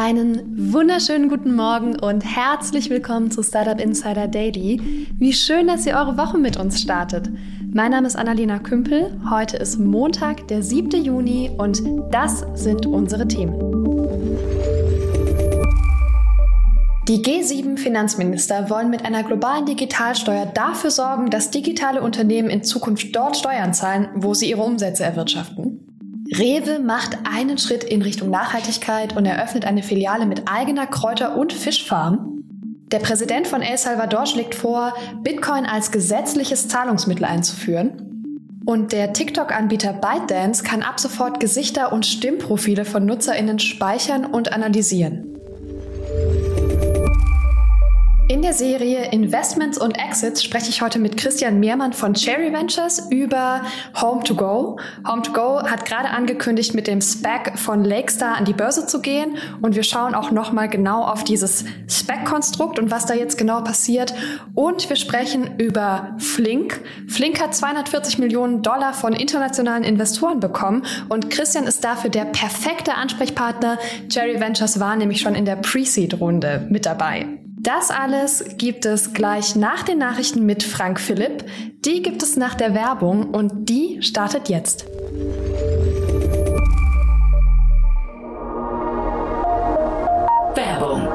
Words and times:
Einen 0.00 0.72
wunderschönen 0.72 1.28
guten 1.28 1.56
Morgen 1.56 1.98
und 1.98 2.20
herzlich 2.20 2.88
willkommen 2.88 3.32
zu 3.32 3.42
Startup 3.42 3.80
Insider 3.80 4.28
Daily. 4.28 4.80
Wie 5.18 5.32
schön, 5.32 5.66
dass 5.66 5.86
ihr 5.86 5.96
eure 5.96 6.16
Woche 6.16 6.38
mit 6.38 6.56
uns 6.56 6.80
startet. 6.80 7.28
Mein 7.72 7.90
Name 7.90 8.06
ist 8.06 8.14
Annalena 8.14 8.60
Kümpel. 8.60 9.20
Heute 9.28 9.56
ist 9.56 9.76
Montag, 9.80 10.46
der 10.46 10.62
7. 10.62 11.02
Juni 11.02 11.50
und 11.58 11.82
das 12.12 12.46
sind 12.54 12.86
unsere 12.86 13.26
Themen. 13.26 13.58
Die 17.08 17.20
G7-Finanzminister 17.20 18.70
wollen 18.70 18.90
mit 18.90 19.04
einer 19.04 19.24
globalen 19.24 19.66
Digitalsteuer 19.66 20.46
dafür 20.46 20.92
sorgen, 20.92 21.28
dass 21.28 21.50
digitale 21.50 22.02
Unternehmen 22.02 22.50
in 22.50 22.62
Zukunft 22.62 23.16
dort 23.16 23.36
Steuern 23.36 23.74
zahlen, 23.74 24.10
wo 24.14 24.32
sie 24.32 24.48
ihre 24.48 24.62
Umsätze 24.62 25.02
erwirtschaften. 25.02 25.87
Rewe 26.36 26.78
macht 26.78 27.18
einen 27.24 27.56
Schritt 27.56 27.84
in 27.84 28.02
Richtung 28.02 28.28
Nachhaltigkeit 28.28 29.16
und 29.16 29.24
eröffnet 29.24 29.64
eine 29.64 29.82
Filiale 29.82 30.26
mit 30.26 30.42
eigener 30.46 30.86
Kräuter- 30.86 31.36
und 31.36 31.52
Fischfarm. 31.52 32.42
Der 32.92 32.98
Präsident 32.98 33.46
von 33.46 33.62
El 33.62 33.78
Salvador 33.78 34.26
schlägt 34.26 34.54
vor, 34.54 34.94
Bitcoin 35.22 35.64
als 35.64 35.90
gesetzliches 35.90 36.68
Zahlungsmittel 36.68 37.24
einzuführen. 37.24 38.62
Und 38.66 38.92
der 38.92 39.14
TikTok-Anbieter 39.14 39.94
ByteDance 39.94 40.62
kann 40.62 40.82
ab 40.82 41.00
sofort 41.00 41.40
Gesichter 41.40 41.92
und 41.92 42.04
Stimmprofile 42.04 42.84
von 42.84 43.06
Nutzerinnen 43.06 43.58
speichern 43.58 44.26
und 44.26 44.52
analysieren. 44.52 45.27
In 48.30 48.42
der 48.42 48.52
Serie 48.52 49.10
Investments 49.10 49.78
und 49.78 49.92
Exits 49.92 50.44
spreche 50.44 50.68
ich 50.68 50.82
heute 50.82 50.98
mit 50.98 51.16
Christian 51.16 51.60
Mehrmann 51.60 51.94
von 51.94 52.12
Cherry 52.12 52.52
Ventures 52.52 53.06
über 53.08 53.62
Home 54.02 54.22
to 54.22 54.34
Go. 54.34 54.78
Home 55.08 55.22
to 55.22 55.32
Go 55.32 55.62
hat 55.62 55.86
gerade 55.86 56.10
angekündigt, 56.10 56.74
mit 56.74 56.88
dem 56.88 57.00
SPAC 57.00 57.58
von 57.58 57.84
Lakestar 57.84 58.36
an 58.36 58.44
die 58.44 58.52
Börse 58.52 58.86
zu 58.86 59.00
gehen 59.00 59.38
und 59.62 59.76
wir 59.76 59.82
schauen 59.82 60.14
auch 60.14 60.30
nochmal 60.30 60.68
genau 60.68 61.04
auf 61.04 61.24
dieses 61.24 61.64
SPAC-Konstrukt 61.88 62.78
und 62.78 62.90
was 62.90 63.06
da 63.06 63.14
jetzt 63.14 63.38
genau 63.38 63.62
passiert. 63.62 64.12
Und 64.54 64.86
wir 64.90 64.96
sprechen 64.96 65.56
über 65.56 66.14
Flink. 66.18 66.82
Flink 67.08 67.40
hat 67.40 67.54
240 67.54 68.18
Millionen 68.18 68.60
Dollar 68.60 68.92
von 68.92 69.14
internationalen 69.14 69.84
Investoren 69.84 70.38
bekommen 70.38 70.82
und 71.08 71.30
Christian 71.30 71.64
ist 71.64 71.82
dafür 71.82 72.10
der 72.10 72.26
perfekte 72.26 72.94
Ansprechpartner. 72.94 73.78
Cherry 74.10 74.38
Ventures 74.38 74.78
war 74.80 74.96
nämlich 74.96 75.22
schon 75.22 75.34
in 75.34 75.46
der 75.46 75.56
Pre-Seed-Runde 75.56 76.66
mit 76.68 76.84
dabei. 76.84 77.38
Das 77.60 77.90
alles 77.90 78.44
gibt 78.56 78.86
es 78.86 79.12
gleich 79.12 79.56
nach 79.56 79.82
den 79.82 79.98
Nachrichten 79.98 80.46
mit 80.46 80.62
Frank 80.62 81.00
Philipp. 81.00 81.44
Die 81.84 82.02
gibt 82.02 82.22
es 82.22 82.36
nach 82.36 82.54
der 82.54 82.72
Werbung 82.72 83.34
und 83.34 83.68
die 83.68 84.00
startet 84.00 84.48
jetzt. 84.48 84.86
Werbung. 90.54 91.08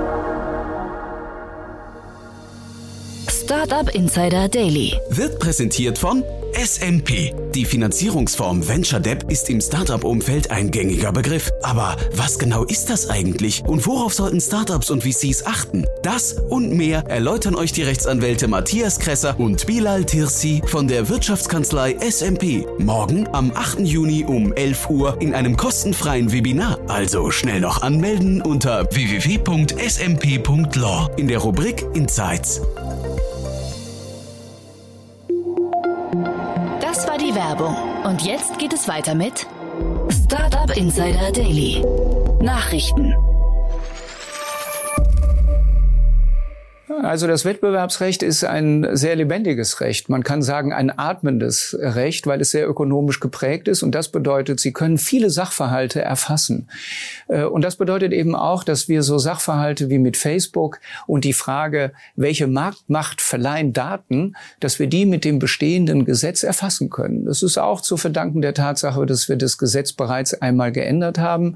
Startup 3.29 3.89
Insider 3.95 4.49
Daily 4.49 4.97
wird 5.09 5.39
präsentiert 5.39 5.97
von 5.97 6.23
SMP. 6.55 7.33
Die 7.53 7.65
Finanzierungsform 7.65 8.67
Venture 8.67 8.99
Debt 8.99 9.23
ist 9.29 9.49
im 9.49 9.61
Startup-Umfeld 9.61 10.51
ein 10.51 10.71
gängiger 10.71 11.11
Begriff. 11.11 11.51
Aber 11.61 11.95
was 12.15 12.39
genau 12.39 12.63
ist 12.63 12.89
das 12.89 13.09
eigentlich 13.09 13.63
und 13.65 13.85
worauf 13.85 14.13
sollten 14.13 14.41
Startups 14.41 14.89
und 14.89 15.03
VCs 15.03 15.45
achten? 15.45 15.85
Das 16.01 16.33
und 16.33 16.71
mehr 16.73 17.03
erläutern 17.07 17.55
euch 17.55 17.71
die 17.71 17.83
Rechtsanwälte 17.83 18.47
Matthias 18.47 18.99
Kresser 18.99 19.39
und 19.39 19.65
Bilal 19.67 20.05
Tirsi 20.05 20.61
von 20.65 20.87
der 20.87 21.09
Wirtschaftskanzlei 21.09 21.97
SMP 21.99 22.65
morgen 22.79 23.27
am 23.33 23.51
8. 23.53 23.79
Juni 23.81 24.23
um 24.25 24.53
11 24.53 24.89
Uhr 24.89 25.21
in 25.21 25.33
einem 25.33 25.57
kostenfreien 25.57 26.31
Webinar. 26.31 26.79
Also 26.87 27.31
schnell 27.31 27.59
noch 27.59 27.81
anmelden 27.81 28.41
unter 28.41 28.89
www.smp.law 28.91 30.29
in 31.17 31.27
der 31.27 31.39
Rubrik 31.39 31.85
Insights. 31.93 32.61
Werbung. 37.53 37.75
Und 38.03 38.23
jetzt 38.23 38.57
geht 38.57 38.73
es 38.73 38.87
weiter 38.87 39.13
mit 39.13 39.45
Startup 40.09 40.75
Insider 40.75 41.31
Daily. 41.31 41.85
Nachrichten. 42.41 43.13
Also 46.89 47.27
das 47.27 47.45
Wettbewerbsrecht 47.45 48.23
ist 48.23 48.43
ein 48.43 48.85
sehr 48.95 49.15
lebendiges 49.15 49.79
Recht. 49.79 50.09
Man 50.09 50.23
kann 50.23 50.41
sagen 50.41 50.73
ein 50.73 50.97
atmendes 50.97 51.77
Recht, 51.79 52.27
weil 52.27 52.41
es 52.41 52.51
sehr 52.51 52.67
ökonomisch 52.67 53.21
geprägt 53.21 53.69
ist. 53.69 53.83
Und 53.83 53.95
das 53.95 54.09
bedeutet, 54.09 54.59
Sie 54.59 54.73
können 54.73 54.97
viele 54.97 55.29
Sachverhalte 55.29 56.01
erfassen. 56.01 56.67
Äh, 57.29 57.43
und 57.43 57.63
das 57.63 57.77
bedeutet 57.77 58.11
eben 58.11 58.35
auch, 58.35 58.65
dass 58.65 58.89
wir 58.89 59.01
so 59.01 59.17
Sachverhalte 59.17 59.89
wie 59.89 59.97
mit 59.97 60.17
Facebook 60.17 60.79
und 61.07 61.23
die 61.23 61.33
Frage, 61.33 61.93
welche 62.15 62.47
Marktmacht 62.47 63.21
verleihen 63.21 63.71
Daten, 63.71 64.35
dass 64.59 64.77
wir 64.77 64.87
die 64.87 65.05
mit 65.05 65.23
dem 65.23 65.39
bestehenden 65.39 66.03
Gesetz 66.03 66.43
erfassen 66.43 66.89
können. 66.89 67.25
Das 67.25 67.43
ist 67.43 67.57
auch 67.57 67.79
zu 67.79 67.95
verdanken 67.95 68.41
der 68.41 68.53
Tatsache, 68.53 69.05
dass 69.05 69.29
wir 69.29 69.37
das 69.37 69.57
Gesetz 69.57 69.93
bereits 69.93 70.33
einmal 70.33 70.71
geändert 70.73 71.17
haben. 71.17 71.55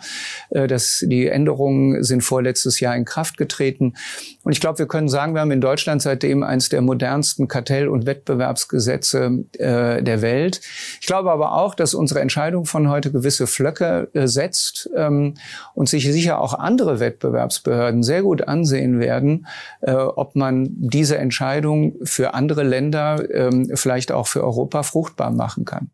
Äh, 0.51 0.67
dass 0.67 1.03
die 1.05 1.27
Änderungen 1.27 2.03
sind 2.03 2.21
vorletztes 2.21 2.79
Jahr 2.79 2.95
in 2.95 3.05
Kraft 3.05 3.37
getreten. 3.37 3.95
Und 4.43 4.51
ich 4.51 4.61
glaube, 4.61 4.79
wir 4.79 4.87
können 4.87 5.09
sagen, 5.09 5.26
wir 5.33 5.41
haben 5.41 5.51
in 5.51 5.61
Deutschland 5.61 6.01
seitdem 6.01 6.43
eines 6.43 6.69
der 6.69 6.81
modernsten 6.81 7.47
Kartell- 7.47 7.87
und 7.87 8.05
Wettbewerbsgesetze 8.05 9.45
äh, 9.53 10.03
der 10.03 10.21
Welt. 10.21 10.61
Ich 10.99 11.07
glaube 11.07 11.31
aber 11.31 11.53
auch, 11.53 11.75
dass 11.75 11.93
unsere 11.93 12.21
Entscheidung 12.21 12.65
von 12.65 12.89
heute 12.89 13.11
gewisse 13.11 13.47
Flöcke 13.47 14.09
äh, 14.13 14.27
setzt 14.27 14.89
ähm, 14.95 15.35
und 15.73 15.89
sich 15.89 16.05
sicher 16.05 16.39
auch 16.39 16.53
andere 16.53 16.99
Wettbewerbsbehörden 16.99 18.03
sehr 18.03 18.21
gut 18.21 18.47
ansehen 18.47 18.99
werden, 18.99 19.47
äh, 19.81 19.93
ob 19.93 20.35
man 20.35 20.69
diese 20.71 21.17
Entscheidung 21.17 21.95
für 22.03 22.33
andere 22.33 22.63
Länder, 22.63 23.23
ähm, 23.33 23.71
vielleicht 23.75 24.11
auch 24.11 24.27
für 24.27 24.43
Europa 24.43 24.83
fruchtbar 24.83 25.31
machen 25.31 25.65
kann. 25.65 25.91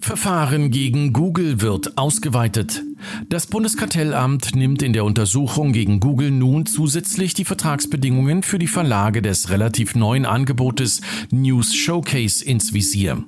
Verfahren 0.00 0.70
gegen 0.70 1.12
Google 1.12 1.60
wird 1.60 1.98
ausgeweitet. 1.98 2.82
Das 3.28 3.46
Bundeskartellamt 3.46 4.54
nimmt 4.54 4.82
in 4.82 4.92
der 4.92 5.04
Untersuchung 5.04 5.72
gegen 5.72 6.00
Google 6.00 6.30
nun 6.30 6.66
zusätzlich 6.66 7.34
die 7.34 7.44
Vertragsbedingungen 7.44 8.42
für 8.42 8.58
die 8.58 8.66
Verlage 8.66 9.22
des 9.22 9.50
relativ 9.50 9.94
neuen 9.94 10.26
Angebotes 10.26 11.00
News 11.30 11.74
Showcase 11.74 12.44
ins 12.44 12.72
Visier. 12.72 13.24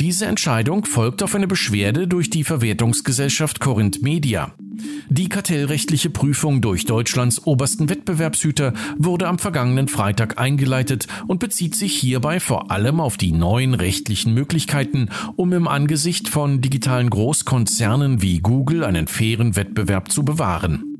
Diese 0.00 0.26
Entscheidung 0.26 0.84
folgt 0.84 1.22
auf 1.22 1.34
eine 1.34 1.46
Beschwerde 1.46 2.08
durch 2.08 2.30
die 2.30 2.44
Verwertungsgesellschaft 2.44 3.60
Corinth 3.60 4.02
Media. 4.02 4.52
Die 5.08 5.28
kartellrechtliche 5.28 6.10
Prüfung 6.10 6.60
durch 6.60 6.86
Deutschlands 6.86 7.46
obersten 7.46 7.88
Wettbewerbshüter 7.88 8.72
wurde 8.96 9.28
am 9.28 9.38
vergangenen 9.38 9.88
Freitag 9.88 10.38
eingeleitet 10.40 11.06
und 11.28 11.38
bezieht 11.38 11.74
sich 11.74 11.94
hierbei 11.94 12.40
vor 12.40 12.70
allem 12.70 13.00
auf 13.00 13.16
die 13.16 13.32
neuen 13.32 13.74
rechtlichen 13.74 14.34
Möglichkeiten, 14.34 15.08
um 15.36 15.52
im 15.52 15.68
Angesicht 15.68 16.28
von 16.28 16.60
digitalen 16.60 17.10
Großkonzernen 17.10 18.22
wie 18.22 18.40
Google 18.40 18.84
einen 18.84 19.06
fairen 19.06 19.56
Wettbewerb 19.56 20.10
zu 20.10 20.24
bewahren. 20.24 20.91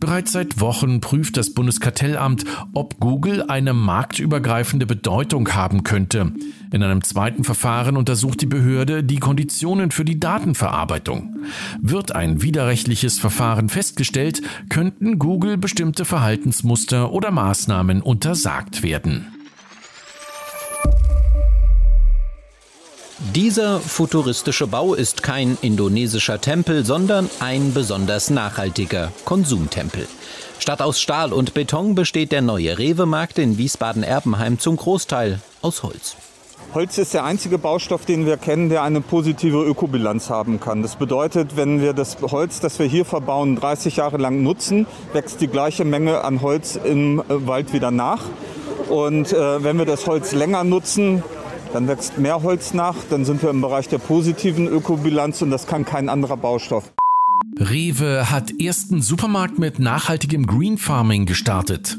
Bereits 0.00 0.32
seit 0.32 0.60
Wochen 0.60 1.00
prüft 1.00 1.36
das 1.36 1.54
Bundeskartellamt, 1.54 2.44
ob 2.74 3.00
Google 3.00 3.44
eine 3.48 3.72
marktübergreifende 3.72 4.86
Bedeutung 4.86 5.48
haben 5.54 5.84
könnte. 5.84 6.32
In 6.72 6.82
einem 6.82 7.02
zweiten 7.02 7.44
Verfahren 7.44 7.96
untersucht 7.96 8.40
die 8.40 8.46
Behörde 8.46 9.04
die 9.04 9.18
Konditionen 9.18 9.90
für 9.90 10.04
die 10.04 10.20
Datenverarbeitung. 10.20 11.36
Wird 11.80 12.14
ein 12.14 12.42
widerrechtliches 12.42 13.18
Verfahren 13.18 13.68
festgestellt, 13.68 14.42
könnten 14.68 15.18
Google 15.18 15.56
bestimmte 15.56 16.04
Verhaltensmuster 16.04 17.12
oder 17.12 17.30
Maßnahmen 17.30 18.02
untersagt 18.02 18.82
werden. 18.82 19.35
Dieser 23.18 23.80
futuristische 23.80 24.66
Bau 24.66 24.92
ist 24.92 25.22
kein 25.22 25.56
indonesischer 25.62 26.38
Tempel, 26.38 26.84
sondern 26.84 27.30
ein 27.40 27.72
besonders 27.72 28.28
nachhaltiger 28.28 29.10
Konsumtempel. 29.24 30.06
Statt 30.58 30.82
aus 30.82 31.00
Stahl 31.00 31.32
und 31.32 31.54
Beton 31.54 31.94
besteht 31.94 32.30
der 32.30 32.42
neue 32.42 32.76
Rewe-Markt 32.76 33.38
in 33.38 33.56
Wiesbaden-Erbenheim 33.56 34.58
zum 34.58 34.76
Großteil 34.76 35.40
aus 35.62 35.82
Holz. 35.82 36.16
Holz 36.74 36.98
ist 36.98 37.14
der 37.14 37.24
einzige 37.24 37.56
Baustoff, 37.56 38.04
den 38.04 38.26
wir 38.26 38.36
kennen, 38.36 38.68
der 38.68 38.82
eine 38.82 39.00
positive 39.00 39.64
Ökobilanz 39.64 40.28
haben 40.28 40.60
kann. 40.60 40.82
Das 40.82 40.96
bedeutet, 40.96 41.56
wenn 41.56 41.80
wir 41.80 41.94
das 41.94 42.18
Holz, 42.20 42.60
das 42.60 42.78
wir 42.78 42.84
hier 42.86 43.06
verbauen, 43.06 43.56
30 43.56 43.96
Jahre 43.96 44.18
lang 44.18 44.42
nutzen, 44.42 44.86
wächst 45.14 45.40
die 45.40 45.48
gleiche 45.48 45.86
Menge 45.86 46.22
an 46.22 46.42
Holz 46.42 46.78
im 46.84 47.22
Wald 47.28 47.72
wieder 47.72 47.90
nach. 47.90 48.24
Und 48.90 49.32
äh, 49.32 49.64
wenn 49.64 49.78
wir 49.78 49.86
das 49.86 50.06
Holz 50.06 50.32
länger 50.32 50.64
nutzen, 50.64 51.22
dann 51.72 51.88
wächst 51.88 52.18
mehr 52.18 52.42
Holz 52.42 52.74
nach, 52.74 52.96
dann 53.10 53.24
sind 53.24 53.42
wir 53.42 53.50
im 53.50 53.60
Bereich 53.60 53.88
der 53.88 53.98
positiven 53.98 54.66
Ökobilanz 54.66 55.42
und 55.42 55.50
das 55.50 55.66
kann 55.66 55.84
kein 55.84 56.08
anderer 56.08 56.36
Baustoff. 56.36 56.92
Rewe 57.58 58.30
hat 58.30 58.60
ersten 58.60 59.00
Supermarkt 59.00 59.58
mit 59.58 59.78
nachhaltigem 59.78 60.46
Green 60.46 60.76
Farming 60.76 61.24
gestartet. 61.24 61.96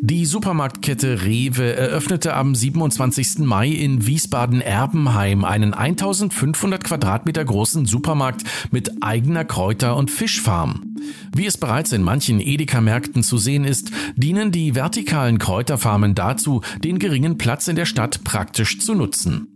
Die 0.00 0.26
Supermarktkette 0.26 1.24
Rewe 1.24 1.74
eröffnete 1.74 2.34
am 2.34 2.54
27. 2.54 3.40
Mai 3.40 3.68
in 3.68 4.06
Wiesbaden-Erbenheim 4.06 5.44
einen 5.44 5.74
1500 5.74 6.84
Quadratmeter 6.84 7.44
großen 7.44 7.86
Supermarkt 7.86 8.44
mit 8.70 9.02
eigener 9.02 9.44
Kräuter- 9.44 9.96
und 9.96 10.10
Fischfarm. 10.10 10.96
Wie 11.34 11.46
es 11.46 11.58
bereits 11.58 11.92
in 11.92 12.02
manchen 12.02 12.40
Edeka-Märkten 12.40 13.22
zu 13.22 13.38
sehen 13.38 13.64
ist, 13.64 13.90
dienen 14.16 14.52
die 14.52 14.74
vertikalen 14.74 15.38
Kräuterfarmen 15.38 16.14
dazu, 16.14 16.62
den 16.84 16.98
geringen 16.98 17.38
Platz 17.38 17.68
in 17.68 17.76
der 17.76 17.86
Stadt 17.86 18.24
praktisch 18.24 18.78
zu 18.78 18.94
nutzen. 18.94 19.51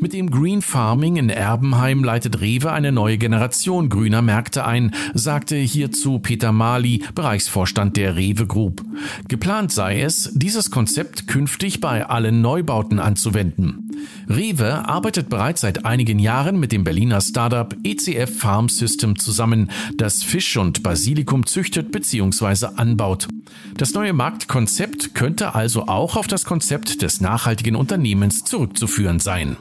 Mit 0.00 0.14
dem 0.14 0.30
Green 0.30 0.62
Farming 0.62 1.16
in 1.16 1.28
Erbenheim 1.28 2.02
leitet 2.02 2.40
Rewe 2.40 2.72
eine 2.72 2.90
neue 2.90 3.18
Generation 3.18 3.90
grüner 3.90 4.22
Märkte 4.22 4.64
ein, 4.64 4.94
sagte 5.12 5.56
hierzu 5.56 6.20
Peter 6.20 6.52
Mali, 6.52 7.04
Bereichsvorstand 7.14 7.98
der 7.98 8.16
Rewe 8.16 8.46
Group. 8.46 8.82
Geplant 9.28 9.72
sei 9.72 10.00
es, 10.00 10.30
dieses 10.32 10.70
Konzept 10.70 11.26
künftig 11.28 11.80
bei 11.80 12.06
allen 12.06 12.40
Neubauten 12.40 12.98
anzuwenden. 12.98 13.90
Rewe 14.26 14.88
arbeitet 14.88 15.28
bereits 15.28 15.60
seit 15.60 15.84
einigen 15.84 16.18
Jahren 16.18 16.58
mit 16.58 16.72
dem 16.72 16.82
Berliner 16.82 17.20
Startup 17.20 17.76
ECF 17.84 18.38
Farm 18.38 18.70
System 18.70 19.18
zusammen, 19.18 19.70
das 19.98 20.22
Fisch 20.22 20.56
und 20.56 20.82
Basilikum 20.82 21.44
züchtet 21.44 21.92
bzw. 21.92 22.68
anbaut. 22.76 23.28
Das 23.76 23.92
neue 23.92 24.14
Marktkonzept 24.14 25.14
könnte 25.14 25.54
also 25.54 25.88
auch 25.88 26.16
auf 26.16 26.26
das 26.26 26.46
Konzept 26.46 27.02
des 27.02 27.20
nachhaltigen 27.20 27.76
Unternehmens 27.76 28.44
zurückzuführen 28.44 29.20
sein. 29.20 29.58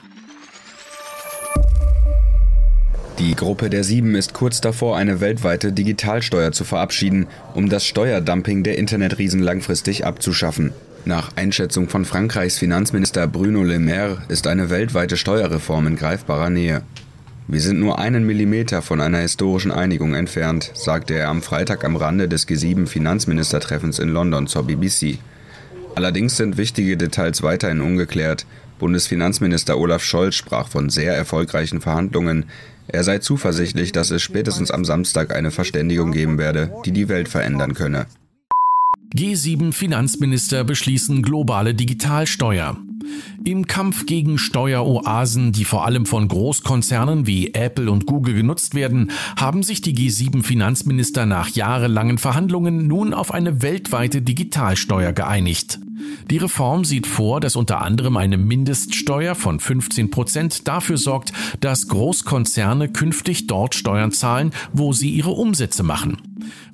Die 3.19 3.35
Gruppe 3.35 3.69
der 3.69 3.83
Sieben 3.83 4.15
ist 4.15 4.33
kurz 4.33 4.61
davor, 4.61 4.95
eine 4.95 5.19
weltweite 5.19 5.73
Digitalsteuer 5.73 6.53
zu 6.53 6.63
verabschieden, 6.63 7.27
um 7.53 7.67
das 7.67 7.85
Steuerdumping 7.85 8.63
der 8.63 8.77
Internetriesen 8.77 9.41
langfristig 9.41 10.05
abzuschaffen. 10.05 10.71
Nach 11.03 11.35
Einschätzung 11.35 11.89
von 11.89 12.05
Frankreichs 12.05 12.57
Finanzminister 12.57 13.27
Bruno 13.27 13.63
Le 13.63 13.77
Maire 13.77 14.19
ist 14.29 14.47
eine 14.47 14.69
weltweite 14.69 15.17
Steuerreform 15.17 15.87
in 15.87 15.95
greifbarer 15.97 16.49
Nähe. 16.49 16.81
Wir 17.49 17.59
sind 17.59 17.81
nur 17.81 17.99
einen 17.99 18.25
Millimeter 18.25 18.81
von 18.81 19.01
einer 19.01 19.17
historischen 19.17 19.71
Einigung 19.71 20.13
entfernt, 20.13 20.71
sagte 20.73 21.15
er 21.15 21.27
am 21.27 21.41
Freitag 21.41 21.83
am 21.83 21.97
Rande 21.97 22.29
des 22.29 22.47
G7-Finanzministertreffens 22.47 23.99
in 23.99 24.09
London 24.09 24.47
zur 24.47 24.63
BBC. 24.63 25.17
Allerdings 25.93 26.37
sind 26.37 26.55
wichtige 26.55 26.95
Details 26.95 27.43
weiterhin 27.43 27.81
ungeklärt. 27.81 28.45
Bundesfinanzminister 28.79 29.77
Olaf 29.77 30.03
Scholz 30.03 30.35
sprach 30.35 30.67
von 30.67 30.89
sehr 30.89 31.15
erfolgreichen 31.15 31.81
Verhandlungen. 31.81 32.45
Er 32.87 33.03
sei 33.03 33.19
zuversichtlich, 33.19 33.91
dass 33.91 34.09
es 34.09 34.23
spätestens 34.23 34.71
am 34.71 34.83
Samstag 34.83 35.35
eine 35.35 35.51
Verständigung 35.51 36.11
geben 36.11 36.39
werde, 36.39 36.73
die 36.85 36.91
die 36.91 37.07
Welt 37.07 37.29
verändern 37.29 37.75
könne. 37.75 38.07
G7 39.15 39.73
Finanzminister 39.73 40.63
beschließen 40.63 41.21
globale 41.21 41.73
Digitalsteuer. 41.73 42.77
Im 43.43 43.65
Kampf 43.65 44.05
gegen 44.05 44.37
Steueroasen, 44.37 45.51
die 45.51 45.65
vor 45.65 45.85
allem 45.85 46.05
von 46.05 46.27
Großkonzernen 46.27 47.25
wie 47.25 47.53
Apple 47.53 47.89
und 47.89 48.05
Google 48.05 48.35
genutzt 48.35 48.75
werden, 48.75 49.11
haben 49.35 49.63
sich 49.63 49.81
die 49.81 49.95
G7 49.95 50.43
Finanzminister 50.43 51.25
nach 51.25 51.49
jahrelangen 51.49 52.17
Verhandlungen 52.17 52.87
nun 52.87 53.13
auf 53.13 53.33
eine 53.33 53.61
weltweite 53.61 54.21
Digitalsteuer 54.21 55.13
geeinigt. 55.13 55.79
Die 56.29 56.37
Reform 56.37 56.85
sieht 56.85 57.07
vor, 57.07 57.39
dass 57.39 57.55
unter 57.55 57.81
anderem 57.81 58.17
eine 58.17 58.37
Mindeststeuer 58.37 59.35
von 59.35 59.59
15 59.59 60.11
Prozent 60.11 60.67
dafür 60.67 60.97
sorgt, 60.97 61.33
dass 61.59 61.87
Großkonzerne 61.87 62.89
künftig 62.89 63.47
dort 63.47 63.75
Steuern 63.75 64.11
zahlen, 64.11 64.51
wo 64.73 64.93
sie 64.93 65.09
ihre 65.09 65.31
Umsätze 65.31 65.83
machen. 65.83 66.17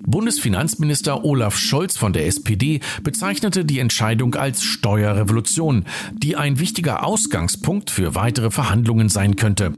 Bundesfinanzminister 0.05 1.25
Olaf 1.25 1.57
Scholz 1.57 1.97
von 1.97 2.13
der 2.13 2.27
SPD 2.27 2.79
bezeichnete 3.03 3.65
die 3.65 3.79
Entscheidung 3.79 4.35
als 4.35 4.63
Steuerrevolution, 4.63 5.85
die 6.13 6.35
ein 6.35 6.59
wichtiger 6.59 7.05
Ausgangspunkt 7.05 7.89
für 7.89 8.15
weitere 8.15 8.51
Verhandlungen 8.51 9.09
sein 9.09 9.35
könnte. 9.35 9.73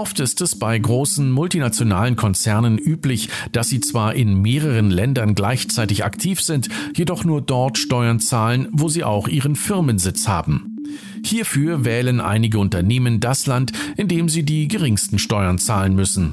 Oft 0.00 0.18
ist 0.18 0.40
es 0.40 0.58
bei 0.58 0.78
großen 0.78 1.30
multinationalen 1.30 2.16
Konzernen 2.16 2.78
üblich, 2.78 3.28
dass 3.52 3.68
sie 3.68 3.80
zwar 3.80 4.14
in 4.14 4.40
mehreren 4.40 4.90
Ländern 4.90 5.34
gleichzeitig 5.34 6.06
aktiv 6.06 6.40
sind, 6.40 6.70
jedoch 6.96 7.24
nur 7.24 7.42
dort 7.42 7.76
Steuern 7.76 8.18
zahlen, 8.18 8.68
wo 8.72 8.88
sie 8.88 9.04
auch 9.04 9.28
ihren 9.28 9.56
Firmensitz 9.56 10.26
haben. 10.26 10.78
Hierfür 11.22 11.84
wählen 11.84 12.18
einige 12.22 12.58
Unternehmen 12.58 13.20
das 13.20 13.44
Land, 13.44 13.72
in 13.98 14.08
dem 14.08 14.30
sie 14.30 14.42
die 14.42 14.68
geringsten 14.68 15.18
Steuern 15.18 15.58
zahlen 15.58 15.94
müssen. 15.94 16.32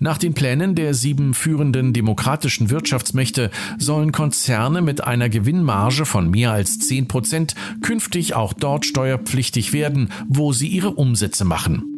Nach 0.00 0.18
den 0.18 0.34
Plänen 0.34 0.74
der 0.74 0.92
sieben 0.92 1.32
führenden 1.32 1.92
demokratischen 1.92 2.70
Wirtschaftsmächte 2.70 3.52
sollen 3.78 4.10
Konzerne 4.10 4.82
mit 4.82 5.04
einer 5.04 5.28
Gewinnmarge 5.28 6.06
von 6.06 6.28
mehr 6.28 6.50
als 6.50 6.80
10 6.80 7.06
Prozent 7.06 7.54
künftig 7.82 8.34
auch 8.34 8.52
dort 8.52 8.84
steuerpflichtig 8.84 9.72
werden, 9.72 10.10
wo 10.28 10.52
sie 10.52 10.66
ihre 10.66 10.90
Umsätze 10.90 11.44
machen. 11.44 11.95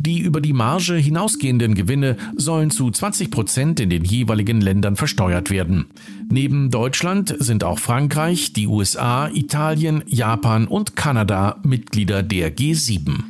Die 0.00 0.20
über 0.20 0.40
die 0.40 0.52
Marge 0.52 0.94
hinausgehenden 0.94 1.74
Gewinne 1.74 2.16
sollen 2.36 2.70
zu 2.70 2.88
20 2.88 3.32
Prozent 3.32 3.80
in 3.80 3.90
den 3.90 4.04
jeweiligen 4.04 4.60
Ländern 4.60 4.94
versteuert 4.94 5.50
werden. 5.50 5.86
Neben 6.30 6.70
Deutschland 6.70 7.34
sind 7.40 7.64
auch 7.64 7.80
Frankreich, 7.80 8.52
die 8.52 8.68
USA, 8.68 9.28
Italien, 9.28 10.04
Japan 10.06 10.68
und 10.68 10.94
Kanada 10.94 11.56
Mitglieder 11.64 12.22
der 12.22 12.56
G7. 12.56 13.24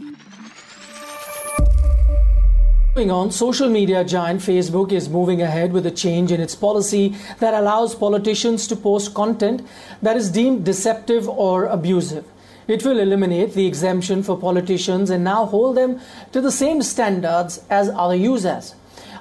Moving 2.95 3.11
on, 3.13 3.31
social 3.31 3.71
media 3.71 4.03
giant 4.03 4.43
Facebook 4.43 4.93
is 4.93 5.09
moving 5.09 5.41
ahead 5.41 5.73
with 5.73 5.87
a 5.87 5.91
change 5.91 6.33
in 6.33 6.41
its 6.41 6.55
policy 6.55 7.15
that 7.41 7.55
allows 7.55 7.95
politicians 7.95 8.67
to 8.67 8.77
post 8.77 9.15
content 9.15 9.63
that 10.03 10.17
is 10.17 10.31
deemed 10.31 10.67
deceptive 10.67 11.29
or 11.29 11.67
abusive. 11.67 12.25
It 12.69 12.85
will 12.85 12.99
eliminate 12.99 13.55
the 13.55 13.67
exemption 13.67 14.23
for 14.23 14.37
politicians 14.37 15.09
and 15.09 15.25
now 15.25 15.47
hold 15.47 15.77
them 15.79 16.01
to 16.33 16.41
the 16.43 16.53
same 16.53 16.83
standards 16.83 17.65
as 17.71 17.89
other 17.89 18.15
users. 18.15 18.75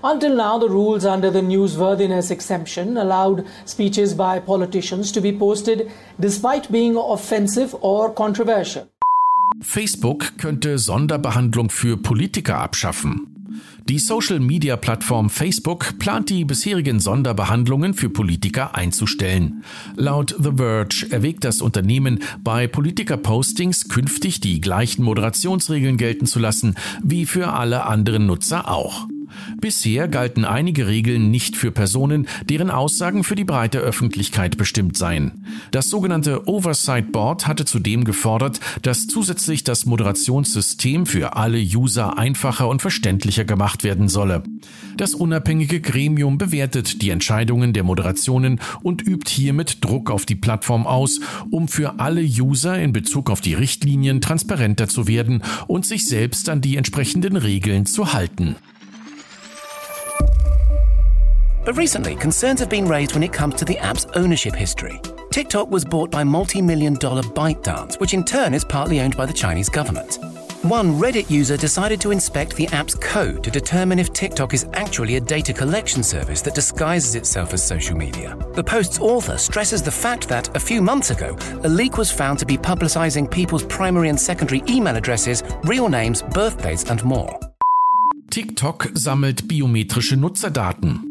Until 0.03 0.35
now, 0.35 0.59
the 0.59 0.69
rules 0.69 1.05
under 1.05 1.31
the 1.31 1.41
newsworthiness 1.41 2.29
exemption 2.29 2.97
allowed 2.97 3.45
speeches 3.65 4.13
by 4.13 4.39
politicians 4.39 5.13
to 5.13 5.21
be 5.21 5.31
posted 5.31 5.89
despite 6.19 6.69
being 6.71 6.97
offensive 6.97 7.73
or 7.81 8.13
controversial. 8.13 8.89
Facebook 9.61 10.37
könnte 10.37 10.77
Sonderbehandlung 10.77 11.69
für 11.69 11.97
Politiker 11.97 12.57
abschaffen. 12.57 13.36
Die 13.89 13.99
Social-Media-Plattform 13.99 15.29
Facebook 15.29 15.97
plant 15.97 16.29
die 16.29 16.43
bisherigen 16.43 16.99
Sonderbehandlungen 16.99 17.93
für 17.93 18.09
Politiker 18.09 18.75
einzustellen. 18.75 19.63
Laut 19.95 20.35
The 20.37 20.51
Verge 20.57 21.07
erwägt 21.09 21.45
das 21.45 21.61
Unternehmen, 21.61 22.19
bei 22.43 22.67
Politiker-Postings 22.67 23.87
künftig 23.87 24.41
die 24.41 24.59
gleichen 24.59 25.03
Moderationsregeln 25.03 25.95
gelten 25.95 26.25
zu 26.25 26.39
lassen 26.39 26.75
wie 27.01 27.25
für 27.25 27.53
alle 27.53 27.85
anderen 27.85 28.25
Nutzer 28.25 28.69
auch. 28.69 29.07
Bisher 29.59 30.07
galten 30.07 30.45
einige 30.45 30.87
Regeln 30.87 31.31
nicht 31.31 31.55
für 31.55 31.71
Personen, 31.71 32.27
deren 32.49 32.69
Aussagen 32.69 33.23
für 33.23 33.35
die 33.35 33.43
breite 33.43 33.79
Öffentlichkeit 33.79 34.57
bestimmt 34.57 34.97
seien. 34.97 35.45
Das 35.71 35.89
sogenannte 35.89 36.47
Oversight 36.47 37.11
Board 37.11 37.47
hatte 37.47 37.65
zudem 37.65 38.03
gefordert, 38.03 38.59
dass 38.81 39.07
zusätzlich 39.07 39.63
das 39.63 39.85
Moderationssystem 39.85 41.05
für 41.05 41.35
alle 41.35 41.59
User 41.59 42.17
einfacher 42.17 42.67
und 42.67 42.81
verständlicher 42.81 43.45
gemacht 43.45 43.83
werden 43.83 44.09
solle. 44.09 44.43
Das 44.97 45.13
unabhängige 45.13 45.81
Gremium 45.81 46.37
bewertet 46.37 47.01
die 47.01 47.09
Entscheidungen 47.09 47.73
der 47.73 47.83
Moderationen 47.83 48.59
und 48.81 49.05
übt 49.05 49.29
hiermit 49.29 49.83
Druck 49.83 50.09
auf 50.09 50.25
die 50.25 50.35
Plattform 50.35 50.87
aus, 50.87 51.19
um 51.51 51.67
für 51.67 51.99
alle 51.99 52.21
User 52.21 52.79
in 52.79 52.93
Bezug 52.93 53.29
auf 53.29 53.41
die 53.41 53.53
Richtlinien 53.53 54.21
transparenter 54.21 54.87
zu 54.87 55.07
werden 55.07 55.43
und 55.67 55.85
sich 55.85 56.05
selbst 56.05 56.49
an 56.49 56.61
die 56.61 56.77
entsprechenden 56.77 57.37
Regeln 57.37 57.85
zu 57.85 58.13
halten. 58.13 58.55
But 61.67 61.75
recently, 61.75 62.15
concerns 62.15 62.61
have 62.61 62.69
been 62.69 62.87
raised 62.87 63.13
when 63.13 63.23
it 63.23 63.33
comes 63.33 63.55
to 63.55 63.65
the 63.65 63.77
app's 63.79 64.05
ownership 64.15 64.55
history. 64.55 65.01
TikTok 65.31 65.69
was 65.69 65.83
bought 65.83 66.09
by 66.09 66.23
multi 66.23 66.61
million 66.61 66.93
dollar 66.93 67.23
ByteDance, 67.23 67.99
which 67.99 68.13
in 68.13 68.23
turn 68.23 68.53
is 68.53 68.63
partly 68.63 69.01
owned 69.01 69.17
by 69.17 69.25
the 69.25 69.33
Chinese 69.33 69.67
government. 69.67 70.17
One 70.61 70.93
Reddit 70.93 71.29
user 71.29 71.57
decided 71.57 71.99
to 71.99 72.11
inspect 72.11 72.55
the 72.55 72.67
app's 72.67 72.95
code 72.95 73.43
to 73.43 73.51
determine 73.51 73.99
if 73.99 74.13
TikTok 74.13 74.53
is 74.53 74.65
actually 74.75 75.17
a 75.17 75.19
data 75.19 75.51
collection 75.51 76.03
service 76.03 76.41
that 76.43 76.55
disguises 76.55 77.15
itself 77.15 77.53
as 77.53 77.67
social 77.67 77.97
media. 77.97 78.37
The 78.53 78.63
post's 78.63 78.99
author 78.99 79.37
stresses 79.37 79.81
the 79.81 79.91
fact 79.91 80.29
that, 80.29 80.55
a 80.55 80.61
few 80.61 80.81
months 80.81 81.09
ago, 81.09 81.35
a 81.63 81.67
leak 81.67 81.97
was 81.97 82.09
found 82.09 82.39
to 82.39 82.45
be 82.45 82.57
publicizing 82.57 83.29
people's 83.29 83.65
primary 83.65 84.07
and 84.07 84.17
secondary 84.17 84.63
email 84.69 84.95
addresses, 84.95 85.43
real 85.65 85.89
names, 85.89 86.21
birthdays, 86.21 86.89
and 86.89 87.03
more. 87.03 87.37
TikTok 88.29 88.85
sammelt 88.93 89.41
biometrische 89.47 90.15
Nutzerdaten. 90.15 91.06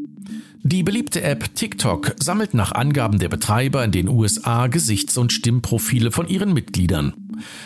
Die 0.63 0.83
beliebte 0.83 1.23
App 1.23 1.55
TikTok 1.55 2.15
sammelt 2.19 2.55
nach 2.55 2.73
Angaben 2.73 3.19
der 3.19 3.29
Betreiber 3.29 3.85
in 3.85 3.93
den 3.93 4.09
USA 4.09 4.67
Gesichts- 4.67 5.17
und 5.17 5.33
Stimmprofile 5.33 6.11
von 6.11 6.29
ihren 6.29 6.53
Mitgliedern. 6.53 7.15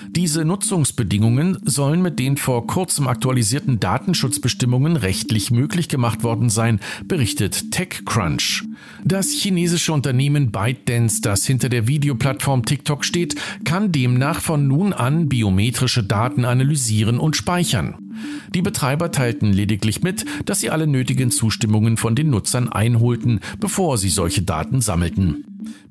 Diese 0.08 0.44
Nutzungsbedingungen 0.44 1.58
sollen 1.64 2.02
mit 2.02 2.18
den 2.18 2.36
vor 2.36 2.66
kurzem 2.66 3.06
aktualisierten 3.06 3.80
Datenschutzbestimmungen 3.80 4.96
rechtlich 4.96 5.50
möglich 5.50 5.88
gemacht 5.88 6.22
worden 6.24 6.50
sein, 6.50 6.80
berichtet 7.04 7.70
TechCrunch. 7.70 8.64
Das 9.04 9.28
chinesische 9.28 9.92
Unternehmen 9.92 10.50
ByteDance, 10.50 11.20
das 11.20 11.46
hinter 11.46 11.68
der 11.68 11.86
Videoplattform 11.86 12.64
TikTok 12.64 13.04
steht, 13.04 13.36
kann 13.64 13.92
demnach 13.92 14.40
von 14.40 14.66
nun 14.66 14.92
an 14.92 15.28
biometrische 15.28 16.02
Daten 16.02 16.44
analysieren 16.44 17.18
und 17.18 17.36
speichern. 17.36 18.09
Die 18.54 18.62
Betreiber 18.62 19.10
teilten 19.10 19.52
lediglich 19.52 20.02
mit, 20.02 20.24
dass 20.44 20.60
sie 20.60 20.70
alle 20.70 20.86
nötigen 20.86 21.30
Zustimmungen 21.30 21.96
von 21.96 22.14
den 22.14 22.30
Nutzern 22.30 22.68
einholten, 22.68 23.40
bevor 23.58 23.98
sie 23.98 24.08
solche 24.08 24.42
Daten 24.42 24.80
sammelten. 24.80 25.44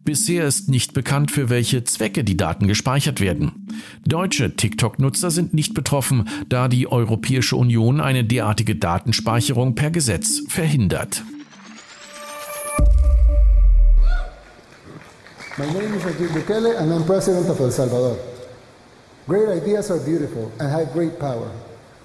Bisher 0.03 0.47
ist 0.47 0.69
nicht 0.69 0.93
bekannt, 0.93 1.29
für 1.31 1.49
welche 1.49 1.83
Zwecke 1.83 2.23
die 2.23 2.37
Daten 2.37 2.67
gespeichert 2.67 3.21
werden. 3.21 3.67
Deutsche 4.05 4.55
TikTok-Nutzer 4.55 5.29
sind 5.29 5.53
nicht 5.53 5.73
betroffen, 5.73 6.27
da 6.49 6.67
die 6.67 6.87
Europäische 6.87 7.55
Union 7.55 8.01
eine 8.01 8.23
derartige 8.23 8.75
Datenspeicherung 8.75 9.75
per 9.75 9.91
Gesetz 9.91 10.41
verhindert. 10.47 11.23
My 15.57 15.65
name 15.65 15.93
is 15.93 16.03
Nayib 16.05 16.31
Bukele 16.33 16.77
and 16.77 16.91
I'm 16.91 17.05
president 17.05 17.49
of 17.49 17.59
El 17.59 17.69
Salvador. 17.69 18.17
Great 19.27 19.49
ideas 19.49 19.91
are 19.91 19.99
beautiful 19.99 20.49
and 20.57 20.71
have 20.71 20.93
great 20.93 21.19
power. 21.19 21.51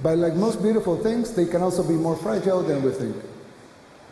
But 0.05 0.19
like 0.19 0.35
most 0.35 0.61
beautiful 0.61 1.03
things, 1.03 1.33
they 1.33 1.47
can 1.47 1.63
also 1.63 1.83
be 1.83 1.95
more 1.95 2.15
fragile 2.15 2.63
than 2.63 2.83
we 2.83 2.91
think. 2.91 3.17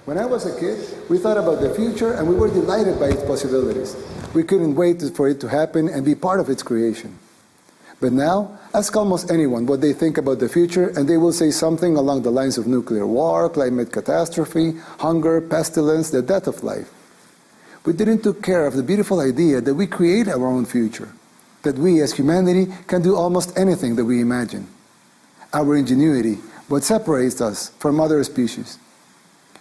When 0.07 0.17
I 0.17 0.25
was 0.25 0.47
a 0.47 0.59
kid, 0.59 0.81
we 1.11 1.19
thought 1.19 1.37
about 1.37 1.61
the 1.61 1.69
future 1.75 2.15
and 2.15 2.27
we 2.27 2.35
were 2.35 2.49
delighted 2.49 2.99
by 2.99 3.09
its 3.09 3.23
possibilities. 3.25 3.95
We 4.33 4.43
couldn't 4.43 4.75
wait 4.75 5.03
for 5.15 5.29
it 5.29 5.39
to 5.41 5.49
happen 5.51 5.91
and 5.91 6.03
be 6.03 6.15
part 6.15 6.41
of 6.41 6.49
its 6.49 6.63
creation. 6.63 7.19
But 8.01 8.15
now, 8.15 8.59
ask 8.73 8.97
almost 8.97 9.31
anyone 9.31 9.67
what 9.67 9.83
they 9.83 9.93
think 9.93 10.17
about 10.17 10.39
the 10.39 10.49
future, 10.49 10.89
and 10.97 11.07
they 11.07 11.19
will 11.19 11.31
say 11.31 11.51
something 11.51 11.95
along 11.95 12.23
the 12.23 12.33
lines 12.33 12.57
of 12.57 12.67
nuclear 12.67 13.07
war, 13.07 13.51
climate 13.51 13.93
catastrophe, 13.93 14.73
hunger, 14.99 15.43
pestilence, 15.43 16.09
the 16.09 16.23
death 16.23 16.47
of 16.47 16.65
life. 16.65 16.89
We 17.85 17.93
didn't 17.93 18.25
take 18.25 18.43
care 18.43 18.65
of 18.65 18.77
the 18.77 18.83
beautiful 18.83 19.21
idea 19.21 19.61
that 19.61 19.75
we 19.75 19.87
create 19.87 20.27
our 20.27 20.47
own 20.47 20.65
future, 20.65 21.13
that 21.65 21.77
we 21.77 22.01
as 22.01 22.15
humanity 22.15 22.73
can 22.87 23.03
do 23.03 23.15
almost 23.15 23.59
anything 23.59 23.97
that 23.97 24.07
we 24.07 24.23
imagine. 24.23 24.72
Our 25.55 25.77
ingenuity, 25.77 26.39
what 26.69 26.83
separates 26.83 27.41
us 27.41 27.71
from 27.79 28.01
other 28.01 28.25
species. 28.25 28.79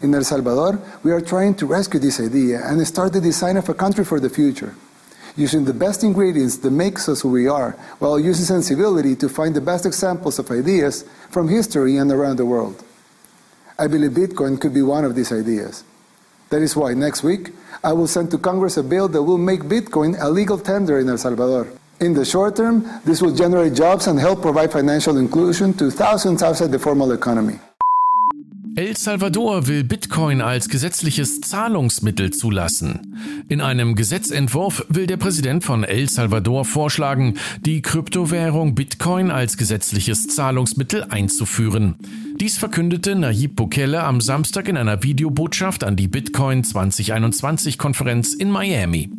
In 0.01 0.15
El 0.15 0.23
Salvador, 0.23 0.81
we 1.03 1.11
are 1.11 1.19
trying 1.19 1.53
to 1.55 1.65
rescue 1.65 1.99
this 1.99 2.19
idea 2.19 2.61
and 2.63 2.85
start 2.87 3.13
the 3.13 3.19
design 3.19 3.57
of 3.57 3.67
a 3.67 3.73
country 3.73 4.05
for 4.05 4.19
the 4.19 4.29
future, 4.29 4.73
using 5.35 5.65
the 5.65 5.73
best 5.73 6.03
ingredients 6.03 6.57
that 6.57 6.71
makes 6.71 7.09
us 7.09 7.21
who 7.21 7.29
we 7.29 7.47
are, 7.47 7.71
while 7.99 8.19
using 8.19 8.45
sensibility 8.45 9.15
to 9.17 9.27
find 9.27 9.53
the 9.53 9.61
best 9.61 9.85
examples 9.85 10.39
of 10.39 10.49
ideas 10.49 11.03
from 11.29 11.49
history 11.49 11.97
and 11.97 12.09
around 12.09 12.37
the 12.37 12.45
world. 12.45 12.83
I 13.77 13.87
believe 13.87 14.11
Bitcoin 14.11 14.59
could 14.61 14.73
be 14.73 14.81
one 14.81 15.03
of 15.03 15.15
these 15.15 15.31
ideas. 15.31 15.83
That 16.49 16.61
is 16.61 16.75
why 16.75 16.93
next 16.93 17.21
week 17.21 17.51
I 17.83 17.93
will 17.93 18.07
send 18.07 18.31
to 18.31 18.37
Congress 18.37 18.77
a 18.77 18.83
bill 18.83 19.07
that 19.09 19.23
will 19.23 19.37
make 19.37 19.63
Bitcoin 19.63 20.15
a 20.19 20.29
legal 20.29 20.57
tender 20.57 20.99
in 20.99 21.09
El 21.09 21.17
Salvador. 21.17 21.67
In 22.01 22.15
the 22.15 22.25
short 22.25 22.55
term, 22.55 22.83
this 23.05 23.21
will 23.21 23.35
generate 23.35 23.75
jobs 23.75 24.07
and 24.07 24.19
help 24.19 24.41
provide 24.41 24.71
financial 24.71 25.17
inclusion 25.17 25.77
to 25.77 25.91
thousands 25.91 26.41
outside 26.41 26.71
the 26.71 26.79
formal 26.79 27.11
economy. 27.11 27.59
El 28.75 28.95
Salvador 28.95 29.67
will 29.67 29.83
Bitcoin 29.83 30.41
als 30.41 30.67
gesetzliches 30.67 31.41
Zahlungsmittel 31.41 32.31
zulassen. 32.31 33.45
In 33.49 33.61
einem 33.61 33.93
Gesetzentwurf 33.93 34.83
will 34.89 35.05
der 35.05 35.17
Präsident 35.17 35.63
von 35.63 35.83
El 35.83 36.09
Salvador 36.09 36.65
vorschlagen, 36.65 37.35
die 37.59 37.83
Kryptowährung 37.83 38.73
Bitcoin 38.73 39.29
als 39.29 39.57
gesetzliches 39.57 40.27
Zahlungsmittel 40.29 41.03
einzuführen. 41.03 41.95
Dies 42.39 42.57
verkündete 42.57 43.13
Nayib 43.13 43.57
Bukele 43.57 44.01
am 44.01 44.21
Samstag 44.21 44.67
in 44.67 44.77
einer 44.77 45.03
Videobotschaft 45.03 45.83
an 45.83 45.97
die 45.97 46.07
Bitcoin 46.07 46.63
2021 46.63 47.77
Konferenz 47.77 48.33
in 48.33 48.49
Miami. 48.49 49.11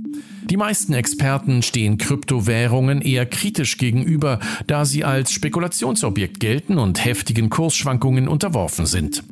Die 0.45 0.57
meisten 0.57 0.93
Experten 0.93 1.63
stehen 1.63 1.99
Kryptowährungen 1.99 3.01
eher 3.01 3.27
kritisch 3.27 3.79
gegenüber, 3.79 4.41
da 4.67 4.85
sie 4.85 5.05
als 5.05 5.33
Spekulationsobjekt 5.33 6.41
gelten 6.41 6.79
und 6.79 7.05
heftigen 7.05 7.49
Kursschwankungen 7.49 8.29
unterworfen 8.29 8.87
sind. 8.87 9.23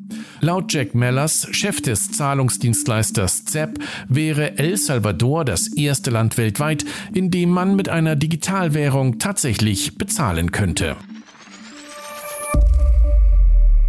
Laut 0.40 0.72
Jack 0.72 0.94
Mellers, 0.94 1.48
Chef 1.50 1.80
des 1.80 2.12
Zahlungsdienstleisters 2.12 3.44
ZEP, 3.44 3.78
wäre 4.08 4.58
El 4.58 4.76
Salvador 4.76 5.44
das 5.44 5.68
erste 5.68 6.10
Land 6.10 6.38
weltweit, 6.38 6.84
in 7.12 7.30
dem 7.30 7.50
man 7.50 7.76
mit 7.76 7.88
einer 7.88 8.16
Digitalwährung 8.16 9.18
tatsächlich 9.18 9.98
bezahlen 9.98 10.52
könnte. 10.52 10.96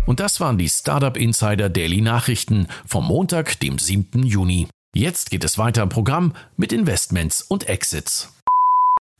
Und 0.06 0.20
das 0.20 0.40
waren 0.40 0.58
die 0.58 0.68
Startup 0.68 1.16
Insider 1.16 1.70
Daily 1.70 2.02
Nachrichten 2.02 2.68
vom 2.86 3.08
Montag, 3.08 3.60
dem 3.60 3.78
7. 3.78 4.24
Juni. 4.24 4.68
Jetzt 4.94 5.30
geht 5.32 5.46
es 5.46 5.58
weiter 5.58 5.84
im 5.84 5.90
Programm 5.90 6.34
mit 6.58 6.74
Investments 6.74 7.42
und 7.42 7.70
Exits. 7.70 8.28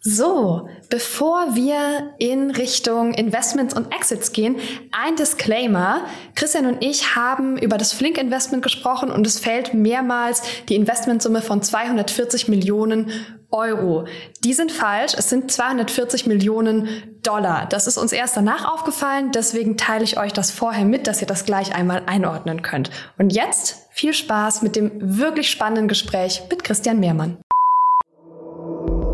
So, 0.02 0.68
bevor 0.90 1.56
wir 1.56 2.14
in 2.18 2.52
Richtung 2.52 3.14
Investments 3.14 3.74
und 3.74 3.94
Exits 3.94 4.34
gehen, 4.34 4.58
ein 4.92 5.16
Disclaimer. 5.16 6.02
Christian 6.36 6.66
und 6.66 6.84
ich 6.84 7.16
haben 7.16 7.58
über 7.58 7.78
das 7.78 7.94
Flink 7.94 8.18
Investment 8.18 8.64
gesprochen 8.64 9.12
und 9.12 9.26
es 9.26 9.40
fällt 9.40 9.74
mehrmals 9.74 10.42
die 10.68 10.76
Investmentsumme 10.76 11.42
von 11.42 11.62
240 11.62 12.50
Millionen 12.50 13.10
Euro. 13.52 14.06
Die 14.44 14.54
sind 14.54 14.72
falsch. 14.72 15.14
Es 15.18 15.30
sind 15.30 15.52
240 15.52 16.26
Millionen 16.26 16.88
Dollar. 17.22 17.66
Das 17.68 17.88
ist 17.88 17.98
uns 17.98 18.12
erst 18.12 18.36
danach 18.36 18.66
aufgefallen. 18.66 19.32
Deswegen 19.32 19.78
teile 19.78 20.04
ich 20.04 20.18
euch 20.18 20.34
das 20.34 20.52
vorher 20.52 20.86
mit, 20.86 21.08
dass 21.08 21.22
ihr 21.22 21.28
das 21.28 21.46
gleich 21.46 21.76
einmal 21.76 22.04
einordnen 22.08 22.62
könnt. 22.62 22.90
Und 23.18 23.32
jetzt 23.32 23.78
viel 24.02 24.14
Spaß 24.16 24.64
mit 24.64 24.76
dem 24.76 24.92
wirklich 25.00 25.52
spannenden 25.52 25.88
Gespräch 25.88 26.42
mit 26.50 26.64
Christian 26.64 27.00
Mehrmann. 27.00 27.38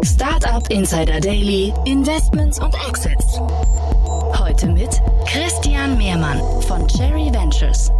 Startup 0.02 0.66
Insider 0.70 1.20
Daily, 1.20 1.74
Investments 1.84 2.58
und 2.58 2.74
Exits. 2.88 3.38
Heute 4.40 4.68
mit 4.68 4.90
Christian 5.26 5.98
Mehrmann 5.98 6.40
von 6.62 6.88
Cherry 6.88 7.30
Ventures. 7.34 7.92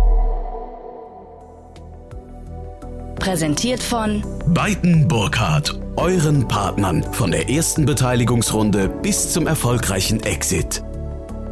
Präsentiert 3.20 3.84
von 3.84 4.24
Beiten 4.54 5.10
Burkhardt, 5.10 5.78
euren 5.98 6.48
Partnern 6.48 7.04
von 7.12 7.32
der 7.32 7.50
ersten 7.50 7.86
Beteiligungsrunde 7.86 8.88
bis 8.88 9.34
zum 9.34 9.46
erfolgreichen 9.46 10.24
Exit. 10.24 10.82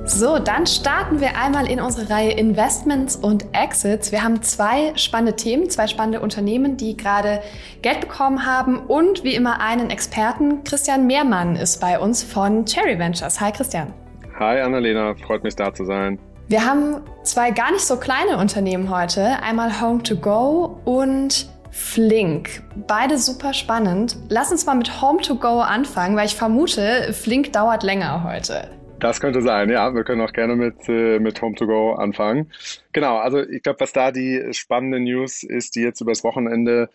So, 0.08 0.38
dann 0.38 0.68
starten 0.68 1.20
wir 1.20 1.36
einmal 1.36 1.68
in 1.68 1.82
unsere 1.82 2.12
Reihe 2.12 2.32
Investments 2.34 3.16
und 3.16 3.48
Exits. 3.54 4.12
Wir 4.12 4.24
haben 4.24 4.44
zwei 4.44 4.96
spannende 4.96 5.36
Themen, 5.36 5.68
zwei 5.68 5.88
spannende 5.88 6.20
Unternehmen, 6.20 6.78
die 6.78 6.96
gerade 6.96 7.42
Geld 7.82 8.02
bekommen 8.02 8.46
haben 8.46 8.86
und 8.86 9.24
wie 9.24 9.34
immer 9.34 9.60
einen 9.62 9.90
Experten. 9.90 10.64
Christian 10.64 11.08
Mehrmann 11.08 11.56
ist 11.56 11.82
bei 11.82 12.00
uns 12.00 12.22
von 12.22 12.66
Cherry 12.66 13.00
Ventures. 13.00 13.42
Hi 13.42 13.52
Christian. 13.52 13.92
Hi 14.40 14.62
Annalena, 14.62 15.16
freut 15.16 15.44
mich 15.44 15.56
da 15.56 15.74
zu 15.74 15.86
sein. 15.86 16.20
Wir 16.50 16.64
haben 16.64 17.02
zwei 17.24 17.50
gar 17.50 17.72
nicht 17.72 17.86
so 17.86 17.98
kleine 17.98 18.38
Unternehmen 18.38 18.96
heute. 18.96 19.42
Einmal 19.42 19.82
Home 19.82 20.04
to 20.04 20.16
Go 20.16 20.80
und 20.86 21.50
Flink. 21.72 22.62
Beide 22.88 23.18
super 23.18 23.54
spannend. 23.54 24.18
Lass 24.30 24.52
uns 24.52 24.68
mal 24.68 24.76
mit 24.76 25.02
Home 25.02 25.22
to 25.24 25.36
Go 25.36 25.62
anfangen, 25.62 26.16
weil 26.16 26.28
ich 26.28 26.36
vermute, 26.36 27.12
Flink 27.12 27.54
dauert 27.54 27.82
länger 27.82 28.24
heute. 28.24 28.70
Das 29.00 29.20
könnte 29.20 29.42
sein, 29.42 29.70
ja. 29.70 29.94
Wir 29.94 30.04
können 30.04 30.22
auch 30.22 30.34
gerne 30.34 30.56
mit, 30.56 30.88
äh, 30.88 31.20
mit 31.20 31.40
Home2Go 31.40 31.96
anfangen. 31.96 32.52
Genau, 32.94 33.18
also 33.18 33.40
ich 33.40 33.62
glaube, 33.62 33.80
was 33.82 33.94
da 33.94 34.12
die 34.12 34.42
spannende 34.52 35.00
News 35.00 35.44
ist, 35.44 35.75
die 35.75 35.82
jetzt 35.82 36.02
übers 36.02 36.24
Wochenende 36.24 36.90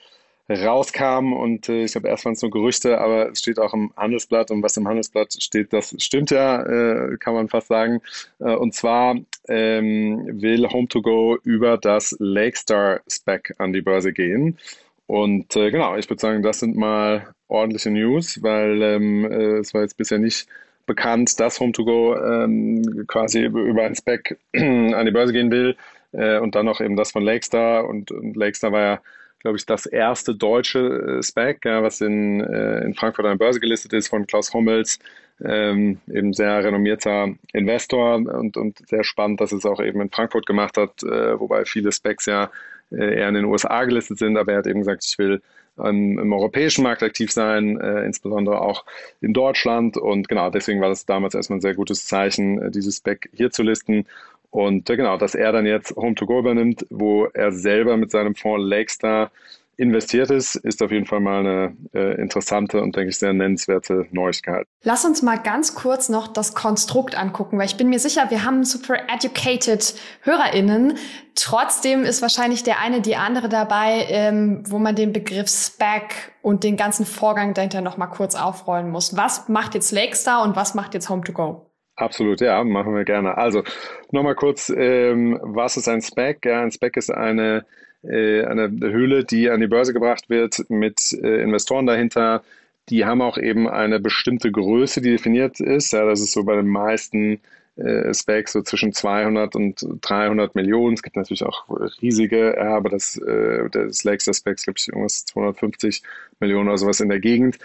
rauskam 0.51 1.33
und 1.33 1.69
äh, 1.69 1.85
ich 1.85 1.93
glaube, 1.93 2.09
erst 2.09 2.25
waren 2.25 2.33
es 2.33 2.43
nur 2.43 2.51
Gerüchte, 2.51 2.99
aber 3.01 3.31
es 3.31 3.39
steht 3.39 3.59
auch 3.59 3.73
im 3.73 3.93
Handelsblatt 3.97 4.51
und 4.51 4.63
was 4.63 4.77
im 4.77 4.89
Handelsblatt 4.89 5.35
steht, 5.41 5.73
das 5.73 5.95
stimmt 5.99 6.31
ja, 6.31 6.63
äh, 6.63 7.17
kann 7.19 7.35
man 7.35 7.49
fast 7.49 7.69
sagen. 7.69 8.01
Äh, 8.41 8.55
und 8.55 8.75
zwar 8.75 9.17
ähm, 9.49 10.27
will 10.41 10.67
Home2Go 10.67 11.39
über 11.45 11.79
das 11.79 12.17
Lakestar 12.19 13.01
Spec 13.09 13.55
an 13.59 13.73
die 13.73 13.83
Börse 13.83 14.13
gehen. 14.13 14.59
Und 15.07 15.57
äh, 15.57 15.71
genau, 15.71 15.97
ich 15.97 16.09
würde 16.09 16.21
sagen, 16.21 16.43
das 16.43 16.61
sind 16.61 16.77
mal 16.77 17.35
ordentliche 17.49 17.91
News, 17.91 18.43
weil 18.43 18.83
ähm, 18.83 19.25
äh, 19.25 19.59
es 19.59 19.75
war 19.75 19.83
jetzt 19.83 19.97
bisher 19.97 20.19
nicht 20.19 20.49
bekannt, 20.87 21.39
dass 21.39 21.61
Home2Go 21.61 22.45
ähm, 22.45 23.05
quasi 23.07 23.45
über 23.45 23.85
ein 23.85 23.95
Spec 23.95 24.39
an 24.55 25.07
die 25.07 25.13
Börse 25.13 25.33
gehen 25.33 25.51
will 25.51 25.77
äh, 26.13 26.39
und 26.39 26.55
dann 26.55 26.67
noch 26.67 26.81
eben 26.81 26.97
das 26.97 27.13
von 27.13 27.23
Lakestar. 27.23 27.87
Und, 27.87 28.11
und 28.11 28.37
Lakestar 28.37 28.73
war 28.73 28.81
ja 28.81 29.01
glaube 29.41 29.57
ich, 29.57 29.67
das 29.67 29.87
erste 29.87 30.35
deutsche 30.35 31.19
äh, 31.19 31.23
Spec, 31.23 31.65
ja, 31.65 31.83
was 31.83 32.01
in, 32.01 32.41
äh, 32.41 32.85
in 32.85 32.95
Frankfurt 32.95 33.25
an 33.25 33.33
der 33.33 33.45
Börse 33.45 33.59
gelistet 33.59 33.93
ist 33.93 34.09
von 34.09 34.27
Klaus 34.27 34.53
Hommels, 34.53 34.99
ähm, 35.43 35.99
eben 36.13 36.33
sehr 36.33 36.63
renommierter 36.63 37.35
Investor. 37.53 38.17
Und, 38.17 38.57
und 38.57 38.87
sehr 38.87 39.03
spannend, 39.03 39.41
dass 39.41 39.53
es 39.53 39.65
auch 39.65 39.81
eben 39.81 40.01
in 40.03 40.11
Frankfurt 40.11 40.47
gemacht 40.47 40.77
hat, 40.77 41.03
äh, 41.03 41.41
wobei 41.41 41.65
viele 41.65 41.91
Specs 41.91 42.27
ja 42.27 42.51
äh, 42.93 43.19
eher 43.19 43.29
in 43.29 43.35
den 43.35 43.47
USA 43.47 43.85
gelistet 43.85 44.19
sind, 44.19 44.37
aber 44.37 44.53
er 44.53 44.59
hat 44.59 44.67
eben 44.67 44.81
gesagt, 44.81 45.05
ich 45.07 45.19
will 45.19 45.41
ähm, 45.79 46.19
im 46.19 46.33
europäischen 46.33 46.83
Markt 46.83 47.03
aktiv 47.03 47.31
sein, 47.33 47.81
äh, 47.81 48.05
insbesondere 48.05 48.61
auch 48.61 48.85
in 49.21 49.33
Deutschland. 49.33 49.97
Und 49.97 50.29
genau, 50.29 50.51
deswegen 50.51 50.81
war 50.81 50.89
das 50.89 51.07
damals 51.07 51.35
erstmal 51.35 51.59
ein 51.59 51.63
sehr 51.63 51.75
gutes 51.75 52.07
Zeichen, 52.07 52.61
äh, 52.61 52.71
dieses 52.71 52.99
Spec 52.99 53.31
hier 53.33 53.51
zu 53.51 53.63
listen. 53.63 54.07
Und 54.51 54.91
äh, 54.91 54.97
genau, 54.97 55.17
dass 55.17 55.35
er 55.35 55.53
dann 55.53 55.67
jetzt 55.67 55.93
Home2Go 55.93 56.41
übernimmt, 56.41 56.87
wo 56.91 57.27
er 57.27 57.53
selber 57.53 57.97
mit 57.97 58.11
seinem 58.11 58.35
Fonds 58.35 58.67
Lakestar 58.69 59.31
investiert 59.81 60.31
ist, 60.31 60.57
ist 60.57 60.83
auf 60.83 60.91
jeden 60.91 61.07
Fall 61.07 61.21
mal 61.21 61.41
eine 61.41 61.77
äh, 61.95 62.21
interessante 62.21 62.83
und, 62.83 62.95
denke 62.95 63.09
ich, 63.09 63.19
sehr 63.19 63.33
nennenswerte 63.33 64.07
Neuigkeit. 64.11 64.67
Lass 64.83 65.07
uns 65.07 65.23
mal 65.23 65.39
ganz 65.39 65.75
kurz 65.75 66.11
noch 66.11 66.29
das 66.29 66.55
Konstrukt 66.55 67.17
angucken, 67.17 67.59
weil 67.59 67.65
ich 67.65 67.79
bin 67.79 67.89
mir 67.89 67.99
sicher, 67.99 68.31
wir 68.31 68.45
haben 68.45 68.63
super 68.65 68.97
educated 69.09 69.95
HörerInnen. 70.23 70.99
Trotzdem 71.35 72.05
ist 72.05 72.21
wahrscheinlich 72.21 72.63
der 72.63 72.79
eine, 72.79 73.01
die 73.01 73.17
andere 73.17 73.49
dabei, 73.49 74.05
ähm, 74.11 74.63
wo 74.69 74.79
man 74.79 74.95
den 74.95 75.15
Begriff 75.15 75.49
SPAC 75.49 76.33
und 76.43 76.63
den 76.63 76.77
ganzen 76.77 77.07
Vorgang 77.07 77.55
dahinter 77.55 77.81
noch 77.81 77.97
mal 77.97 78.09
kurz 78.09 78.35
aufrollen 78.35 78.91
muss. 78.91 79.17
Was 79.17 79.49
macht 79.49 79.75
jetzt 79.75 79.93
Lakestar 79.93 80.43
und 80.43 80.57
was 80.57 80.75
macht 80.75 80.93
jetzt 80.93 81.09
Home2Go? 81.09 81.63
Absolut, 81.97 82.43
ja, 82.43 82.63
machen 82.65 82.95
wir 82.95 83.05
gerne. 83.05 83.39
Also 83.39 83.63
nochmal 84.11 84.35
kurz, 84.35 84.71
ähm, 84.75 85.39
was 85.43 85.79
ist 85.79 85.89
ein 85.89 86.03
SPAC? 86.03 86.45
Ja, 86.45 86.61
ein 86.61 86.71
SPAC 86.71 86.99
ist 86.99 87.11
eine 87.11 87.65
eine 88.03 88.71
Höhle, 88.81 89.25
die 89.25 89.51
an 89.51 89.61
die 89.61 89.67
Börse 89.67 89.93
gebracht 89.93 90.31
wird 90.31 90.65
mit 90.69 91.13
äh, 91.13 91.43
Investoren 91.43 91.87
dahinter. 91.87 92.43
Die 92.89 93.05
haben 93.05 93.23
auch 93.23 93.39
eben 93.39 93.69
eine 93.69 94.01
bestimmte 94.01 94.51
Größe, 94.51 95.01
die 95.01 95.11
definiert 95.11 95.61
ist. 95.61 95.93
Ja, 95.93 96.05
das 96.07 96.21
ist 96.21 96.33
so 96.33 96.45
bei 96.45 96.57
den 96.57 96.67
meisten 96.67 97.41
äh, 97.77 98.13
Specs 98.13 98.53
so 98.53 98.63
zwischen 98.63 98.93
200 98.93 99.55
und 99.55 99.87
300 100.01 100.55
Millionen. 100.55 100.95
Es 100.95 101.03
gibt 101.03 101.17
natürlich 101.17 101.45
auch 101.45 101.69
riesige, 102.03 102.55
ja, 102.57 102.77
aber 102.77 102.89
das, 102.89 103.17
äh, 103.17 103.69
das 103.71 104.03
Lakester 104.05 104.35
Specs, 104.35 104.65
glaube 104.65 104.79
ich, 104.79 104.89
irgendwas 104.89 105.25
250 105.27 106.03
Millionen 106.41 106.69
oder 106.69 106.79
sowas 106.79 107.01
in 107.01 107.09
der 107.09 107.21
Gegend. 107.21 107.59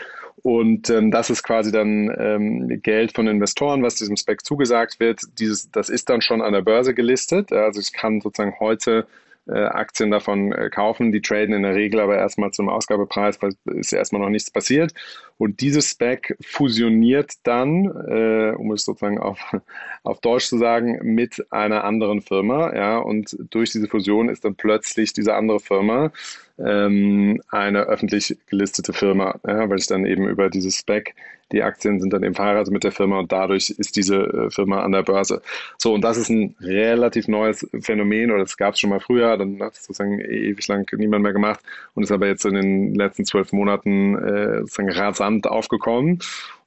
Und 0.44 0.90
ähm, 0.90 1.12
das 1.12 1.30
ist 1.30 1.44
quasi 1.44 1.72
dann 1.72 2.14
ähm, 2.18 2.82
Geld 2.84 3.14
von 3.14 3.28
Investoren, 3.28 3.82
was 3.84 3.96
diesem 3.96 4.18
Spec 4.18 4.46
zugesagt 4.46 5.00
wird. 5.00 5.22
Dieses, 5.40 5.72
das 5.72 5.90
ist 5.90 6.10
dann 6.10 6.22
schon 6.22 6.42
an 6.42 6.54
der 6.54 6.62
Börse 6.62 6.94
gelistet. 6.94 7.52
Also 7.52 7.80
ich 7.80 7.94
kann 7.94 8.22
sozusagen 8.22 8.60
heute 8.60 9.00
äh, 9.00 9.25
Aktien 9.54 10.12
davon 10.12 10.52
äh, 10.52 10.70
kaufen. 10.70 11.12
Die 11.12 11.22
traden 11.22 11.54
in 11.54 11.64
der 11.64 11.76
Regel 11.76 12.00
aber 12.00 12.18
erstmal 12.18 12.52
zum 12.52 12.70
Ausgabepreis, 12.70 13.42
weil 13.42 13.54
ist 13.66 13.94
erstmal 13.94 14.22
noch 14.22 14.30
nichts 14.30 14.52
passiert. 14.52 14.94
Und 15.38 15.62
dieses 15.62 15.90
Spec 15.90 16.36
fusioniert 16.42 17.34
dann, 17.44 17.86
äh, 17.86 18.56
um 18.58 18.72
es 18.72 18.86
sozusagen 18.86 19.20
auf, 19.20 19.40
auf 20.04 20.20
Deutsch 20.22 20.48
zu 20.48 20.58
sagen, 20.58 21.00
mit 21.04 21.46
einer 21.52 21.84
anderen 21.84 22.22
Firma. 22.22 22.76
Ja, 22.76 22.98
und 22.98 23.38
durch 23.50 23.72
diese 23.72 23.88
Fusion 23.88 24.30
ist 24.30 24.46
dann 24.46 24.56
plötzlich 24.56 25.14
diese 25.14 25.36
andere 25.36 25.60
Firma 25.60 26.12
ähm, 26.58 27.42
eine 27.50 27.82
öffentlich 27.84 28.38
gelistete 28.48 28.94
Firma, 28.94 29.40
ja, 29.46 29.70
weil 29.70 29.80
ich 29.80 29.88
dann 29.88 30.06
eben 30.06 30.28
über 30.28 30.50
dieses 30.50 30.78
Spec, 30.78 31.16
die 31.52 31.62
Aktien 31.62 32.00
sind 32.00 32.12
dann 32.12 32.24
eben 32.24 32.34
verheiratet 32.34 32.74
mit 32.74 32.84
der 32.84 32.92
Firma 32.92 33.20
und 33.20 33.32
dadurch 33.32 33.70
ist 33.70 33.96
diese 33.96 34.16
äh, 34.16 34.50
Firma 34.50 34.82
an 34.82 34.92
der 34.92 35.04
Börse. 35.04 35.42
So, 35.78 35.94
und 35.94 36.02
das 36.02 36.18
ist 36.18 36.30
ein 36.30 36.56
relativ 36.60 37.28
neues 37.28 37.68
Phänomen 37.82 38.32
oder 38.32 38.40
das 38.40 38.58
gab 38.58 38.74
es 38.74 38.80
schon 38.80 38.90
mal 38.90 39.00
früher, 39.00 39.38
dann 39.38 39.62
hat 39.62 39.74
es 39.74 39.84
sozusagen 39.84 40.20
ewig 40.20 40.68
lang 40.68 40.90
niemand 40.98 41.24
mehr 41.24 41.34
gemacht 41.34 41.60
und 41.94 42.04
ist 42.04 42.12
aber 42.12 42.28
jetzt 42.28 42.46
in 42.46 42.56
den 42.56 42.96
letzten 42.96 43.26
zwölf 43.26 43.52
Monaten 43.52 44.16
äh, 44.16 44.60
sozusagen 44.62 44.92
rasant 44.92 45.48
aufgekommen. 45.48 46.20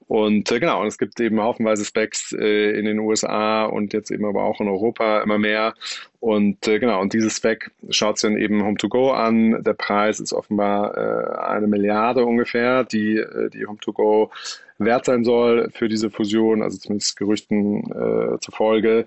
Und 0.08 0.50
äh, 0.50 0.58
genau, 0.58 0.80
und 0.80 0.86
es 0.86 0.96
gibt 0.96 1.20
eben 1.20 1.40
haufenweise 1.40 1.84
Specs 1.84 2.32
äh, 2.32 2.70
in 2.78 2.86
den 2.86 2.98
USA 2.98 3.66
und 3.66 3.92
jetzt 3.92 4.10
eben 4.10 4.24
aber 4.24 4.42
auch 4.42 4.58
in 4.60 4.68
Europa 4.68 5.20
immer 5.20 5.38
mehr. 5.38 5.74
Und 6.18 6.66
äh, 6.66 6.78
genau, 6.78 7.00
und 7.00 7.12
dieses 7.12 7.36
Spec 7.36 7.70
schaut 7.90 8.18
sich 8.18 8.30
dann 8.30 8.38
eben 8.38 8.62
Home2Go 8.62 9.12
an. 9.12 9.62
Der 9.62 9.74
Preis 9.74 10.18
ist 10.18 10.32
offenbar 10.32 10.96
äh, 10.96 11.38
eine 11.40 11.66
Milliarde 11.66 12.24
ungefähr, 12.24 12.84
die, 12.84 13.18
äh, 13.18 13.50
die 13.50 13.66
Home2Go 13.66 14.30
wert 14.78 15.04
sein 15.04 15.24
soll 15.24 15.70
für 15.72 15.88
diese 15.88 16.10
Fusion, 16.10 16.62
also 16.62 16.78
zumindest 16.78 17.16
Gerüchten 17.16 17.90
äh, 17.90 18.38
zufolge. 18.40 19.06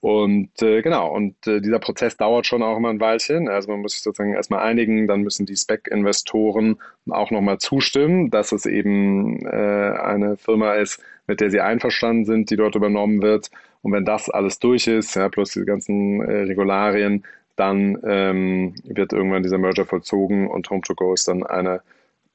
Und 0.00 0.62
äh, 0.62 0.80
genau, 0.80 1.14
und 1.14 1.46
äh, 1.46 1.60
dieser 1.60 1.78
Prozess 1.78 2.16
dauert 2.16 2.46
schon 2.46 2.62
auch 2.62 2.76
immer 2.78 2.88
ein 2.88 3.00
Weilchen. 3.00 3.48
Also 3.48 3.70
man 3.70 3.82
muss 3.82 3.92
sich 3.92 4.02
sozusagen 4.02 4.32
erstmal 4.32 4.60
einigen, 4.60 5.06
dann 5.06 5.22
müssen 5.22 5.44
die 5.44 5.56
Spec-Investoren 5.56 6.78
auch 7.10 7.30
nochmal 7.30 7.58
zustimmen, 7.58 8.30
dass 8.30 8.52
es 8.52 8.64
eben 8.64 9.44
äh, 9.44 9.50
eine 9.50 10.38
Firma 10.38 10.74
ist, 10.74 11.02
mit 11.26 11.40
der 11.40 11.50
sie 11.50 11.60
einverstanden 11.60 12.24
sind, 12.24 12.50
die 12.50 12.56
dort 12.56 12.76
übernommen 12.76 13.20
wird. 13.20 13.50
Und 13.82 13.92
wenn 13.92 14.06
das 14.06 14.30
alles 14.30 14.58
durch 14.58 14.86
ist, 14.86 15.16
ja, 15.16 15.28
plus 15.28 15.52
diese 15.52 15.66
ganzen 15.66 16.22
äh, 16.22 16.42
Regularien, 16.44 17.24
dann 17.56 17.98
ähm, 18.04 18.74
wird 18.84 19.12
irgendwann 19.12 19.42
dieser 19.42 19.58
Merger 19.58 19.84
vollzogen 19.84 20.48
und 20.48 20.68
Home2Go 20.68 21.12
ist 21.12 21.28
dann 21.28 21.42
eine 21.42 21.82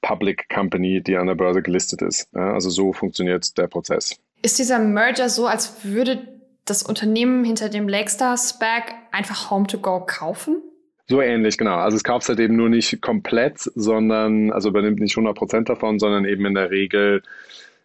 Public 0.05 0.47
Company, 0.49 1.01
die 1.01 1.17
an 1.17 1.25
der 1.25 1.33
Börse 1.33 1.63
gelistet 1.63 2.03
ist. 2.03 2.29
Ja, 2.35 2.53
also 2.53 2.69
so 2.69 2.93
funktioniert 2.93 3.57
der 3.57 3.67
Prozess. 3.67 4.19
Ist 4.43 4.59
dieser 4.59 4.77
Merger 4.77 5.29
so, 5.29 5.47
als 5.47 5.83
würde 5.83 6.27
das 6.65 6.83
Unternehmen 6.83 7.43
hinter 7.43 7.69
dem 7.69 7.89
Lakestar 7.89 8.37
SPAC 8.37 8.93
einfach 9.11 9.49
Home2Go 9.49 10.05
kaufen? 10.05 10.61
So 11.07 11.21
ähnlich, 11.21 11.57
genau. 11.57 11.77
Also 11.77 11.97
es 11.97 12.03
kauft 12.03 12.29
halt 12.29 12.39
eben 12.39 12.55
nur 12.55 12.69
nicht 12.69 13.01
komplett, 13.01 13.59
sondern, 13.59 14.51
also 14.51 14.69
übernimmt 14.69 14.99
nicht 14.99 15.17
100 15.17 15.35
Prozent 15.35 15.69
davon, 15.69 15.97
sondern 15.97 16.25
eben 16.25 16.45
in 16.45 16.53
der 16.53 16.69
Regel, 16.69 17.23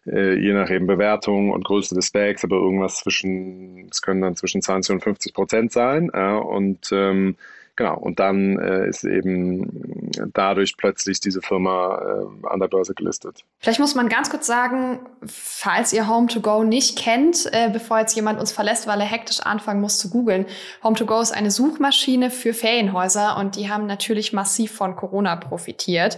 äh, 0.05 0.35
je 0.35 0.53
nach 0.53 0.69
eben 0.69 0.85
Bewertung 0.85 1.51
und 1.51 1.65
Größe 1.65 1.95
des 1.95 2.07
Specs, 2.07 2.43
aber 2.43 2.57
irgendwas 2.57 2.97
zwischen, 2.97 3.87
es 3.91 4.01
können 4.03 4.21
dann 4.21 4.35
zwischen 4.35 4.61
20 4.61 4.93
und 4.93 5.03
50 5.03 5.33
Prozent 5.33 5.71
sein. 5.71 6.11
Ja, 6.13 6.37
und 6.37 6.89
ähm, 6.91 7.35
Genau, 7.75 7.97
und 7.97 8.19
dann 8.19 8.59
äh, 8.59 8.87
ist 8.87 9.03
eben 9.03 10.11
dadurch 10.33 10.77
plötzlich 10.77 11.19
diese 11.19 11.41
Firma 11.41 12.01
äh, 12.01 12.47
an 12.47 12.59
der 12.59 12.67
Börse 12.67 12.93
gelistet. 12.93 13.45
Vielleicht 13.59 13.79
muss 13.79 13.95
man 13.95 14.09
ganz 14.09 14.29
kurz 14.29 14.45
sagen, 14.45 14.99
falls 15.25 15.93
ihr 15.93 16.05
Home2Go 16.05 16.63
nicht 16.63 16.97
kennt, 16.97 17.49
äh, 17.53 17.69
bevor 17.71 17.99
jetzt 17.99 18.15
jemand 18.15 18.39
uns 18.39 18.51
verlässt, 18.51 18.87
weil 18.87 18.99
er 18.99 19.05
hektisch 19.05 19.39
anfangen 19.39 19.81
muss 19.81 19.99
zu 19.99 20.09
googeln. 20.09 20.45
Home2Go 20.83 21.21
ist 21.21 21.31
eine 21.31 21.49
Suchmaschine 21.49 22.29
für 22.29 22.53
Ferienhäuser 22.53 23.37
und 23.37 23.55
die 23.55 23.69
haben 23.69 23.85
natürlich 23.85 24.33
massiv 24.33 24.73
von 24.73 24.95
Corona 24.95 25.35
profitiert 25.37 26.17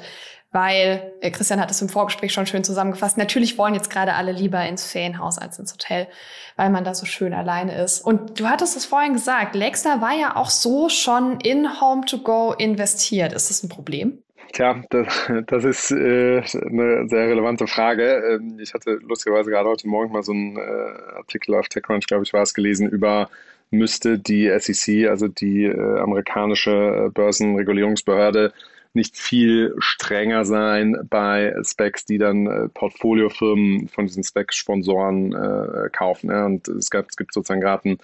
weil 0.54 1.12
äh, 1.20 1.32
Christian 1.32 1.60
hat 1.60 1.72
es 1.72 1.82
im 1.82 1.90
Vorgespräch 1.90 2.32
schon 2.32 2.46
schön 2.46 2.64
zusammengefasst. 2.64 3.18
Natürlich 3.18 3.58
wollen 3.58 3.74
jetzt 3.74 3.90
gerade 3.90 4.14
alle 4.14 4.32
lieber 4.32 4.64
ins 4.66 4.86
Ferienhaus 4.86 5.40
als 5.40 5.60
ins 5.60 5.74
Hotel, 5.74 6.08
weil 6.56 6.70
man 6.70 6.84
da 6.84 6.94
so 6.94 7.06
schön 7.06 7.34
alleine 7.34 7.76
ist. 7.84 8.00
Und 8.00 8.40
du 8.40 8.48
hattest 8.48 8.78
es 8.78 8.86
vorhin 8.86 9.14
gesagt, 9.14 9.56
Lexner 9.56 10.00
war 10.00 10.14
ja 10.14 10.36
auch 10.36 10.52
so 10.52 10.88
schon 10.90 11.40
in 11.42 11.82
Home 11.82 12.06
to 12.06 12.20
Go 12.20 12.54
investiert. 12.54 13.34
Ist 13.34 13.50
das 13.50 13.64
ein 13.64 13.70
Problem? 13.70 14.20
Tja, 14.54 14.84
das, 14.92 15.08
das 15.48 15.64
ist 15.64 15.92
äh, 15.92 16.38
eine 16.38 17.10
sehr 17.10 17.28
relevante 17.28 17.66
Frage. 17.66 18.38
Ähm, 18.40 18.60
ich 18.60 18.76
hatte 18.76 19.00
lustigerweise 19.02 19.50
gerade 19.50 19.68
heute 19.68 19.88
Morgen 19.88 20.14
mal 20.14 20.22
so 20.22 20.32
einen 20.32 20.56
äh, 20.56 21.16
Artikel 21.18 21.56
auf 21.56 21.68
TechCrunch, 21.68 22.06
glaube 22.06 22.24
ich, 22.24 22.34
war 22.34 22.44
es 22.44 22.54
gelesen, 22.54 22.88
über 22.88 23.30
müsste 23.72 24.20
die 24.20 24.52
SEC, 24.60 25.10
also 25.10 25.28
die 25.28 25.66
äh, 25.66 26.00
amerikanische 26.00 27.10
Börsenregulierungsbehörde, 27.12 28.54
nicht 28.94 29.18
viel 29.18 29.74
strenger 29.80 30.46
sein 30.46 31.08
bei 31.10 31.54
Specs, 31.64 32.06
die 32.06 32.18
dann 32.18 32.48
äh, 32.48 32.70
Portfoliofirmen 32.70 33.88
von 33.88 34.06
diesen 34.06 34.24
Spec-Sponsoren 34.24 35.34
äh, 35.34 35.90
kaufen. 35.92 36.30
Ja? 36.30 36.46
Und 36.46 36.68
es, 36.68 36.90
gab, 36.90 37.08
es 37.10 37.18
gibt 37.18 37.34
sozusagen 37.34 37.62
gerade 37.62 37.84
einen, 37.86 38.00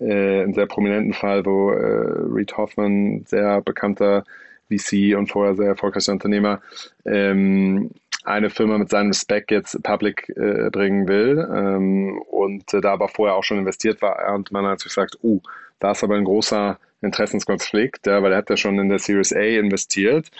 äh, 0.00 0.42
einen 0.42 0.54
sehr 0.54 0.66
prominenten 0.66 1.14
Fall, 1.14 1.44
wo 1.46 1.70
äh, 1.70 2.34
Reed 2.34 2.56
Hoffman, 2.56 3.24
sehr 3.26 3.60
bekannter 3.62 4.24
VC 4.68 5.16
und 5.16 5.28
vorher 5.28 5.54
sehr 5.54 5.68
erfolgreicher 5.68 6.12
Unternehmer, 6.12 6.60
ähm, 7.04 7.90
eine 8.24 8.50
Firma 8.50 8.78
mit 8.78 8.90
seinem 8.90 9.12
Spec 9.12 9.50
jetzt 9.50 9.82
public 9.82 10.28
äh, 10.36 10.70
bringen 10.70 11.08
will 11.08 11.46
ähm, 11.52 12.22
und 12.30 12.72
äh, 12.72 12.80
da 12.80 12.92
aber 12.92 13.08
vorher 13.08 13.36
auch 13.36 13.44
schon 13.44 13.58
investiert 13.58 14.00
war 14.00 14.34
und 14.34 14.52
man 14.52 14.64
hat 14.66 14.80
sich 14.80 14.90
gesagt, 14.90 15.18
oh, 15.22 15.40
da 15.80 15.90
ist 15.90 16.04
aber 16.04 16.14
ein 16.14 16.24
großer 16.24 16.78
Interessenskonflikt, 17.02 18.06
ja, 18.06 18.22
weil 18.22 18.32
er 18.32 18.38
hat 18.38 18.50
ja 18.50 18.56
schon 18.56 18.78
in 18.78 18.88
der 18.88 18.98
Series 18.98 19.32
A 19.32 19.40
investiert. 19.40 20.30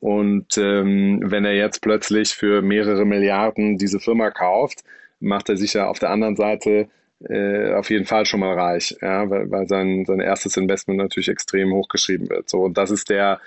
Und 0.00 0.58
ähm, 0.58 1.20
wenn 1.22 1.44
er 1.44 1.54
jetzt 1.54 1.80
plötzlich 1.80 2.34
für 2.34 2.62
mehrere 2.62 3.04
Milliarden 3.04 3.78
diese 3.78 4.00
Firma 4.00 4.30
kauft, 4.30 4.82
macht 5.20 5.48
er 5.48 5.56
sich 5.56 5.74
ja 5.74 5.86
auf 5.88 5.98
der 5.98 6.10
anderen 6.10 6.36
Seite 6.36 6.88
äh, 7.28 7.72
auf 7.74 7.90
jeden 7.90 8.06
Fall 8.06 8.26
schon 8.26 8.40
mal 8.40 8.58
reich, 8.58 8.96
ja, 9.00 9.30
weil, 9.30 9.50
weil 9.50 9.68
sein, 9.68 10.04
sein 10.04 10.20
erstes 10.20 10.56
Investment 10.56 10.98
natürlich 10.98 11.28
extrem 11.28 11.72
hochgeschrieben 11.72 12.28
wird. 12.28 12.48
So, 12.48 12.62
und 12.62 12.76
das 12.76 12.90
ist 12.90 13.10
der, 13.10 13.40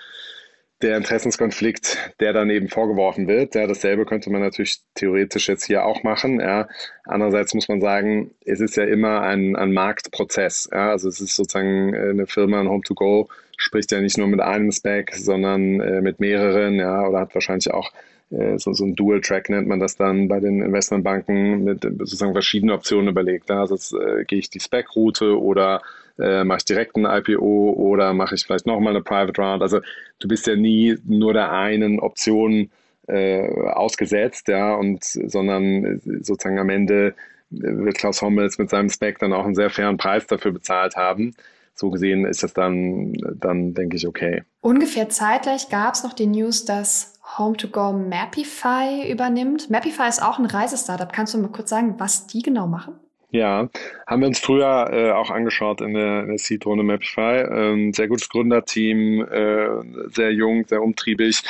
der 0.81 0.97
Interessenskonflikt, 0.97 2.13
der 2.19 2.33
dann 2.33 2.49
eben 2.49 2.67
vorgeworfen 2.67 3.27
wird. 3.27 3.55
Ja, 3.55 3.65
dasselbe 3.65 4.05
könnte 4.05 4.29
man 4.29 4.41
natürlich 4.41 4.79
theoretisch 4.93 5.47
jetzt 5.47 5.65
hier 5.65 5.85
auch 5.85 6.03
machen. 6.03 6.39
Ja. 6.39 6.67
Andererseits 7.05 7.53
muss 7.53 7.69
man 7.69 7.79
sagen, 7.79 8.31
es 8.45 8.59
ist 8.59 8.75
ja 8.75 8.83
immer 8.83 9.21
ein, 9.21 9.55
ein 9.55 9.71
Marktprozess. 9.71 10.69
Ja. 10.71 10.91
Also 10.91 11.07
es 11.07 11.21
ist 11.21 11.35
sozusagen 11.35 11.93
äh, 11.93 12.09
eine 12.09 12.27
Firma, 12.27 12.59
ein 12.59 12.69
Home-to-Go, 12.69 13.29
spricht 13.57 13.91
ja 13.91 14.01
nicht 14.01 14.17
nur 14.17 14.27
mit 14.27 14.41
einem 14.41 14.71
Spec, 14.71 15.15
sondern 15.15 15.79
äh, 15.79 16.01
mit 16.01 16.19
mehreren, 16.19 16.75
ja, 16.75 17.07
oder 17.07 17.21
hat 17.21 17.33
wahrscheinlich 17.33 17.73
auch 17.73 17.91
äh, 18.31 18.57
so, 18.57 18.73
so 18.73 18.85
ein 18.85 18.95
Dual-Track 18.95 19.49
nennt 19.49 19.67
man 19.67 19.79
das 19.79 19.95
dann 19.95 20.27
bei 20.27 20.41
den 20.41 20.61
Investmentbanken 20.61 21.63
mit 21.63 21.83
sozusagen 21.83 22.33
verschiedenen 22.33 22.75
Optionen 22.75 23.07
überlegt. 23.07 23.49
Ja. 23.49 23.61
Also 23.61 23.97
äh, 23.97 24.25
gehe 24.25 24.39
ich 24.39 24.49
die 24.49 24.59
Spec-Route 24.59 25.39
oder 25.39 25.81
äh, 26.19 26.43
mache 26.43 26.59
ich 26.59 26.65
direkt 26.65 26.95
ein 26.95 27.05
IPO 27.05 27.73
oder 27.73 28.13
mache 28.13 28.35
ich 28.35 28.45
vielleicht 28.45 28.65
nochmal 28.65 28.95
eine 28.95 29.03
Private 29.03 29.41
Round. 29.41 29.61
Also 29.61 29.79
du 30.19 30.27
bist 30.27 30.47
ja 30.47 30.55
nie 30.55 30.97
nur 31.05 31.33
der 31.33 31.51
einen 31.51 31.99
Option 31.99 32.69
äh, 33.07 33.47
ausgesetzt, 33.69 34.47
ja, 34.47 34.73
und 34.73 35.03
sondern 35.03 36.01
sozusagen 36.21 36.59
am 36.59 36.69
Ende 36.69 37.15
wird 37.49 37.97
Klaus 37.97 38.21
Hommels 38.21 38.57
mit 38.57 38.69
seinem 38.69 38.89
Spec 38.89 39.19
dann 39.19 39.33
auch 39.33 39.45
einen 39.45 39.55
sehr 39.55 39.69
fairen 39.69 39.97
Preis 39.97 40.27
dafür 40.27 40.51
bezahlt 40.51 40.95
haben. 40.95 41.35
So 41.75 41.89
gesehen 41.89 42.25
ist 42.25 42.41
das 42.41 42.53
dann, 42.53 43.13
dann 43.35 43.73
denke 43.73 43.97
ich, 43.97 44.07
okay. 44.07 44.43
Ungefähr 44.61 45.09
zeitgleich 45.09 45.69
gab 45.69 45.93
es 45.93 46.03
noch 46.03 46.13
die 46.13 46.25
News, 46.25 46.63
dass 46.65 47.19
Home2Go 47.37 47.91
Mapify 47.91 49.11
übernimmt. 49.11 49.69
Mapify 49.69 50.07
ist 50.07 50.23
auch 50.23 50.39
ein 50.39 50.45
Reisestartup. 50.45 51.11
Kannst 51.11 51.33
du 51.33 51.37
mal 51.37 51.49
kurz 51.49 51.69
sagen, 51.69 51.95
was 51.97 52.27
die 52.27 52.41
genau 52.41 52.67
machen? 52.67 52.95
Ja, 53.31 53.69
haben 54.07 54.21
wir 54.21 54.27
uns 54.27 54.39
früher 54.39 54.89
äh, 54.91 55.11
auch 55.11 55.29
angeschaut 55.29 55.81
in 55.81 55.93
der, 55.93 56.25
der 56.25 56.37
Seed-Runde 56.37 56.83
Mapify. 56.83 57.43
Ähm, 57.49 57.93
sehr 57.93 58.07
gutes 58.07 58.29
Gründerteam, 58.29 59.25
äh, 59.25 60.09
sehr 60.11 60.31
jung, 60.31 60.65
sehr 60.67 60.81
umtriebig. 60.81 61.41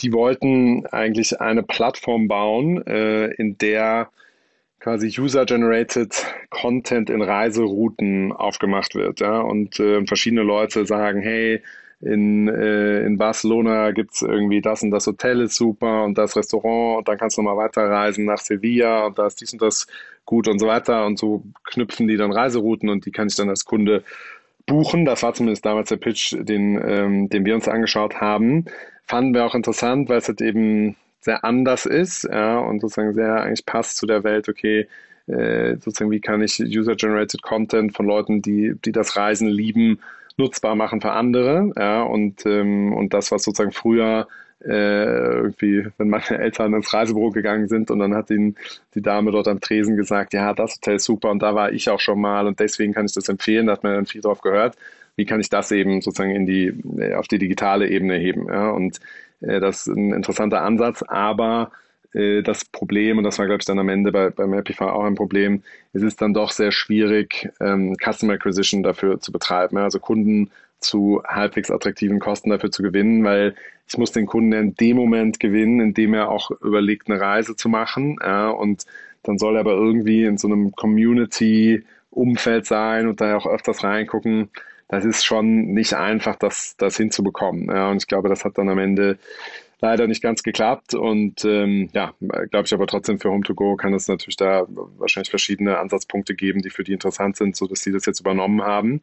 Die 0.00 0.12
wollten 0.12 0.86
eigentlich 0.86 1.40
eine 1.40 1.62
Plattform 1.62 2.28
bauen, 2.28 2.86
äh, 2.86 3.26
in 3.34 3.58
der 3.58 4.10
quasi 4.78 5.08
User-Generated 5.20 6.14
Content 6.50 7.10
in 7.10 7.22
Reiserouten 7.22 8.32
aufgemacht 8.32 8.94
wird. 8.94 9.20
Ja? 9.20 9.40
Und 9.40 9.80
äh, 9.80 10.06
verschiedene 10.06 10.42
Leute 10.42 10.86
sagen, 10.86 11.20
hey, 11.20 11.62
in, 12.06 12.48
äh, 12.48 13.04
in 13.04 13.18
Barcelona 13.18 13.90
gibt 13.90 14.14
es 14.14 14.22
irgendwie 14.22 14.60
das 14.60 14.82
und 14.82 14.90
das 14.90 15.06
Hotel 15.06 15.40
ist 15.40 15.56
super 15.56 16.04
und 16.04 16.16
das 16.16 16.36
Restaurant 16.36 16.98
und 16.98 17.08
dann 17.08 17.18
kannst 17.18 17.36
du 17.36 17.42
mal 17.42 17.56
weiterreisen 17.56 18.24
nach 18.24 18.38
Sevilla 18.38 19.06
und 19.06 19.18
da 19.18 19.26
ist 19.26 19.40
dies 19.40 19.52
und 19.52 19.62
das 19.62 19.86
gut 20.24 20.48
und 20.48 20.58
so 20.58 20.66
weiter 20.66 21.06
und 21.06 21.18
so 21.18 21.42
knüpfen 21.64 22.08
die 22.08 22.16
dann 22.16 22.32
Reiserouten 22.32 22.88
und 22.88 23.06
die 23.06 23.10
kann 23.10 23.28
ich 23.28 23.36
dann 23.36 23.48
als 23.48 23.64
Kunde 23.64 24.04
buchen. 24.66 25.04
Das 25.04 25.22
war 25.22 25.34
zumindest 25.34 25.64
damals 25.64 25.88
der 25.88 25.96
Pitch, 25.96 26.34
den, 26.38 26.80
ähm, 26.84 27.28
den 27.28 27.44
wir 27.44 27.54
uns 27.54 27.68
angeschaut 27.68 28.20
haben. 28.20 28.66
Fanden 29.04 29.34
wir 29.34 29.44
auch 29.44 29.54
interessant, 29.54 30.08
weil 30.08 30.18
es 30.18 30.28
halt 30.28 30.40
eben 30.40 30.96
sehr 31.20 31.44
anders 31.44 31.86
ist 31.86 32.24
ja, 32.24 32.58
und 32.58 32.80
sozusagen 32.80 33.14
sehr 33.14 33.42
eigentlich 33.42 33.66
passt 33.66 33.96
zu 33.96 34.06
der 34.06 34.22
Welt, 34.24 34.48
okay, 34.48 34.86
äh, 35.26 35.74
sozusagen 35.76 36.10
wie 36.10 36.20
kann 36.20 36.42
ich 36.42 36.60
User-Generated 36.60 37.42
Content 37.42 37.96
von 37.96 38.06
Leuten, 38.06 38.42
die, 38.42 38.74
die 38.84 38.92
das 38.92 39.16
Reisen 39.16 39.48
lieben, 39.48 40.00
nutzbar 40.36 40.74
machen 40.74 41.00
für 41.00 41.12
andere. 41.12 41.72
Ja, 41.76 42.02
und, 42.02 42.44
ähm, 42.46 42.92
und 42.92 43.14
das, 43.14 43.32
was 43.32 43.42
sozusagen 43.42 43.72
früher 43.72 44.28
äh, 44.64 45.36
irgendwie, 45.36 45.86
wenn 45.98 46.08
meine 46.08 46.24
Eltern 46.38 46.74
ins 46.74 46.92
Reisebüro 46.92 47.30
gegangen 47.30 47.68
sind 47.68 47.90
und 47.90 47.98
dann 47.98 48.14
hat 48.14 48.30
ihnen 48.30 48.56
die 48.94 49.02
Dame 49.02 49.30
dort 49.30 49.48
am 49.48 49.60
Tresen 49.60 49.96
gesagt, 49.96 50.32
ja, 50.32 50.52
das 50.54 50.76
Hotel 50.76 50.96
ist 50.96 51.04
super 51.04 51.30
und 51.30 51.42
da 51.42 51.54
war 51.54 51.72
ich 51.72 51.88
auch 51.90 52.00
schon 52.00 52.20
mal 52.20 52.46
und 52.46 52.60
deswegen 52.60 52.92
kann 52.92 53.06
ich 53.06 53.12
das 53.12 53.28
empfehlen, 53.28 53.66
da 53.66 53.72
hat 53.72 53.84
man 53.84 53.94
dann 53.94 54.06
viel 54.06 54.20
drauf 54.20 54.40
gehört. 54.40 54.76
Wie 55.16 55.24
kann 55.24 55.40
ich 55.40 55.48
das 55.48 55.72
eben 55.72 56.02
sozusagen 56.02 56.34
in 56.34 56.46
die, 56.46 56.74
äh, 56.98 57.14
auf 57.14 57.28
die 57.28 57.38
digitale 57.38 57.88
Ebene 57.88 58.16
heben? 58.16 58.46
Ja? 58.48 58.70
Und 58.70 59.00
äh, 59.40 59.60
das 59.60 59.86
ist 59.86 59.96
ein 59.96 60.12
interessanter 60.12 60.62
Ansatz, 60.62 61.02
aber 61.02 61.70
das 62.42 62.64
Problem, 62.64 63.18
und 63.18 63.24
das 63.24 63.38
war, 63.38 63.44
glaube 63.44 63.60
ich, 63.60 63.66
dann 63.66 63.78
am 63.78 63.90
Ende 63.90 64.10
bei, 64.10 64.30
beim 64.30 64.50
Mapify 64.50 64.84
auch 64.84 65.04
ein 65.04 65.16
Problem, 65.16 65.62
es 65.92 66.02
ist 66.02 66.22
dann 66.22 66.32
doch 66.32 66.50
sehr 66.50 66.72
schwierig, 66.72 67.50
ähm, 67.60 67.94
Customer 68.02 68.32
Acquisition 68.32 68.82
dafür 68.82 69.20
zu 69.20 69.32
betreiben, 69.32 69.76
ja, 69.76 69.84
also 69.84 69.98
Kunden 69.98 70.50
zu 70.78 71.22
halbwegs 71.26 71.70
attraktiven 71.70 72.18
Kosten 72.18 72.50
dafür 72.50 72.70
zu 72.70 72.82
gewinnen, 72.82 73.24
weil 73.24 73.54
ich 73.88 73.98
muss 73.98 74.12
den 74.12 74.26
Kunden 74.26 74.52
in 74.52 74.74
dem 74.74 74.96
Moment 74.96 75.40
gewinnen, 75.40 75.80
in 75.80 75.94
dem 75.94 76.14
er 76.14 76.30
auch 76.30 76.50
überlegt, 76.62 77.08
eine 77.08 77.20
Reise 77.20 77.54
zu 77.54 77.68
machen. 77.68 78.18
Ja, 78.22 78.48
und 78.48 78.84
dann 79.22 79.38
soll 79.38 79.56
er 79.56 79.60
aber 79.60 79.72
irgendwie 79.74 80.24
in 80.24 80.38
so 80.38 80.48
einem 80.48 80.72
Community-Umfeld 80.72 82.66
sein 82.66 83.06
und 83.06 83.20
da 83.20 83.36
auch 83.36 83.46
öfters 83.46 83.84
reingucken. 83.84 84.50
Das 84.88 85.04
ist 85.04 85.24
schon 85.24 85.72
nicht 85.72 85.94
einfach, 85.94 86.36
das, 86.36 86.76
das 86.78 86.96
hinzubekommen. 86.96 87.66
Ja, 87.66 87.90
und 87.90 87.98
ich 87.98 88.06
glaube, 88.06 88.28
das 88.28 88.44
hat 88.44 88.58
dann 88.58 88.68
am 88.68 88.78
Ende 88.78 89.18
leider 89.80 90.06
nicht 90.06 90.22
ganz 90.22 90.42
geklappt. 90.42 90.94
Und 90.94 91.44
ähm, 91.44 91.88
ja, 91.92 92.12
glaube 92.20 92.66
ich 92.66 92.74
aber 92.74 92.86
trotzdem 92.86 93.18
für 93.18 93.28
Home2Go 93.28 93.76
kann 93.76 93.94
es 93.94 94.08
natürlich 94.08 94.36
da 94.36 94.66
wahrscheinlich 94.68 95.30
verschiedene 95.30 95.78
Ansatzpunkte 95.78 96.34
geben, 96.34 96.62
die 96.62 96.70
für 96.70 96.84
die 96.84 96.92
interessant 96.92 97.36
sind, 97.36 97.56
so 97.56 97.66
dass 97.66 97.80
sie 97.80 97.92
das 97.92 98.06
jetzt 98.06 98.20
übernommen 98.20 98.62
haben. 98.62 99.00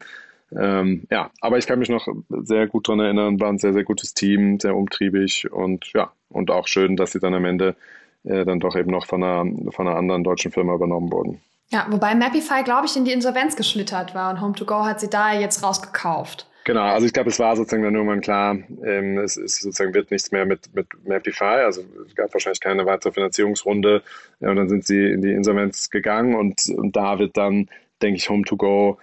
Ähm, 0.56 1.06
ja, 1.10 1.30
aber 1.40 1.58
ich 1.58 1.66
kann 1.66 1.78
mich 1.78 1.88
noch 1.88 2.06
sehr 2.28 2.66
gut 2.66 2.88
daran 2.88 3.00
erinnern, 3.00 3.40
war 3.40 3.48
ein 3.48 3.58
sehr, 3.58 3.72
sehr 3.72 3.84
gutes 3.84 4.14
Team, 4.14 4.60
sehr 4.60 4.76
umtriebig 4.76 5.50
und 5.50 5.92
ja, 5.94 6.12
und 6.28 6.50
auch 6.50 6.68
schön, 6.68 6.96
dass 6.96 7.12
sie 7.12 7.18
dann 7.18 7.34
am 7.34 7.44
Ende 7.44 7.76
äh, 8.24 8.44
dann 8.44 8.60
doch 8.60 8.76
eben 8.76 8.90
noch 8.90 9.06
von 9.06 9.22
einer, 9.22 9.72
von 9.72 9.88
einer 9.88 9.96
anderen 9.96 10.22
deutschen 10.22 10.52
Firma 10.52 10.74
übernommen 10.74 11.10
wurden. 11.10 11.40
Ja, 11.70 11.86
wobei 11.90 12.14
Mapify, 12.14 12.62
glaube 12.62 12.86
ich, 12.86 12.96
in 12.96 13.04
die 13.04 13.12
Insolvenz 13.12 13.56
geschlittert 13.56 14.14
war 14.14 14.30
und 14.30 14.40
Home2Go 14.40 14.84
hat 14.84 15.00
sie 15.00 15.08
da 15.08 15.32
jetzt 15.32 15.62
rausgekauft. 15.62 16.46
Genau, 16.64 16.84
also 16.84 17.06
ich 17.06 17.12
glaube, 17.12 17.28
es 17.28 17.38
war 17.38 17.54
sozusagen 17.56 17.82
dann 17.82 17.94
irgendwann 17.94 18.22
klar, 18.22 18.56
ähm, 18.84 19.18
es 19.18 19.36
ist 19.36 19.60
sozusagen 19.60 19.92
wird 19.92 20.10
nichts 20.10 20.32
mehr 20.32 20.46
mit, 20.46 20.74
mit 20.74 20.86
Mapify, 21.06 21.44
also 21.62 21.82
es 22.06 22.14
gab 22.14 22.32
wahrscheinlich 22.32 22.60
keine 22.60 22.86
weitere 22.86 23.12
Finanzierungsrunde 23.12 24.02
ja, 24.40 24.48
und 24.48 24.56
dann 24.56 24.70
sind 24.70 24.86
sie 24.86 25.10
in 25.10 25.20
die 25.20 25.32
Insolvenz 25.32 25.90
gegangen 25.90 26.34
und, 26.34 26.62
und 26.74 26.96
da 26.96 27.18
wird 27.18 27.36
dann, 27.36 27.68
denke 28.00 28.16
ich, 28.16 28.28
Home2Go 28.28 28.96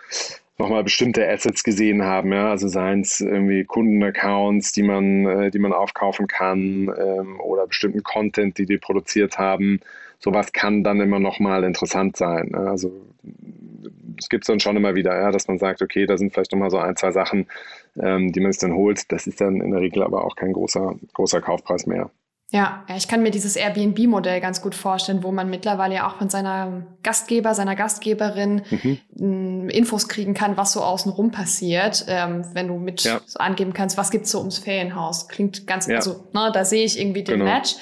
nochmal 0.57 0.83
bestimmte 0.83 1.27
Assets 1.27 1.63
gesehen 1.63 2.03
haben, 2.03 2.33
ja, 2.33 2.49
also 2.49 2.67
seien 2.67 3.01
es 3.01 3.21
irgendwie 3.21 3.63
Kundenaccounts, 3.63 4.71
die 4.71 4.83
man, 4.83 5.27
äh, 5.27 5.51
die 5.51 5.59
man 5.59 5.71
aufkaufen 5.71 6.25
kann 6.25 6.91
ähm, 6.97 7.39
oder 7.41 7.67
bestimmten 7.67 8.01
Content, 8.01 8.57
die 8.57 8.65
die 8.65 8.79
produziert 8.79 9.37
haben. 9.37 9.81
Sowas 10.23 10.53
kann 10.53 10.83
dann 10.83 11.01
immer 11.01 11.19
nochmal 11.19 11.63
interessant 11.63 12.15
sein. 12.15 12.53
Also 12.53 12.91
es 14.19 14.29
gibt 14.29 14.43
es 14.43 14.47
dann 14.47 14.59
schon 14.59 14.77
immer 14.77 14.93
wieder, 14.93 15.19
ja, 15.19 15.31
dass 15.31 15.47
man 15.47 15.57
sagt, 15.57 15.81
okay, 15.81 16.05
da 16.05 16.17
sind 16.17 16.31
vielleicht 16.31 16.51
nochmal 16.51 16.69
so 16.69 16.77
ein, 16.77 16.95
zwei 16.95 17.11
Sachen, 17.11 17.47
ähm, 17.99 18.31
die 18.31 18.39
man 18.39 18.51
sich 18.51 18.61
dann 18.61 18.73
holt. 18.73 19.11
Das 19.11 19.25
ist 19.25 19.41
dann 19.41 19.61
in 19.61 19.71
der 19.71 19.81
Regel 19.81 20.03
aber 20.03 20.23
auch 20.23 20.35
kein 20.35 20.53
großer, 20.53 20.95
großer 21.13 21.41
Kaufpreis 21.41 21.87
mehr. 21.87 22.11
Ja, 22.53 22.85
ich 22.97 23.07
kann 23.07 23.23
mir 23.23 23.31
dieses 23.31 23.55
Airbnb-Modell 23.55 24.41
ganz 24.41 24.61
gut 24.61 24.75
vorstellen, 24.75 25.23
wo 25.23 25.31
man 25.31 25.49
mittlerweile 25.49 25.95
ja 25.95 26.07
auch 26.07 26.17
von 26.17 26.29
seiner 26.29 26.83
Gastgeber, 27.01 27.55
seiner 27.55 27.77
Gastgeberin 27.77 28.63
mhm. 29.15 29.69
Infos 29.69 30.09
kriegen 30.09 30.33
kann, 30.33 30.57
was 30.57 30.73
so 30.73 30.81
außenrum 30.81 31.31
passiert. 31.31 32.05
Ähm, 32.09 32.43
wenn 32.51 32.67
du 32.67 32.75
mit 32.75 33.03
ja. 33.05 33.21
so 33.25 33.39
angeben 33.39 33.71
kannst, 33.71 33.97
was 33.97 34.11
gibt's 34.11 34.31
so 34.31 34.39
ums 34.39 34.57
Ferienhaus. 34.57 35.29
Klingt 35.29 35.65
ganz, 35.65 35.87
ja. 35.87 35.95
also, 35.95 36.27
ne, 36.33 36.51
da 36.53 36.65
sehe 36.65 36.83
ich 36.83 36.99
irgendwie 36.99 37.23
den 37.23 37.39
genau. 37.39 37.45
Match. 37.45 37.75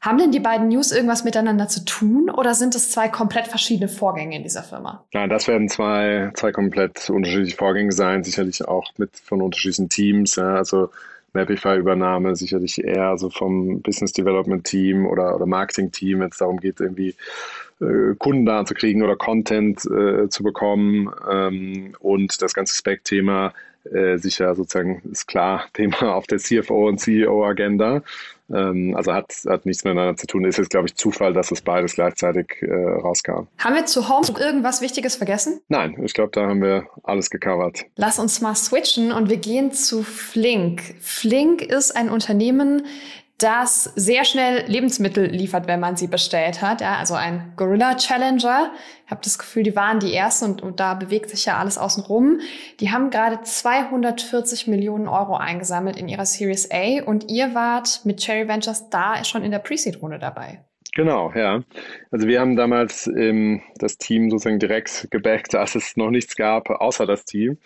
Haben 0.00 0.18
denn 0.18 0.30
die 0.30 0.40
beiden 0.40 0.68
News 0.68 0.92
irgendwas 0.92 1.24
miteinander 1.24 1.68
zu 1.68 1.84
tun 1.84 2.30
oder 2.30 2.54
sind 2.54 2.74
es 2.74 2.90
zwei 2.90 3.08
komplett 3.08 3.48
verschiedene 3.48 3.88
Vorgänge 3.88 4.36
in 4.36 4.42
dieser 4.42 4.62
Firma? 4.62 5.04
Nein, 5.12 5.30
das 5.30 5.48
werden 5.48 5.68
zwei, 5.68 6.30
zwei 6.34 6.52
komplett 6.52 7.10
unterschiedliche 7.10 7.56
Vorgänge 7.56 7.92
sein, 7.92 8.22
sicherlich 8.22 8.66
auch 8.66 8.92
mit 8.98 9.16
von 9.16 9.42
unterschiedlichen 9.42 9.88
Teams. 9.88 10.36
Ja, 10.36 10.54
also 10.54 10.90
Mapify-Übernahme 11.32 12.36
sicherlich 12.36 12.82
eher 12.82 13.16
so 13.18 13.30
vom 13.30 13.80
Business 13.82 14.12
Development 14.12 14.64
Team 14.64 15.06
oder, 15.06 15.34
oder 15.34 15.46
Marketing 15.46 15.92
Team, 15.92 16.20
wenn 16.20 16.30
es 16.30 16.38
darum 16.38 16.58
geht, 16.58 16.80
irgendwie 16.80 17.14
äh, 17.80 18.14
Kunden 18.18 18.46
da 18.46 18.64
zu 18.64 18.74
kriegen 18.74 19.02
oder 19.02 19.16
Content 19.16 19.84
äh, 19.84 20.28
zu 20.28 20.42
bekommen 20.42 21.10
ähm, 21.30 21.94
und 22.00 22.40
das 22.42 22.54
ganze 22.54 22.74
Spec-Thema 22.74 23.52
äh, 23.92 24.16
sicher 24.18 24.54
sozusagen 24.54 25.02
ist 25.10 25.26
klar 25.26 25.66
Thema 25.72 26.14
auf 26.14 26.26
der 26.26 26.38
CFO 26.38 26.88
und 26.88 26.98
CEO-Agenda. 26.98 28.02
Ähm, 28.52 28.94
also 28.96 29.12
hat, 29.12 29.34
hat 29.48 29.66
nichts 29.66 29.84
miteinander 29.84 30.16
zu 30.16 30.26
tun. 30.26 30.44
Ist 30.44 30.58
jetzt, 30.58 30.70
glaube 30.70 30.86
ich, 30.86 30.94
Zufall, 30.94 31.32
dass 31.32 31.50
es 31.50 31.60
beides 31.60 31.94
gleichzeitig 31.94 32.62
äh, 32.62 32.72
rauskam. 32.72 33.46
Haben 33.58 33.74
wir 33.74 33.86
zu 33.86 34.08
Home 34.08 34.26
irgendwas 34.38 34.80
Wichtiges 34.80 35.16
vergessen? 35.16 35.60
Nein, 35.68 35.96
ich 36.02 36.14
glaube, 36.14 36.30
da 36.32 36.46
haben 36.48 36.62
wir 36.62 36.86
alles 37.02 37.30
gecovert. 37.30 37.84
Lass 37.96 38.18
uns 38.18 38.40
mal 38.40 38.54
switchen 38.54 39.12
und 39.12 39.30
wir 39.30 39.38
gehen 39.38 39.72
zu 39.72 40.02
Flink. 40.02 40.82
Flink 41.00 41.62
ist 41.62 41.96
ein 41.96 42.08
Unternehmen, 42.08 42.86
das 43.38 43.84
sehr 43.96 44.24
schnell 44.24 44.64
Lebensmittel 44.66 45.26
liefert, 45.26 45.66
wenn 45.66 45.78
man 45.78 45.96
sie 45.96 46.06
bestellt 46.06 46.62
hat. 46.62 46.80
Ja, 46.80 46.96
also 46.96 47.14
ein 47.14 47.52
Gorilla 47.56 47.94
Challenger. 47.94 48.72
Ich 49.04 49.10
habe 49.10 49.20
das 49.22 49.38
Gefühl, 49.38 49.62
die 49.62 49.76
waren 49.76 50.00
die 50.00 50.14
ersten 50.14 50.46
und, 50.46 50.62
und 50.62 50.80
da 50.80 50.94
bewegt 50.94 51.28
sich 51.28 51.44
ja 51.44 51.58
alles 51.58 51.76
außen 51.76 52.04
rum. 52.04 52.40
Die 52.80 52.90
haben 52.90 53.10
gerade 53.10 53.42
240 53.42 54.68
Millionen 54.68 55.06
Euro 55.06 55.36
eingesammelt 55.36 55.96
in 55.96 56.08
ihrer 56.08 56.24
Series 56.24 56.70
A 56.72 57.02
und 57.04 57.30
ihr 57.30 57.54
wart 57.54 58.00
mit 58.04 58.20
Cherry 58.20 58.48
Ventures 58.48 58.88
da 58.88 59.22
schon 59.24 59.44
in 59.44 59.50
der 59.50 59.58
Pre-Seed-Runde 59.58 60.18
dabei. 60.18 60.64
Genau, 60.94 61.30
ja. 61.34 61.62
Also 62.10 62.26
wir 62.26 62.40
haben 62.40 62.56
damals 62.56 63.06
ähm, 63.06 63.60
das 63.76 63.98
Team 63.98 64.30
sozusagen 64.30 64.58
direkt 64.58 65.08
gebackt, 65.10 65.54
als 65.54 65.74
es 65.74 65.94
noch 65.98 66.08
nichts 66.08 66.36
gab, 66.36 66.70
außer 66.70 67.04
das 67.04 67.26
Team. 67.26 67.58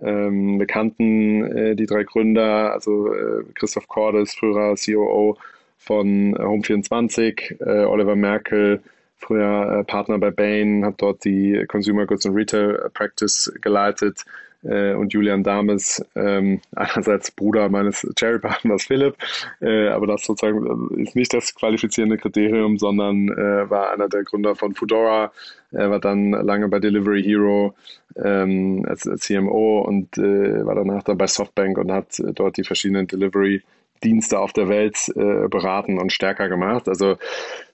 Ähm, 0.00 0.58
wir 0.58 0.66
kannten 0.66 1.44
äh, 1.44 1.76
die 1.76 1.86
drei 1.86 2.04
Gründer, 2.04 2.72
also 2.72 3.12
äh, 3.12 3.44
Christoph 3.54 3.88
Cordes, 3.88 4.34
früherer 4.34 4.74
COO 4.76 5.36
von 5.78 6.34
äh, 6.34 6.38
Home24, 6.38 7.60
äh, 7.60 7.84
Oliver 7.84 8.16
Merkel, 8.16 8.80
früher 9.18 9.80
äh, 9.80 9.84
Partner 9.84 10.18
bei 10.18 10.30
Bain, 10.30 10.84
hat 10.84 11.02
dort 11.02 11.24
die 11.24 11.64
Consumer 11.68 12.06
Goods 12.06 12.26
and 12.26 12.36
Retail 12.36 12.90
Practice 12.94 13.52
geleitet. 13.60 14.24
Äh, 14.62 14.94
und 14.94 15.12
Julian 15.12 15.42
Dames, 15.42 16.04
ähm, 16.14 16.60
einerseits 16.74 17.30
Bruder 17.30 17.68
meines 17.68 18.06
Cherry-Partners 18.16 18.84
Philipp, 18.84 19.16
äh, 19.60 19.88
aber 19.88 20.06
das 20.06 20.24
sozusagen 20.24 20.90
äh, 20.96 21.02
ist 21.02 21.16
nicht 21.16 21.32
das 21.32 21.54
qualifizierende 21.54 22.18
Kriterium, 22.18 22.78
sondern 22.78 23.28
äh, 23.28 23.70
war 23.70 23.92
einer 23.92 24.08
der 24.08 24.24
Gründer 24.24 24.54
von 24.54 24.74
Foodora, 24.74 25.32
er 25.72 25.90
war 25.90 26.00
dann 26.00 26.32
lange 26.32 26.68
bei 26.68 26.78
Delivery 26.78 27.22
Hero 27.22 27.74
ähm, 28.16 28.84
als, 28.86 29.06
als, 29.06 29.22
CMO 29.22 29.80
und 29.80 30.18
äh, 30.18 30.64
war 30.66 30.74
danach 30.74 31.02
dann 31.02 31.16
bei 31.16 31.26
Softbank 31.26 31.78
und 31.78 31.90
hat 31.90 32.18
äh, 32.18 32.32
dort 32.32 32.58
die 32.58 32.64
verschiedenen 32.64 33.06
Delivery 33.06 33.62
Dienste 34.04 34.38
auf 34.38 34.52
der 34.52 34.68
Welt 34.68 35.08
äh, 35.16 35.48
beraten 35.48 35.98
und 35.98 36.12
stärker 36.12 36.48
gemacht. 36.48 36.88
Also 36.88 37.16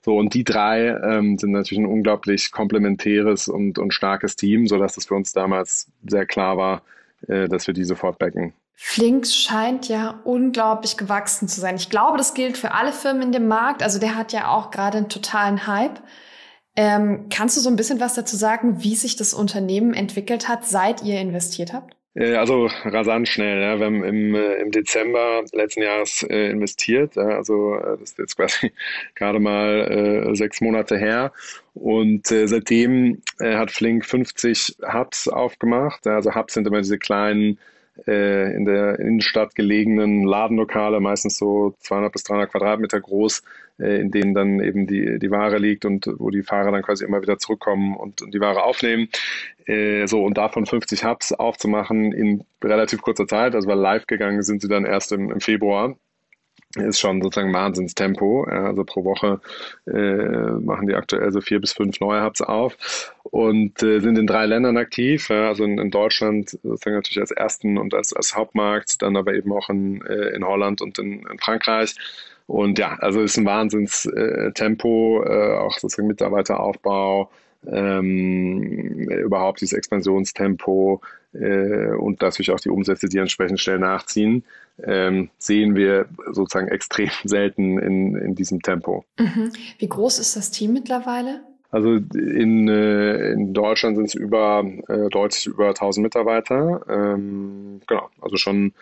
so 0.03 0.17
und 0.17 0.33
die 0.33 0.43
drei 0.43 0.87
ähm, 0.87 1.37
sind 1.37 1.51
natürlich 1.51 1.83
ein 1.83 1.91
unglaublich 1.91 2.51
komplementäres 2.51 3.47
und, 3.47 3.77
und 3.79 3.93
starkes 3.93 4.35
Team, 4.35 4.67
sodass 4.67 4.97
es 4.97 5.05
für 5.05 5.15
uns 5.15 5.33
damals 5.33 5.91
sehr 6.07 6.25
klar 6.25 6.57
war, 6.57 6.81
äh, 7.27 7.47
dass 7.47 7.67
wir 7.67 7.73
die 7.73 7.83
sofort 7.83 8.17
backen. 8.19 8.53
Flink 8.81 9.27
scheint 9.27 9.89
ja 9.89 10.21
unglaublich 10.23 10.95
gewachsen 10.95 11.49
zu 11.49 11.59
sein. 11.59 11.75
Ich 11.75 11.89
glaube, 11.89 12.17
das 12.17 12.33
gilt 12.33 12.57
für 12.57 12.73
alle 12.73 12.93
Firmen 12.93 13.23
in 13.23 13.31
dem 13.33 13.47
Markt. 13.49 13.83
Also 13.83 13.99
der 13.99 14.15
hat 14.15 14.31
ja 14.31 14.47
auch 14.47 14.71
gerade 14.71 14.97
einen 14.97 15.09
totalen 15.09 15.67
Hype. 15.67 15.99
Ähm, 16.77 17.25
kannst 17.29 17.57
du 17.57 17.61
so 17.61 17.69
ein 17.69 17.75
bisschen 17.75 17.99
was 17.99 18.13
dazu 18.13 18.37
sagen, 18.37 18.81
wie 18.81 18.95
sich 18.95 19.17
das 19.17 19.33
Unternehmen 19.33 19.93
entwickelt 19.93 20.47
hat, 20.47 20.65
seit 20.65 21.03
ihr 21.03 21.19
investiert 21.19 21.73
habt? 21.73 21.98
Äh, 22.15 22.35
also 22.35 22.67
rasant 22.85 23.27
schnell. 23.27 23.61
Ja. 23.61 23.79
Wir 23.79 23.85
haben 23.85 24.03
im, 24.03 24.35
äh, 24.35 24.55
im 24.61 24.71
Dezember 24.71 25.43
letzten 25.53 25.83
Jahres 25.83 26.23
äh, 26.23 26.49
investiert. 26.49 27.17
Also 27.17 27.75
äh, 27.75 27.97
das 27.99 28.11
ist 28.11 28.19
jetzt 28.19 28.35
quasi 28.35 28.71
gerade 29.15 29.39
mal 29.39 30.27
äh, 30.31 30.35
sechs 30.35 30.61
Monate 30.61 30.97
her. 30.97 31.31
Und 31.73 32.31
äh, 32.31 32.47
seitdem 32.47 33.21
hat 33.39 33.71
Flink 33.71 34.05
50 34.05 34.77
Hubs 34.91 35.27
aufgemacht. 35.27 36.05
Ja. 36.05 36.15
Also 36.15 36.35
Hubs 36.35 36.53
sind 36.53 36.67
immer 36.67 36.81
diese 36.81 36.97
kleinen 36.97 37.57
in 38.05 38.65
der 38.65 38.99
Innenstadt 38.99 39.55
gelegenen 39.55 40.23
Ladenlokale, 40.23 40.99
meistens 40.99 41.37
so 41.37 41.75
200 41.79 42.11
bis 42.11 42.23
300 42.23 42.51
Quadratmeter 42.51 42.99
groß, 42.99 43.43
in 43.77 44.11
denen 44.11 44.33
dann 44.33 44.59
eben 44.59 44.87
die, 44.87 45.19
die 45.19 45.31
Ware 45.31 45.57
liegt 45.57 45.85
und 45.85 46.09
wo 46.17 46.29
die 46.29 46.43
Fahrer 46.43 46.71
dann 46.71 46.81
quasi 46.81 47.05
immer 47.05 47.21
wieder 47.21 47.37
zurückkommen 47.37 47.95
und, 47.95 48.21
und 48.21 48.33
die 48.33 48.41
Ware 48.41 48.63
aufnehmen. 48.63 49.09
Äh, 49.65 50.07
so 50.07 50.23
und 50.23 50.37
davon 50.37 50.65
50 50.65 51.05
Hubs 51.05 51.31
aufzumachen 51.31 52.11
in 52.11 52.43
relativ 52.63 53.01
kurzer 53.01 53.27
Zeit, 53.27 53.55
also 53.55 53.67
weil 53.67 53.79
live 53.79 54.07
gegangen 54.07 54.41
sind 54.41 54.61
sie 54.61 54.67
dann 54.67 54.85
erst 54.85 55.11
im, 55.11 55.31
im 55.31 55.39
Februar 55.39 55.95
ist 56.75 56.99
schon 56.99 57.21
sozusagen 57.21 57.53
Wahnsinnstempo. 57.53 58.43
Also 58.43 58.83
pro 58.83 59.03
Woche 59.03 59.41
äh, 59.87 60.51
machen 60.61 60.87
die 60.87 60.95
aktuell 60.95 61.31
so 61.31 61.41
vier 61.41 61.59
bis 61.59 61.73
fünf 61.73 61.99
neue 61.99 62.23
Hubs 62.23 62.41
auf 62.41 63.13
und 63.23 63.81
äh, 63.81 63.99
sind 63.99 64.17
in 64.17 64.27
drei 64.27 64.45
Ländern 64.45 64.77
aktiv. 64.77 65.29
Ja, 65.29 65.47
also 65.47 65.63
in, 65.63 65.79
in, 65.79 65.89
Deutschland 65.89 66.51
sozusagen 66.61 66.95
natürlich 66.95 67.19
als 67.19 67.31
ersten 67.31 67.77
und 67.77 67.93
als, 67.93 68.13
als 68.13 68.35
Hauptmarkt, 68.35 69.01
dann 69.01 69.17
aber 69.17 69.33
eben 69.33 69.51
auch 69.51 69.69
in, 69.69 70.05
äh, 70.05 70.29
in 70.35 70.45
Holland 70.45 70.81
und 70.81 70.99
in, 70.99 71.25
in 71.27 71.39
Frankreich. 71.39 71.95
Und 72.45 72.79
ja, 72.79 72.97
also 72.99 73.21
ist 73.21 73.37
ein 73.37 73.45
Wahnsinnstempo, 73.45 75.23
äh, 75.23 75.57
auch 75.57 75.77
sozusagen 75.77 76.07
Mitarbeiteraufbau, 76.07 77.29
ähm, 77.67 79.09
überhaupt 79.09 79.61
dieses 79.61 79.77
Expansionstempo 79.77 81.01
äh, 81.33 81.91
und 81.91 82.21
natürlich 82.21 82.51
auch 82.51 82.59
die 82.59 82.69
Umsätze, 82.69 83.07
die 83.07 83.17
entsprechend 83.17 83.59
schnell 83.59 83.79
nachziehen, 83.79 84.43
ähm, 84.83 85.29
sehen 85.37 85.75
wir 85.75 86.07
sozusagen 86.31 86.67
extrem 86.67 87.09
selten 87.23 87.77
in, 87.79 88.15
in 88.15 88.35
diesem 88.35 88.61
Tempo. 88.61 89.05
Mhm. 89.19 89.51
Wie 89.77 89.89
groß 89.89 90.19
ist 90.19 90.35
das 90.35 90.51
Team 90.51 90.73
mittlerweile? 90.73 91.41
Also 91.71 91.97
in, 91.97 92.67
äh, 92.67 93.31
in 93.31 93.53
Deutschland 93.53 93.95
sind 93.95 94.05
es 94.05 94.15
über 94.15 94.63
äh, 94.87 95.09
deutlich 95.09 95.45
über 95.45 95.67
1000 95.69 96.03
Mitarbeiter. 96.03 96.81
Ähm, 96.89 97.81
genau, 97.85 98.09
also 98.21 98.37
schon 98.37 98.73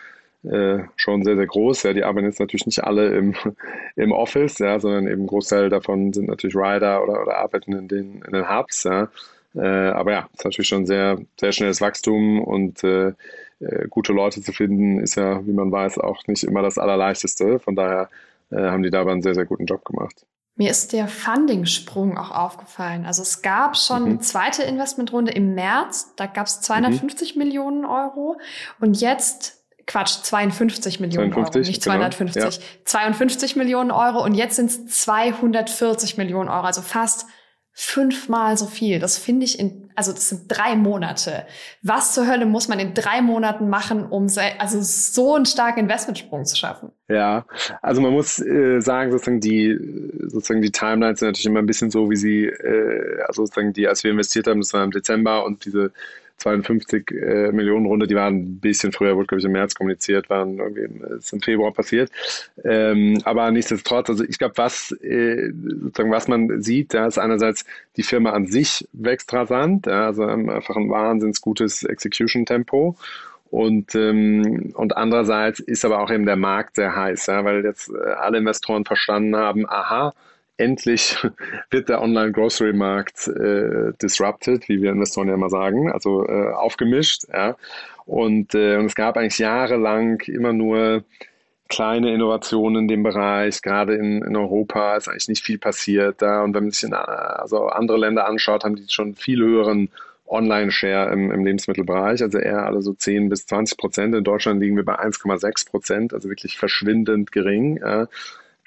äh, 0.44 0.84
schon 0.96 1.24
sehr, 1.24 1.36
sehr 1.36 1.46
groß. 1.46 1.82
Ja, 1.82 1.92
die 1.92 2.04
arbeiten 2.04 2.26
jetzt 2.26 2.40
natürlich 2.40 2.66
nicht 2.66 2.84
alle 2.84 3.08
im, 3.16 3.34
im 3.96 4.12
Office, 4.12 4.58
ja, 4.58 4.78
sondern 4.78 5.06
eben 5.06 5.22
ein 5.22 5.26
Großteil 5.26 5.68
davon 5.68 6.12
sind 6.12 6.28
natürlich 6.28 6.56
Rider 6.56 7.02
oder, 7.02 7.22
oder 7.22 7.38
arbeiten 7.38 7.72
in 7.72 7.88
den, 7.88 8.22
in 8.22 8.32
den 8.32 8.48
Hubs. 8.48 8.84
Ja. 8.84 9.08
Äh, 9.54 9.90
aber 9.90 10.12
ja, 10.12 10.28
ist 10.32 10.44
natürlich 10.44 10.68
schon 10.68 10.86
sehr, 10.86 11.18
sehr 11.38 11.52
schnelles 11.52 11.80
Wachstum 11.80 12.40
und 12.42 12.84
äh, 12.84 13.12
äh, 13.60 13.88
gute 13.88 14.12
Leute 14.12 14.40
zu 14.42 14.52
finden, 14.52 15.00
ist 15.00 15.16
ja, 15.16 15.44
wie 15.46 15.52
man 15.52 15.72
weiß, 15.72 15.98
auch 15.98 16.26
nicht 16.26 16.44
immer 16.44 16.62
das 16.62 16.78
Allerleichteste. 16.78 17.58
Von 17.58 17.74
daher 17.74 18.08
äh, 18.50 18.56
haben 18.56 18.82
die 18.82 18.90
dabei 18.90 19.12
einen 19.12 19.22
sehr, 19.22 19.34
sehr 19.34 19.46
guten 19.46 19.66
Job 19.66 19.84
gemacht. 19.84 20.24
Mir 20.54 20.70
ist 20.70 20.92
der 20.92 21.06
Funding-Sprung 21.06 22.18
auch 22.18 22.32
aufgefallen. 22.32 23.06
Also 23.06 23.22
es 23.22 23.42
gab 23.42 23.76
schon 23.76 24.02
mhm. 24.02 24.08
eine 24.08 24.18
zweite 24.20 24.64
Investmentrunde 24.64 25.32
im 25.32 25.54
März, 25.54 26.14
da 26.16 26.26
gab 26.26 26.46
es 26.46 26.60
250 26.60 27.34
mhm. 27.34 27.42
Millionen 27.42 27.84
Euro 27.84 28.36
und 28.80 29.00
jetzt 29.00 29.57
Quatsch, 29.88 30.22
52 30.22 31.00
Millionen 31.00 31.32
52, 31.32 31.56
Euro, 31.56 31.66
nicht 31.66 31.82
250. 31.82 32.42
Genau, 32.42 32.54
ja. 32.54 32.84
52 32.84 33.56
Millionen 33.56 33.90
Euro 33.90 34.22
und 34.22 34.34
jetzt 34.34 34.56
sind 34.56 34.70
es 34.70 34.86
240 34.86 36.18
Millionen 36.18 36.50
Euro, 36.50 36.64
also 36.64 36.82
fast 36.82 37.26
fünfmal 37.72 38.58
so 38.58 38.66
viel. 38.66 38.98
Das 38.98 39.16
finde 39.16 39.46
ich 39.46 39.58
in, 39.58 39.88
also 39.94 40.12
das 40.12 40.28
sind 40.28 40.42
drei 40.48 40.76
Monate. 40.76 41.46
Was 41.80 42.12
zur 42.12 42.26
Hölle 42.26 42.44
muss 42.44 42.68
man 42.68 42.80
in 42.80 42.92
drei 42.92 43.22
Monaten 43.22 43.70
machen, 43.70 44.04
um 44.04 44.26
also 44.58 44.78
so 44.82 45.36
einen 45.36 45.46
starken 45.46 45.80
Investmentsprung 45.80 46.44
zu 46.44 46.56
schaffen? 46.56 46.90
Ja, 47.08 47.46
also 47.80 48.02
man 48.02 48.12
muss 48.12 48.40
äh, 48.40 48.80
sagen, 48.80 49.10
sozusagen 49.12 49.40
die, 49.40 49.78
sozusagen 50.26 50.60
die 50.60 50.72
Timelines 50.72 51.20
sind 51.20 51.28
natürlich 51.28 51.46
immer 51.46 51.60
ein 51.60 51.66
bisschen 51.66 51.90
so, 51.90 52.10
wie 52.10 52.16
sie, 52.16 52.44
äh, 52.46 53.22
also 53.26 53.46
sozusagen 53.46 53.72
die, 53.72 53.88
als 53.88 54.04
wir 54.04 54.10
investiert 54.10 54.48
haben, 54.48 54.60
das 54.60 54.74
war 54.74 54.84
im 54.84 54.90
Dezember 54.90 55.44
und 55.44 55.64
diese 55.64 55.92
52 56.38 57.10
äh, 57.10 57.52
Millionen 57.52 57.86
Runde, 57.86 58.06
die 58.06 58.14
waren 58.14 58.36
ein 58.36 58.60
bisschen 58.60 58.92
früher, 58.92 59.16
wurde 59.16 59.26
glaube 59.26 59.40
ich 59.40 59.44
im 59.44 59.52
März 59.52 59.74
kommuniziert, 59.74 60.30
waren 60.30 60.58
irgendwie 60.58 60.88
ist 61.16 61.32
im 61.32 61.40
Februar 61.40 61.72
passiert. 61.72 62.10
Ähm, 62.64 63.20
aber 63.24 63.50
nichtsdestotrotz, 63.50 64.10
also 64.10 64.24
ich 64.24 64.38
glaube, 64.38 64.56
was 64.56 64.92
äh, 65.02 65.52
sozusagen 65.52 66.10
was 66.10 66.28
man 66.28 66.62
sieht, 66.62 66.94
da 66.94 67.06
ist 67.06 67.18
einerseits 67.18 67.64
die 67.96 68.02
Firma 68.02 68.30
an 68.30 68.46
sich 68.46 68.88
wächst 68.92 69.32
rasant, 69.32 69.86
ja, 69.86 70.06
also 70.06 70.24
einfach 70.24 70.76
ein 70.76 70.90
wahnsinns 70.90 71.40
gutes 71.40 71.82
Execution-Tempo. 71.82 72.96
Und, 73.50 73.94
ähm, 73.94 74.72
und 74.74 74.96
andererseits 74.96 75.58
ist 75.60 75.84
aber 75.84 76.00
auch 76.00 76.10
eben 76.10 76.26
der 76.26 76.36
Markt 76.36 76.76
sehr 76.76 76.94
heiß, 76.94 77.26
ja, 77.26 77.44
weil 77.44 77.64
jetzt 77.64 77.90
äh, 77.90 78.10
alle 78.10 78.38
Investoren 78.38 78.84
verstanden 78.84 79.36
haben, 79.36 79.68
aha, 79.68 80.12
endlich 80.58 81.16
wird 81.70 81.88
der 81.88 82.02
Online-Grocery-Markt 82.02 83.28
äh, 83.28 83.92
disrupted, 84.02 84.68
wie 84.68 84.82
wir 84.82 84.90
Investoren 84.90 85.28
ja 85.28 85.34
immer 85.34 85.48
sagen, 85.48 85.90
also 85.90 86.26
äh, 86.26 86.52
aufgemischt. 86.52 87.24
Ja. 87.32 87.56
Und, 88.04 88.54
äh, 88.54 88.76
und 88.76 88.86
es 88.86 88.94
gab 88.94 89.16
eigentlich 89.16 89.38
jahrelang 89.38 90.20
immer 90.26 90.52
nur 90.52 91.04
kleine 91.68 92.12
Innovationen 92.14 92.82
in 92.82 92.88
dem 92.88 93.02
Bereich. 93.02 93.62
Gerade 93.62 93.94
in, 93.94 94.22
in 94.22 94.36
Europa 94.36 94.96
ist 94.96 95.08
eigentlich 95.08 95.28
nicht 95.28 95.44
viel 95.44 95.58
passiert. 95.58 96.20
Da. 96.22 96.42
Und 96.42 96.54
wenn 96.54 96.64
man 96.64 96.70
sich 96.72 96.84
in, 96.84 96.94
also 96.94 97.66
andere 97.66 97.98
Länder 97.98 98.26
anschaut, 98.26 98.64
haben 98.64 98.76
die 98.76 98.86
schon 98.88 99.14
viel 99.14 99.40
höheren 99.40 99.90
Online-Share 100.26 101.10
im, 101.12 101.30
im 101.30 101.44
Lebensmittelbereich, 101.44 102.22
also 102.22 102.38
eher 102.38 102.66
alle 102.66 102.82
so 102.82 102.92
10 102.92 103.30
bis 103.30 103.46
20 103.46 103.78
Prozent. 103.78 104.14
In 104.14 104.24
Deutschland 104.24 104.60
liegen 104.60 104.76
wir 104.76 104.84
bei 104.84 104.98
1,6 104.98 105.70
Prozent, 105.70 106.12
also 106.12 106.28
wirklich 106.28 106.58
verschwindend 106.58 107.32
gering. 107.32 107.78
Ja 107.78 108.08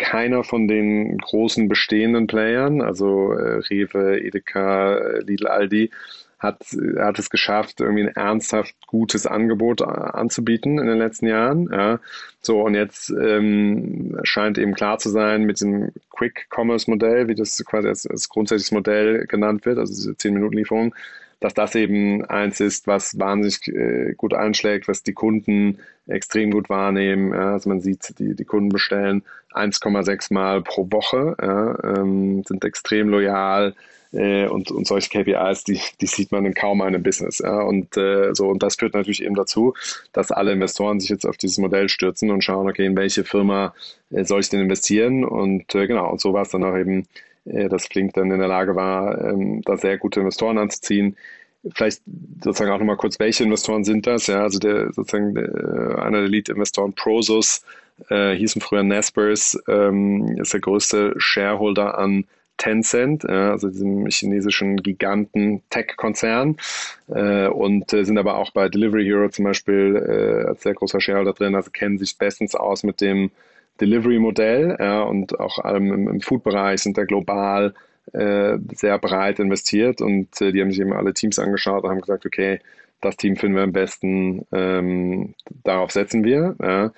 keiner 0.02 0.44
von 0.44 0.68
den 0.68 1.18
großen 1.18 1.70
bestehenden 1.70 2.28
Playern, 2.28 2.82
also 2.82 3.34
äh, 3.34 3.60
Rewe, 3.70 4.20
Edeka, 4.20 4.98
äh, 4.98 5.20
Lidl, 5.22 5.48
Aldi, 5.48 5.92
hat, 6.40 6.66
hat 6.98 7.20
es 7.20 7.30
geschafft, 7.30 7.82
irgendwie 7.82 8.08
ein 8.08 8.16
ernsthaft 8.16 8.76
gutes 8.88 9.28
Angebot 9.28 9.84
anzubieten 9.84 10.80
in 10.80 10.88
den 10.88 10.98
letzten 10.98 11.28
Jahren. 11.28 11.70
Ja. 11.72 12.00
So, 12.42 12.64
und 12.64 12.74
jetzt 12.74 13.12
ähm, 13.12 14.20
scheint 14.24 14.58
eben 14.58 14.74
klar 14.74 14.98
zu 14.98 15.10
sein 15.10 15.44
mit 15.44 15.62
dem 15.62 15.92
Quick-Commerce-Modell, 16.10 17.28
wie 17.28 17.36
das 17.36 17.64
quasi 17.64 17.88
als, 17.88 18.08
als 18.08 18.28
grundsätzliches 18.28 18.72
Modell 18.72 19.28
genannt 19.28 19.68
wird, 19.68 19.78
also 19.78 19.94
diese 19.94 20.14
10-Minuten-Lieferung, 20.14 20.96
dass 21.42 21.54
das 21.56 21.76
eben 21.76 22.24
eins 22.24 22.60
ist, 22.62 22.88
was 22.88 23.20
wahnsinnig 23.20 23.68
äh, 23.68 24.14
gut 24.14 24.34
einschlägt, 24.34 24.88
was 24.88 25.04
die 25.04 25.14
Kunden 25.14 25.80
extrem 26.08 26.52
gut 26.52 26.70
wahrnehmen. 26.70 27.34
Ja, 27.34 27.54
also 27.54 27.68
man 27.68 27.82
sieht, 27.82 28.18
die, 28.20 28.36
die 28.36 28.46
Kunden 28.46 28.70
bestellen 28.70 29.24
1,6 29.52 30.34
Mal 30.34 30.62
pro 30.62 30.88
Woche, 30.92 31.36
ja, 31.42 31.98
ähm, 31.98 32.44
sind 32.44 32.64
extrem 32.64 33.10
loyal 33.10 33.74
äh, 34.14 34.48
und, 34.48 34.72
und 34.72 34.86
solche 34.86 35.10
KPIs, 35.10 35.64
die, 35.64 35.80
die 36.00 36.06
sieht 36.06 36.32
man 36.32 36.46
in 36.46 36.54
kaum 36.54 36.82
einem 36.82 37.02
Business. 37.02 37.40
Ja, 37.40 37.62
und 37.62 37.98
äh, 37.98 38.36
so 38.36 38.48
und 38.48 38.62
das 38.62 38.76
führt 38.76 38.94
natürlich 38.94 39.24
eben 39.24 39.36
dazu, 39.36 39.74
dass 40.14 40.32
alle 40.32 40.52
Investoren 40.52 41.00
sich 41.00 41.10
jetzt 41.10 41.26
auf 41.26 41.38
dieses 41.38 41.58
Modell 41.58 41.90
stürzen 41.90 42.30
und 42.30 42.44
schauen, 42.44 42.70
okay, 42.70 42.86
in 42.86 42.96
welche 42.96 43.24
Firma 43.24 43.74
äh, 44.12 44.26
soll 44.26 44.42
ich 44.42 44.50
denn 44.50 44.62
investieren? 44.62 45.26
Und 45.26 45.74
äh, 45.74 45.88
genau, 45.88 46.12
und 46.12 46.22
so 46.22 46.34
war 46.34 46.44
es 46.44 46.50
dann 46.50 46.64
auch 46.64 46.78
eben 46.78 47.08
dass 47.46 47.88
Flink 47.88 48.14
dann 48.14 48.32
in 48.32 48.40
der 48.40 48.48
Lage 48.48 48.76
war, 48.76 49.20
ähm, 49.24 49.62
da 49.64 49.78
sehr 49.78 49.98
gute 49.98 50.20
Investoren 50.20 50.58
anzuziehen. 50.58 51.16
Vielleicht 51.76 52.02
sozusagen 52.44 52.72
auch 52.72 52.80
nochmal 52.80 52.98
kurz, 52.98 53.20
welche 53.20 53.44
Investoren 53.44 53.84
sind 53.84 54.08
das? 54.08 54.28
Ja, 54.28 54.42
also 54.42 54.60
der 54.60 54.92
sozusagen 54.94 55.36
äh, 55.36 56.00
einer 56.00 56.22
der 56.22 56.30
Lead-Investoren 56.30 56.94
Prosus, 56.94 57.64
äh, 58.10 58.34
hießen 58.34 58.62
früher 58.62 58.84
Naspers, 58.84 59.58
ähm, 59.68 60.38
ist 60.40 60.54
der 60.54 60.60
größte 60.60 61.14
Shareholder 61.18 61.98
an 61.98 62.26
Tencent, 62.58 63.26
äh, 63.26 63.32
also 63.32 63.70
diesem 63.70 64.06
chinesischen 64.08 64.78
Giganten 64.78 65.64
Tech-Konzern 65.70 66.58
äh, 67.10 67.48
und 67.48 67.92
äh, 67.94 68.04
sind 68.06 68.18
aber 68.18 68.38
auch 68.38 68.52
bei 68.52 68.70
Delivery 68.70 69.04
Hero 69.04 69.30
zum 69.30 69.46
Beispiel 69.46 69.96
äh, 69.96 70.48
als 70.48 70.64
sehr 70.64 70.74
großer 70.74 71.02
Shareholder 71.02 71.34
drin, 71.34 71.56
also 71.56 71.72
kennen 71.72 71.98
sich 71.98 72.18
bestens 72.18 72.56
aus 72.56 72.84
mit 72.84 73.02
dem 73.02 73.32
Delivery-Modell 73.82 74.78
ja, 74.80 75.02
und 75.02 75.40
auch 75.40 75.60
ähm, 75.66 76.08
im, 76.08 76.22
Food-Bereich 76.22 76.82
sind 76.82 76.98
da 76.98 77.04
global 77.04 77.74
äh, 78.14 78.58
sehr 78.74 78.98
breit 79.00 79.40
investiert 79.40 80.02
und 80.02 80.40
äh, 80.42 80.52
die 80.52 80.62
haben 80.62 80.72
sich 80.72 80.80
eben 80.80 80.94
alle 80.94 81.14
Teams 81.14 81.40
angeschaut 81.40 81.84
und 81.84 81.90
haben 81.90 82.02
gesagt, 82.02 82.26
okay, 82.26 82.60
das 83.02 83.18
Team 83.18 83.36
finden 83.36 83.56
wir 83.56 83.64
am 83.64 83.74
besten, 83.74 84.46
ähm, 84.52 85.34
darauf 85.64 85.92
setzen 85.92 86.24
wir. 86.24 86.56
Ja. 86.62 86.92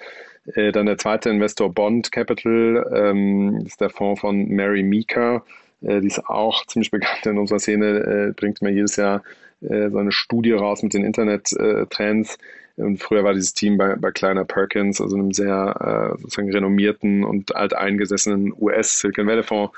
Äh, 0.54 0.72
dann 0.72 0.86
der 0.86 0.98
zweite 0.98 1.30
Investor 1.30 1.74
Bond 1.74 2.12
Capital, 2.12 2.92
ähm, 2.94 3.64
ist 3.66 3.80
der 3.80 3.90
Fonds 3.90 4.22
von 4.22 4.50
Mary 4.50 4.84
Meeker, 4.84 5.44
äh, 5.82 6.02
die 6.02 6.08
ist 6.08 6.28
auch 6.28 6.66
ziemlich 6.66 6.92
bekannt 6.92 7.26
in 7.26 7.38
unserer 7.38 7.60
Szene, 7.60 8.30
äh, 8.30 8.34
bringt 8.34 8.62
mir 8.62 8.72
jedes 8.72 8.98
Jahr 8.98 9.24
so 9.66 9.98
eine 9.98 10.12
Studie 10.12 10.52
raus 10.52 10.84
mit 10.84 10.94
den 10.94 11.06
Internet-Trends. 11.06 12.38
Und 12.76 12.98
früher 12.98 13.24
war 13.24 13.34
dieses 13.34 13.54
Team 13.54 13.78
bei, 13.78 13.96
bei 13.96 14.12
Kleiner 14.12 14.46
Perkins, 14.46 15.00
also 15.00 15.16
einem 15.16 15.32
sehr 15.32 16.16
äh, 16.16 16.22
sozusagen 16.22 16.52
renommierten 16.52 17.24
und 17.24 17.56
alteingesessenen 17.56 18.54
US 18.60 19.00
Silicon 19.00 19.28
Valley 19.28 19.44
Fonds. 19.44 19.74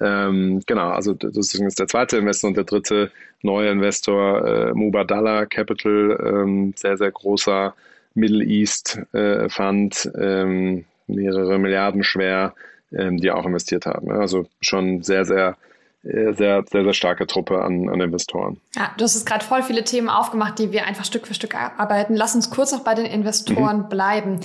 Ähm, 0.00 0.60
genau, 0.66 0.90
also 0.90 1.12
das 1.14 1.36
ist 1.36 1.78
der 1.78 1.86
zweite 1.86 2.16
Investor 2.16 2.48
und 2.48 2.56
der 2.56 2.64
dritte 2.64 3.12
neue 3.42 3.70
Investor, 3.70 4.44
äh, 4.44 4.74
Mubadala 4.74 5.46
Capital, 5.46 6.18
ähm, 6.24 6.72
sehr, 6.76 6.96
sehr 6.96 7.12
großer 7.12 7.74
Middle 8.14 8.44
East 8.44 9.00
äh, 9.12 9.48
Fund, 9.48 10.10
ähm, 10.18 10.84
mehrere 11.06 11.58
Milliarden 11.58 12.02
schwer, 12.02 12.54
ähm, 12.92 13.18
die 13.18 13.30
auch 13.30 13.46
investiert 13.46 13.86
haben. 13.86 14.10
Also 14.10 14.46
schon 14.60 15.02
sehr, 15.02 15.24
sehr 15.24 15.56
sehr, 16.02 16.34
sehr, 16.34 16.64
sehr 16.84 16.94
starke 16.94 17.26
Truppe 17.26 17.62
an, 17.62 17.88
an 17.88 18.00
Investoren. 18.00 18.58
Ja, 18.74 18.92
du 18.96 19.04
hast 19.04 19.14
jetzt 19.14 19.26
gerade 19.26 19.44
voll 19.44 19.62
viele 19.62 19.84
Themen 19.84 20.08
aufgemacht, 20.08 20.58
die 20.58 20.72
wir 20.72 20.86
einfach 20.86 21.04
Stück 21.04 21.26
für 21.26 21.34
Stück 21.34 21.54
arbeiten. 21.54 22.14
Lass 22.14 22.34
uns 22.34 22.50
kurz 22.50 22.72
noch 22.72 22.84
bei 22.84 22.94
den 22.94 23.06
Investoren 23.06 23.82
mhm. 23.82 23.88
bleiben. 23.88 24.40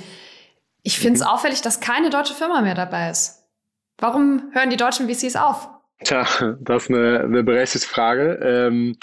Ich 0.83 0.99
finde 0.99 1.19
es 1.19 1.21
mhm. 1.21 1.27
auffällig, 1.27 1.61
dass 1.61 1.79
keine 1.79 2.09
deutsche 2.09 2.33
Firma 2.33 2.61
mehr 2.61 2.75
dabei 2.75 3.09
ist. 3.09 3.43
Warum 3.97 4.51
hören 4.53 4.69
die 4.69 4.77
deutschen 4.77 5.09
VCs 5.09 5.37
auf? 5.37 5.69
Tja, 6.03 6.27
das 6.59 6.83
ist 6.83 6.89
eine, 6.89 7.21
eine 7.21 7.43
berechtigte 7.43 7.87
Frage. 7.87 8.39
Ähm, 8.43 8.97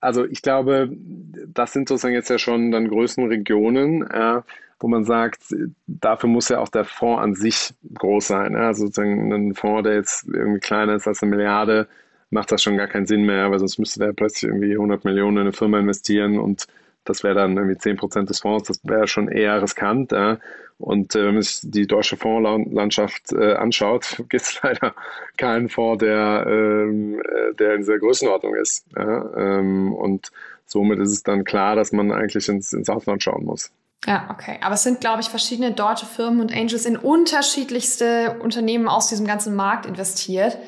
also 0.00 0.24
ich 0.24 0.42
glaube, 0.42 0.88
das 0.92 1.72
sind 1.72 1.88
sozusagen 1.88 2.14
jetzt 2.14 2.30
ja 2.30 2.38
schon 2.38 2.70
dann 2.70 2.88
Größenregionen, 2.88 4.08
äh, 4.10 4.40
wo 4.80 4.88
man 4.88 5.04
sagt, 5.04 5.54
dafür 5.86 6.28
muss 6.28 6.48
ja 6.48 6.60
auch 6.60 6.68
der 6.68 6.84
Fonds 6.84 7.22
an 7.22 7.34
sich 7.34 7.74
groß 7.94 8.28
sein. 8.28 8.52
Ja? 8.52 8.68
Also 8.68 8.86
sozusagen 8.86 9.32
ein 9.32 9.54
Fonds, 9.54 9.84
der 9.84 9.94
jetzt 9.94 10.28
irgendwie 10.28 10.60
kleiner 10.60 10.94
ist 10.94 11.08
als 11.08 11.22
eine 11.22 11.30
Milliarde, 11.30 11.88
macht 12.30 12.52
das 12.52 12.62
schon 12.62 12.76
gar 12.76 12.86
keinen 12.86 13.06
Sinn 13.06 13.24
mehr, 13.24 13.50
weil 13.50 13.58
sonst 13.58 13.78
müsste 13.78 14.00
der 14.00 14.12
plötzlich 14.12 14.50
irgendwie 14.50 14.72
100 14.72 15.04
Millionen 15.04 15.38
in 15.38 15.42
eine 15.42 15.52
Firma 15.52 15.78
investieren 15.78 16.38
und 16.38 16.66
das 17.04 17.24
wäre 17.24 17.34
dann 17.34 17.56
irgendwie 17.56 17.78
10 17.78 17.96
Prozent 17.96 18.30
des 18.30 18.40
Fonds, 18.40 18.68
das 18.68 18.80
wäre 18.84 19.08
schon 19.08 19.28
eher 19.28 19.62
riskant. 19.62 20.12
Ja? 20.12 20.38
Und 20.78 21.14
äh, 21.16 21.26
wenn 21.26 21.34
man 21.34 21.42
sich 21.42 21.60
die 21.62 21.86
deutsche 21.86 22.16
Fondslandschaft 22.16 23.32
äh, 23.32 23.54
anschaut, 23.54 24.16
gibt 24.28 24.42
es 24.42 24.60
leider 24.62 24.94
keinen 25.36 25.68
Fonds, 25.68 26.00
der, 26.04 26.44
ähm, 26.46 27.20
äh, 27.20 27.54
der 27.54 27.74
in 27.74 27.80
dieser 27.80 27.98
Größenordnung 27.98 28.54
ist. 28.56 28.84
Ja? 28.96 29.34
Ähm, 29.36 29.92
und 29.92 30.30
somit 30.66 31.00
ist 31.00 31.12
es 31.12 31.22
dann 31.22 31.44
klar, 31.44 31.76
dass 31.76 31.92
man 31.92 32.12
eigentlich 32.12 32.48
ins, 32.48 32.72
ins 32.72 32.90
Ausland 32.90 33.22
schauen 33.22 33.44
muss. 33.44 33.72
Ja, 34.06 34.28
okay. 34.30 34.58
Aber 34.62 34.74
es 34.74 34.82
sind, 34.82 35.00
glaube 35.00 35.20
ich, 35.20 35.28
verschiedene 35.28 35.72
deutsche 35.72 36.06
Firmen 36.06 36.40
und 36.40 36.52
Angels 36.52 36.86
in 36.86 36.96
unterschiedlichste 36.96 38.38
Unternehmen 38.40 38.88
aus 38.88 39.08
diesem 39.08 39.26
ganzen 39.26 39.56
Markt 39.56 39.86
investiert. 39.86 40.58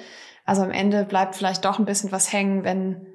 Also 0.45 0.63
am 0.63 0.71
Ende 0.71 1.05
bleibt 1.05 1.37
vielleicht 1.37 1.65
doch 1.65 1.79
ein 1.79 1.85
bisschen 1.85 2.13
was 2.13 2.33
hängen, 2.33 2.65
wenn 2.65 3.07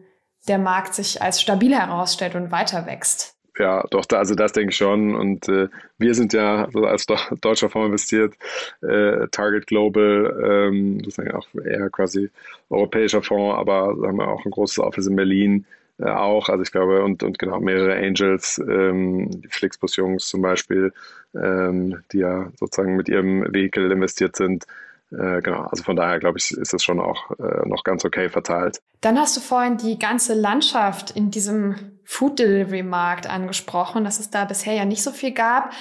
der 0.48 0.58
Markt 0.58 0.94
sich 0.94 1.22
als 1.22 1.42
stabil 1.42 1.76
herausstellt 1.76 2.36
und 2.36 2.52
weiter 2.52 2.86
wächst. 2.86 3.36
Ja, 3.58 3.86
doch, 3.90 4.06
also 4.12 4.36
das 4.36 4.52
denke 4.52 4.72
ich 4.72 4.78
schon. 4.78 5.16
Und 5.16 5.48
äh, 5.48 5.70
wir 5.98 6.14
sind 6.14 6.34
ja 6.34 6.68
als 6.74 7.06
deutscher 7.42 7.70
Fonds 7.70 7.88
investiert, 7.88 8.36
äh, 8.82 9.28
Target 9.32 9.68
Global, 9.68 10.70
ähm, 10.72 11.00
das 11.00 11.18
ist 11.18 11.26
ja 11.26 11.36
auch 11.36 11.48
eher 11.64 11.90
quasi 11.90 12.30
europäischer 12.70 13.22
Fonds, 13.22 13.58
aber 13.58 13.96
haben 14.06 14.18
wir 14.18 14.28
auch 14.28 14.44
ein 14.44 14.52
großes 14.52 14.80
Office 14.80 15.08
in 15.08 15.16
Berlin 15.16 15.66
äh, 16.00 16.10
auch. 16.10 16.50
Also 16.50 16.62
ich 16.64 16.72
glaube, 16.72 17.04
und, 17.04 17.24
und 17.24 17.40
genau 17.40 17.60
mehrere 17.60 17.96
Angels, 17.96 18.62
ähm, 18.68 19.30
die 19.42 19.48
Flixbus-Jungs 19.48 20.28
zum 20.28 20.42
Beispiel, 20.42 20.94
ähm, 21.34 22.04
die 22.12 22.20
ja 22.20 22.52
sozusagen 22.60 22.96
mit 22.96 23.10
ihrem 23.10 23.46
Vehikel 23.54 23.92
investiert 23.92 24.36
sind. 24.36 24.66
Äh, 25.12 25.42
genau, 25.42 25.62
also 25.64 25.84
von 25.84 25.96
daher 25.96 26.20
glaube 26.20 26.38
ich, 26.38 26.52
ist 26.52 26.74
es 26.74 26.84
schon 26.84 27.00
auch 27.00 27.32
äh, 27.40 27.68
noch 27.68 27.84
ganz 27.84 28.04
okay 28.04 28.30
verteilt. 28.30 28.82
Dann 29.02 29.18
hast 29.18 29.38
du 29.38 29.42
vorhin 29.42 29.78
die 29.78 30.00
ganze 30.00 30.34
Landschaft 30.34 31.12
in 31.12 31.32
diesem 31.32 31.76
Food 32.04 32.40
Delivery 32.40 32.84
Markt 32.84 33.30
angesprochen, 33.30 34.04
dass 34.04 34.20
es 34.20 34.30
da 34.30 34.46
bisher 34.46 34.74
ja 34.74 34.86
nicht 34.86 35.04
so 35.04 35.12
viel 35.12 35.32
gab. 35.32 35.72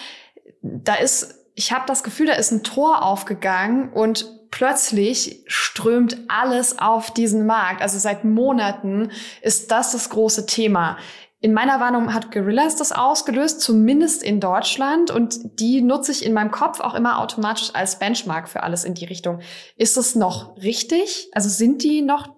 Da 0.62 0.94
ist, 0.94 1.46
ich 1.55 1.72
habe 1.72 1.85
das 1.87 2.05
Gefühl, 2.05 2.27
da 2.27 2.35
ist 2.35 2.53
ein 2.53 2.62
Tor 2.62 3.03
aufgegangen 3.03 3.90
und 3.92 4.27
plötzlich 4.55 5.43
strömt 5.49 6.17
alles 6.29 6.79
auf 6.79 7.11
diesen 7.11 7.45
Markt. 7.45 7.83
Also 7.83 7.99
seit 7.99 8.23
Monaten 8.23 9.11
ist 9.43 9.73
das 9.73 9.90
das 9.90 10.11
große 10.11 10.47
Thema. 10.47 10.97
In 11.40 11.53
meiner 11.53 11.81
Warnung 11.81 12.14
hat 12.14 12.31
Gorillas 12.31 12.77
das 12.77 12.93
ausgelöst, 12.93 13.61
zumindest 13.61 14.23
in 14.23 14.38
Deutschland. 14.38 15.11
Und 15.11 15.59
die 15.59 15.83
nutze 15.83 16.12
ich 16.12 16.25
in 16.25 16.33
meinem 16.33 16.53
Kopf 16.53 16.79
auch 16.79 16.95
immer 16.95 17.19
automatisch 17.19 17.71
als 17.75 17.99
Benchmark 17.99 18.49
für 18.49 18.62
alles 18.62 18.85
in 18.85 18.95
die 18.95 19.07
Richtung. 19.07 19.40
Ist 19.77 19.97
es 19.97 20.14
noch 20.14 20.57
richtig? 20.59 21.29
Also 21.33 21.49
sind 21.49 21.83
die 21.83 22.01
noch 22.01 22.29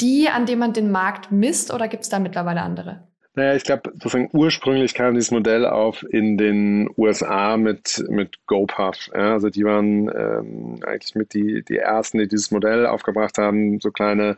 die, 0.00 0.28
an 0.28 0.46
denen 0.46 0.60
man 0.60 0.74
den 0.74 0.92
Markt 0.92 1.32
misst 1.32 1.74
oder 1.74 1.88
gibt 1.88 2.04
es 2.04 2.08
da 2.08 2.20
mittlerweile 2.20 2.62
andere? 2.62 3.08
Naja, 3.36 3.56
ich 3.56 3.64
glaube, 3.64 3.90
sozusagen 3.94 4.28
ursprünglich 4.32 4.94
kam 4.94 5.14
dieses 5.14 5.32
Modell 5.32 5.66
auf 5.66 6.04
in 6.08 6.38
den 6.38 6.88
USA 6.96 7.56
mit, 7.56 8.04
mit 8.08 8.38
GoPuff. 8.46 9.10
Ja, 9.12 9.32
also 9.32 9.50
die 9.50 9.64
waren 9.64 10.08
ähm, 10.08 10.80
eigentlich 10.86 11.16
mit 11.16 11.34
die, 11.34 11.64
die 11.64 11.78
ersten, 11.78 12.18
die 12.18 12.28
dieses 12.28 12.52
Modell 12.52 12.86
aufgebracht 12.86 13.36
haben, 13.38 13.80
so 13.80 13.90
kleine 13.90 14.36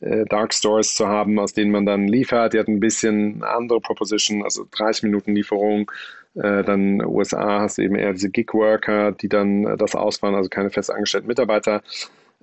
äh, 0.00 0.24
Dark 0.26 0.54
Stores 0.54 0.94
zu 0.94 1.08
haben, 1.08 1.40
aus 1.40 1.54
denen 1.54 1.72
man 1.72 1.86
dann 1.86 2.06
liefert. 2.06 2.52
Die 2.52 2.60
hatten 2.60 2.74
ein 2.74 2.80
bisschen 2.80 3.42
andere 3.42 3.80
Proposition, 3.80 4.44
also 4.44 4.64
30 4.70 5.02
Minuten 5.04 5.34
Lieferung. 5.34 5.90
Äh, 6.36 6.62
dann 6.62 7.04
USA 7.04 7.62
hast 7.62 7.78
du 7.78 7.82
eben 7.82 7.96
eher 7.96 8.12
diese 8.12 8.30
Gig-Worker, 8.30 9.10
die 9.10 9.28
dann 9.28 9.64
äh, 9.66 9.76
das 9.76 9.96
ausfahren, 9.96 10.36
also 10.36 10.48
keine 10.48 10.70
festangestellten 10.70 11.26
Mitarbeiter. 11.26 11.82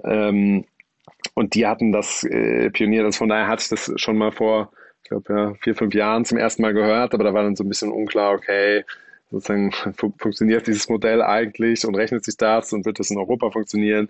Ähm, 0.04 0.66
und 1.36 1.56
die 1.56 1.66
hatten 1.66 1.94
das 1.94 2.26
äh, 2.26 2.70
pioniert. 2.72 3.06
Also 3.06 3.20
von 3.20 3.30
daher 3.30 3.48
hatte 3.48 3.64
ich 3.64 3.70
das 3.70 3.92
schon 3.96 4.18
mal 4.18 4.32
vor 4.34 4.72
ich 5.04 5.10
glaube, 5.10 5.34
ja, 5.34 5.54
vier, 5.62 5.76
fünf 5.76 5.94
Jahren 5.94 6.24
zum 6.24 6.38
ersten 6.38 6.62
Mal 6.62 6.74
gehört, 6.74 7.14
aber 7.14 7.26
da 7.26 7.34
war 7.34 7.44
dann 7.44 7.58
so 7.58 7.64
ein 7.64 7.70
bisschen 7.70 7.92
unklar, 7.92 8.34
okay, 8.34 8.86
sozusagen 9.32 9.72
fun 9.98 10.14
funktioniert 10.18 10.66
dieses 10.66 10.88
Modell 10.88 11.22
eigentlich 11.22 11.86
und 11.86 11.96
rechnet 11.96 12.24
sich 12.24 12.38
das 12.38 12.72
und 12.72 12.86
wird 12.86 13.00
das 13.00 13.12
in 13.12 13.18
Europa 13.18 13.52
funktionieren? 13.52 14.10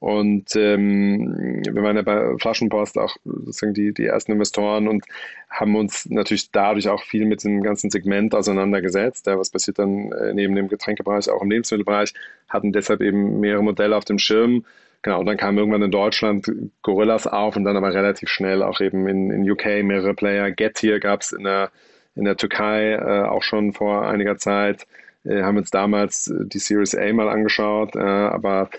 Und 0.00 0.56
ähm, 0.56 1.62
wir 1.64 1.82
waren 1.84 1.94
ja 1.94 2.02
bei 2.02 2.36
Flaschenpost 2.38 2.98
auch 2.98 3.16
sozusagen 3.24 3.74
die, 3.74 3.94
die 3.94 4.06
ersten 4.06 4.32
Investoren 4.32 4.88
und 4.88 5.04
haben 5.48 5.76
uns 5.76 6.06
natürlich 6.10 6.50
dadurch 6.50 6.88
auch 6.88 7.04
viel 7.04 7.26
mit 7.26 7.44
dem 7.44 7.62
ganzen 7.62 7.90
Segment 7.90 8.34
auseinandergesetzt. 8.34 9.28
Ja, 9.28 9.38
was 9.38 9.50
passiert 9.50 9.78
dann 9.78 10.10
äh, 10.10 10.34
neben 10.34 10.56
dem 10.56 10.66
Getränkebereich 10.66 11.30
auch 11.30 11.42
im 11.42 11.50
Lebensmittelbereich, 11.50 12.12
hatten 12.48 12.72
deshalb 12.72 13.02
eben 13.02 13.38
mehrere 13.38 13.62
Modelle 13.62 13.96
auf 13.96 14.04
dem 14.04 14.18
Schirm 14.18 14.64
Genau, 15.04 15.20
und 15.20 15.26
dann 15.26 15.36
kam 15.36 15.58
irgendwann 15.58 15.82
in 15.82 15.90
Deutschland 15.90 16.50
Gorillas 16.80 17.26
auf 17.26 17.56
und 17.56 17.64
dann 17.64 17.76
aber 17.76 17.92
relativ 17.92 18.30
schnell 18.30 18.62
auch 18.62 18.80
eben 18.80 19.06
in, 19.06 19.30
in 19.30 19.50
UK 19.50 19.84
mehrere 19.84 20.14
Player. 20.14 20.50
Getir 20.50 20.98
gab 20.98 21.20
es 21.20 21.32
in 21.32 21.44
der, 21.44 21.70
in 22.14 22.24
der 22.24 22.38
Türkei 22.38 22.94
äh, 22.94 23.24
auch 23.24 23.42
schon 23.42 23.74
vor 23.74 24.08
einiger 24.08 24.38
Zeit. 24.38 24.86
Äh, 25.24 25.42
haben 25.42 25.58
uns 25.58 25.70
damals 25.70 26.28
äh, 26.28 26.46
die 26.46 26.58
Series 26.58 26.94
A 26.94 27.12
mal 27.12 27.28
angeschaut, 27.28 27.94
äh, 27.96 27.98
aber 27.98 28.70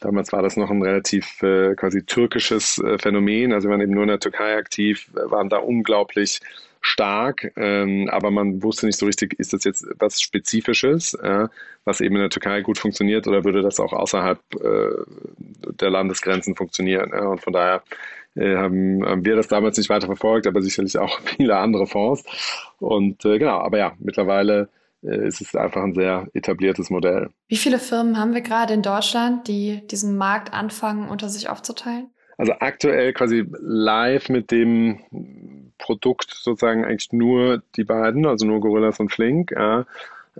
damals 0.00 0.32
war 0.32 0.42
das 0.42 0.58
noch 0.58 0.70
ein 0.70 0.82
relativ 0.82 1.42
äh, 1.42 1.74
quasi 1.76 2.04
türkisches 2.04 2.76
äh, 2.84 2.98
Phänomen. 2.98 3.54
Also 3.54 3.68
wir 3.68 3.72
waren 3.72 3.80
eben 3.80 3.94
nur 3.94 4.02
in 4.02 4.10
der 4.10 4.20
Türkei 4.20 4.58
aktiv, 4.58 5.08
waren 5.14 5.48
da 5.48 5.56
unglaublich 5.56 6.40
stark, 6.80 7.52
ähm, 7.56 8.08
aber 8.10 8.30
man 8.30 8.62
wusste 8.62 8.86
nicht 8.86 8.98
so 8.98 9.06
richtig, 9.06 9.38
ist 9.38 9.52
das 9.52 9.64
jetzt 9.64 9.86
was 9.98 10.20
Spezifisches, 10.20 11.14
äh, 11.14 11.48
was 11.84 12.00
eben 12.00 12.16
in 12.16 12.22
der 12.22 12.30
Türkei 12.30 12.62
gut 12.62 12.78
funktioniert 12.78 13.26
oder 13.28 13.44
würde 13.44 13.62
das 13.62 13.80
auch 13.80 13.92
außerhalb 13.92 14.38
äh, 14.54 15.74
der 15.80 15.90
Landesgrenzen 15.90 16.56
funktionieren. 16.56 17.10
Ja? 17.12 17.28
Und 17.28 17.40
von 17.42 17.52
daher 17.52 17.82
äh, 18.34 18.56
haben, 18.56 19.04
haben, 19.04 19.24
wir 19.24 19.36
das 19.36 19.48
damals 19.48 19.76
nicht 19.76 19.90
weiter 19.90 20.06
verfolgt, 20.06 20.46
aber 20.46 20.62
sicherlich 20.62 20.98
auch 20.98 21.20
viele 21.36 21.56
andere 21.56 21.86
Fonds. 21.86 22.24
Und 22.78 23.24
äh, 23.24 23.38
genau, 23.38 23.58
aber 23.58 23.78
ja, 23.78 23.92
mittlerweile 23.98 24.68
äh, 25.02 25.26
ist 25.26 25.40
es 25.40 25.54
einfach 25.54 25.82
ein 25.82 25.94
sehr 25.94 26.28
etabliertes 26.32 26.88
Modell. 26.88 27.28
Wie 27.48 27.56
viele 27.56 27.78
Firmen 27.78 28.18
haben 28.18 28.32
wir 28.32 28.40
gerade 28.40 28.72
in 28.72 28.82
Deutschland, 28.82 29.48
die 29.48 29.86
diesen 29.86 30.16
Markt 30.16 30.54
anfangen, 30.54 31.08
unter 31.08 31.28
sich 31.28 31.48
aufzuteilen? 31.50 32.10
Also 32.38 32.54
aktuell 32.58 33.12
quasi 33.12 33.44
live 33.60 34.30
mit 34.30 34.50
dem 34.50 35.00
Produkt 35.80 36.30
sozusagen 36.30 36.84
eigentlich 36.84 37.12
nur 37.12 37.62
die 37.76 37.84
beiden, 37.84 38.26
also 38.26 38.46
nur 38.46 38.60
Gorillas 38.60 39.00
und 39.00 39.10
Flink. 39.10 39.50
Ja. 39.52 39.86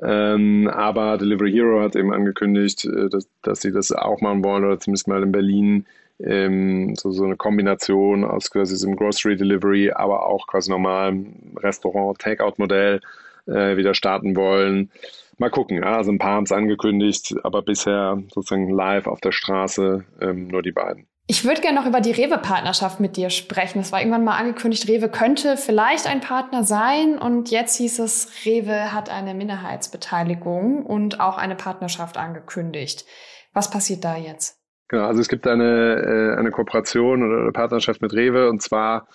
Ähm, 0.03 0.68
aber 0.72 1.18
Delivery 1.18 1.53
Hero 1.53 1.81
hat 1.81 1.96
eben 1.96 2.12
angekündigt, 2.12 2.85
äh, 2.85 3.09
dass, 3.09 3.29
dass 3.42 3.61
sie 3.61 3.72
das 3.72 3.92
auch 3.92 4.20
machen 4.20 4.44
wollen 4.44 4.64
oder 4.64 4.79
zumindest 4.79 5.09
mal 5.09 5.22
in 5.22 5.33
Berlin 5.33 5.86
ähm, 6.20 6.95
so, 6.97 7.11
so 7.11 7.24
eine 7.24 7.36
Kombination 7.36 8.24
aus 8.24 8.51
quasi 8.51 8.74
diesem 8.74 8.97
Grocery 8.97 9.36
Delivery, 9.36 9.91
aber 9.91 10.26
auch 10.26 10.47
quasi 10.47 10.70
normalem 10.70 11.57
Restaurant-Takeout-Modell 11.57 13.01
äh, 13.47 13.76
wieder 13.76 13.95
starten 13.95 14.36
wollen. 14.36 14.91
Mal 15.38 15.51
gucken, 15.51 15.78
ja, 15.78 15.97
also 15.97 16.12
ein 16.12 16.18
paar 16.18 16.34
haben 16.34 16.45
es 16.45 16.53
angekündigt, 16.53 17.34
aber 17.43 17.62
bisher 17.62 18.22
sozusagen 18.32 18.68
live 18.70 19.07
auf 19.07 19.20
der 19.20 19.32
Straße 19.32 20.05
ähm, 20.20 20.49
nur 20.49 20.62
die 20.62 20.72
beiden. 20.72 21.07
Ich 21.31 21.45
würde 21.45 21.61
gerne 21.61 21.78
noch 21.78 21.87
über 21.87 22.01
die 22.01 22.11
Rewe-Partnerschaft 22.11 22.99
mit 22.99 23.16
dir 23.16 23.31
sprechen. 23.31 23.78
Es 23.78 23.93
war 23.93 24.01
irgendwann 24.01 24.24
mal 24.24 24.37
angekündigt, 24.37 24.89
Rewe 24.89 25.09
könnte 25.09 25.57
vielleicht 25.57 26.09
ein 26.09 26.20
Partner 26.20 26.64
sein. 26.64 27.18
Und 27.18 27.53
jetzt 27.53 27.76
hieß 27.76 28.01
es, 28.01 28.45
Rewe 28.45 28.93
hat 28.93 29.11
eine 29.11 29.33
Minderheitsbeteiligung 29.35 30.85
und 30.85 31.20
auch 31.20 31.39
eine 31.39 31.55
Partnerschaft 31.55 32.16
angekündigt. 32.16 33.05
Was 33.53 33.70
passiert 33.70 34.03
da 34.03 34.16
jetzt? 34.16 34.59
Genau, 34.89 35.05
also 35.05 35.20
es 35.20 35.28
gibt 35.28 35.47
eine, 35.47 36.35
äh, 36.35 36.37
eine 36.37 36.51
Kooperation 36.51 37.22
oder 37.22 37.43
eine 37.43 37.53
Partnerschaft 37.53 38.03
mit 38.03 38.12
Rewe 38.12 38.51
und 38.51 38.61
zwar 38.61 39.07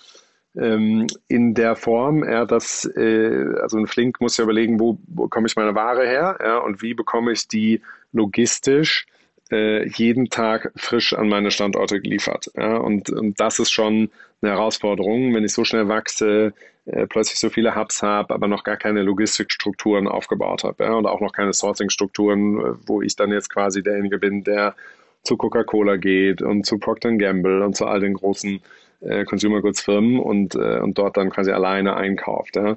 ähm, 0.58 1.06
in 1.28 1.52
der 1.52 1.76
Form, 1.76 2.24
ja, 2.24 2.46
dass 2.46 2.90
äh, 2.96 3.44
also 3.60 3.76
ein 3.76 3.86
Flink 3.86 4.22
muss 4.22 4.38
ja 4.38 4.44
überlegen, 4.44 4.80
wo 4.80 4.98
bekomme 5.06 5.48
ich 5.48 5.56
meine 5.56 5.74
Ware 5.74 6.06
her 6.06 6.38
ja, 6.42 6.56
und 6.60 6.80
wie 6.80 6.94
bekomme 6.94 7.32
ich 7.32 7.46
die 7.46 7.82
logistisch 8.12 9.04
äh, 9.50 9.86
jeden 9.88 10.28
Tag 10.28 10.72
frisch 10.76 11.12
an 11.12 11.28
meine 11.28 11.50
Standorte 11.50 12.00
geliefert. 12.00 12.50
Ja? 12.56 12.76
Und, 12.76 13.10
und 13.10 13.38
das 13.40 13.58
ist 13.58 13.70
schon 13.70 14.10
eine 14.42 14.52
Herausforderung, 14.52 15.34
wenn 15.34 15.44
ich 15.44 15.52
so 15.52 15.64
schnell 15.64 15.88
wachse, 15.88 16.52
äh, 16.86 17.06
plötzlich 17.06 17.38
so 17.38 17.50
viele 17.50 17.74
Hubs 17.74 18.02
habe, 18.02 18.34
aber 18.34 18.48
noch 18.48 18.64
gar 18.64 18.76
keine 18.76 19.02
Logistikstrukturen 19.02 20.08
aufgebaut 20.08 20.64
habe 20.64 20.84
ja? 20.84 20.92
und 20.92 21.06
auch 21.06 21.20
noch 21.20 21.32
keine 21.32 21.52
Sourcing-Strukturen, 21.52 22.58
äh, 22.58 22.72
wo 22.86 23.02
ich 23.02 23.16
dann 23.16 23.32
jetzt 23.32 23.50
quasi 23.50 23.82
derjenige 23.82 24.18
bin, 24.18 24.44
der 24.44 24.74
zu 25.22 25.36
Coca-Cola 25.36 25.96
geht 25.96 26.42
und 26.42 26.64
zu 26.64 26.78
Procter 26.78 27.12
Gamble 27.12 27.62
und 27.62 27.76
zu 27.76 27.86
all 27.86 28.00
den 28.00 28.14
großen 28.14 28.60
äh, 29.06 29.24
Consumer 29.24 29.60
Goods 29.60 29.80
Firmen 29.80 30.18
und, 30.18 30.54
äh, 30.54 30.80
und 30.80 30.98
dort 30.98 31.16
dann 31.16 31.30
quasi 31.30 31.50
alleine 31.52 31.96
einkauft. 31.96 32.56
Ja. 32.56 32.76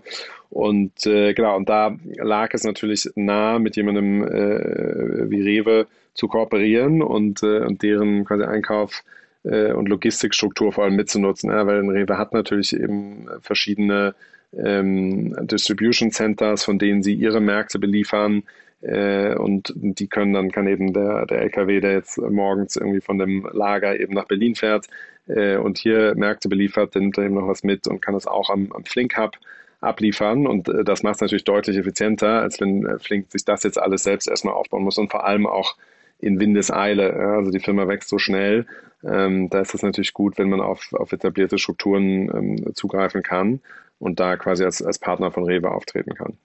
Und 0.50 1.06
äh, 1.06 1.34
genau, 1.34 1.56
und 1.56 1.70
da 1.70 1.96
lag 2.18 2.54
es 2.54 2.64
natürlich 2.64 3.10
nah, 3.16 3.60
mit 3.60 3.76
jemandem 3.76 4.24
äh, 4.24 5.30
wie 5.30 5.42
Rewe 5.42 5.88
zu 6.14 6.28
kooperieren 6.28 7.02
und, 7.02 7.44
äh, 7.44 7.60
und 7.60 7.84
deren 7.84 8.26
quasi 8.26 8.44
Einkauf 8.44 9.04
äh, 9.44 9.72
und 9.72 9.88
Logistikstruktur 9.88 10.72
vor 10.72 10.86
allem 10.86 10.96
mitzunutzen, 10.96 11.52
ja, 11.52 11.66
weil 11.68 11.88
Rewe 11.88 12.18
hat 12.18 12.34
natürlich 12.34 12.76
eben 12.76 13.28
verschiedene 13.42 14.16
ähm, 14.58 15.36
Distribution 15.48 16.12
Centers, 16.12 16.64
von 16.64 16.80
denen 16.80 17.04
sie 17.04 17.14
ihre 17.14 17.40
Märkte 17.40 17.80
beliefern. 17.80 18.44
Äh, 18.82 19.36
und 19.36 19.74
die 19.76 20.08
können 20.08 20.34
dann, 20.34 20.52
kann 20.52 20.68
eben 20.68 20.94
der, 20.94 21.26
der 21.26 21.42
LKW, 21.42 21.80
der 21.82 21.94
jetzt 21.94 22.18
morgens 22.18 22.76
irgendwie 22.76 23.02
von 23.02 23.18
dem 23.20 23.48
Lager 23.52 24.00
eben 24.00 24.14
nach 24.14 24.26
Berlin 24.26 24.56
fährt 24.56 24.88
äh, 25.28 25.58
und 25.58 25.78
hier 25.78 26.16
Märkte 26.16 26.50
beliefert, 26.50 26.96
nimmt 26.96 27.18
eben 27.18 27.36
noch 27.36 27.48
was 27.48 27.64
mit 27.64 27.88
und 27.88 28.02
kann 28.02 28.14
das 28.14 28.28
auch 28.28 28.50
am, 28.50 28.72
am 28.72 28.86
Flink 28.86 29.18
Hub 29.18 29.38
abliefern. 29.82 30.48
Und 30.48 30.70
äh, 30.70 30.84
das 30.84 31.04
macht 31.04 31.16
es 31.16 31.22
natürlich 31.22 31.44
deutlich 31.44 31.78
effizienter, 31.78 32.42
als 32.42 32.60
wenn 32.62 33.00
Flink 33.00 33.32
sich 33.32 33.46
das 33.46 33.64
jetzt 33.64 33.80
alles 33.80 34.04
selbst 34.04 34.28
erstmal 34.28 34.54
aufbauen 34.54 34.84
muss 34.84 34.98
und 34.98 35.12
vor 35.12 35.26
allem 35.26 35.46
auch 35.46 35.76
in 36.20 36.40
Windeseile. 36.40 37.14
Also 37.14 37.52
die 37.52 37.60
Firma 37.60 37.88
wächst 37.88 38.10
so 38.10 38.18
schnell. 38.18 38.66
Ähm, 39.04 39.50
da 39.50 39.62
ist 39.62 39.74
es 39.74 39.82
natürlich 39.82 40.14
gut, 40.14 40.38
wenn 40.38 40.50
man 40.50 40.60
auf, 40.62 40.94
auf 40.94 41.12
etablierte 41.12 41.58
Strukturen 41.58 42.30
ähm, 42.36 42.76
zugreifen 42.76 43.24
kann 43.24 43.62
und 43.98 44.20
da 44.20 44.36
quasi 44.36 44.66
als, 44.66 44.82
als 44.82 45.00
Partner 45.00 45.32
von 45.32 45.46
Rewe 45.46 45.72
auftreten 45.72 46.16
kann. 46.16 46.38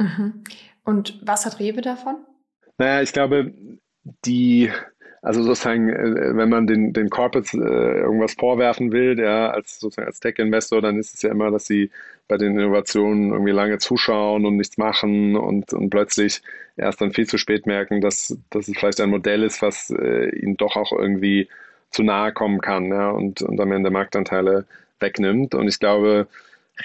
Mhm. 0.00 0.42
Und 0.84 1.20
was 1.22 1.44
hat 1.44 1.60
Rewe 1.60 1.82
davon? 1.82 2.16
Naja, 2.78 3.02
ich 3.02 3.12
glaube, 3.12 3.52
die, 4.24 4.70
also 5.20 5.42
sozusagen, 5.42 5.90
äh, 5.90 6.34
wenn 6.34 6.48
man 6.48 6.66
den, 6.66 6.94
den 6.94 7.10
Corporates 7.10 7.52
äh, 7.52 7.58
irgendwas 7.58 8.34
vorwerfen 8.34 8.90
will, 8.90 9.18
ja, 9.20 9.50
als 9.50 9.78
sozusagen 9.78 10.08
als 10.08 10.20
Tech-Investor, 10.20 10.80
dann 10.80 10.98
ist 10.98 11.14
es 11.14 11.22
ja 11.22 11.30
immer, 11.30 11.50
dass 11.50 11.66
sie 11.66 11.90
bei 12.26 12.38
den 12.38 12.58
Innovationen 12.58 13.32
irgendwie 13.32 13.52
lange 13.52 13.78
zuschauen 13.78 14.46
und 14.46 14.56
nichts 14.56 14.78
machen 14.78 15.36
und, 15.36 15.74
und 15.74 15.90
plötzlich 15.90 16.42
erst 16.76 17.02
dann 17.02 17.12
viel 17.12 17.26
zu 17.26 17.36
spät 17.36 17.66
merken, 17.66 18.00
dass, 18.00 18.38
dass 18.48 18.68
es 18.68 18.78
vielleicht 18.78 19.00
ein 19.00 19.10
Modell 19.10 19.42
ist, 19.42 19.60
was 19.60 19.90
äh, 19.90 20.30
ihnen 20.38 20.56
doch 20.56 20.76
auch 20.76 20.92
irgendwie 20.92 21.48
zu 21.90 22.02
nahe 22.02 22.32
kommen 22.32 22.60
kann 22.60 22.86
ja, 22.86 23.10
und, 23.10 23.42
und 23.42 23.60
am 23.60 23.72
Ende 23.72 23.90
Marktanteile 23.90 24.64
wegnimmt. 25.00 25.54
Und 25.54 25.68
ich 25.68 25.78
glaube, 25.78 26.28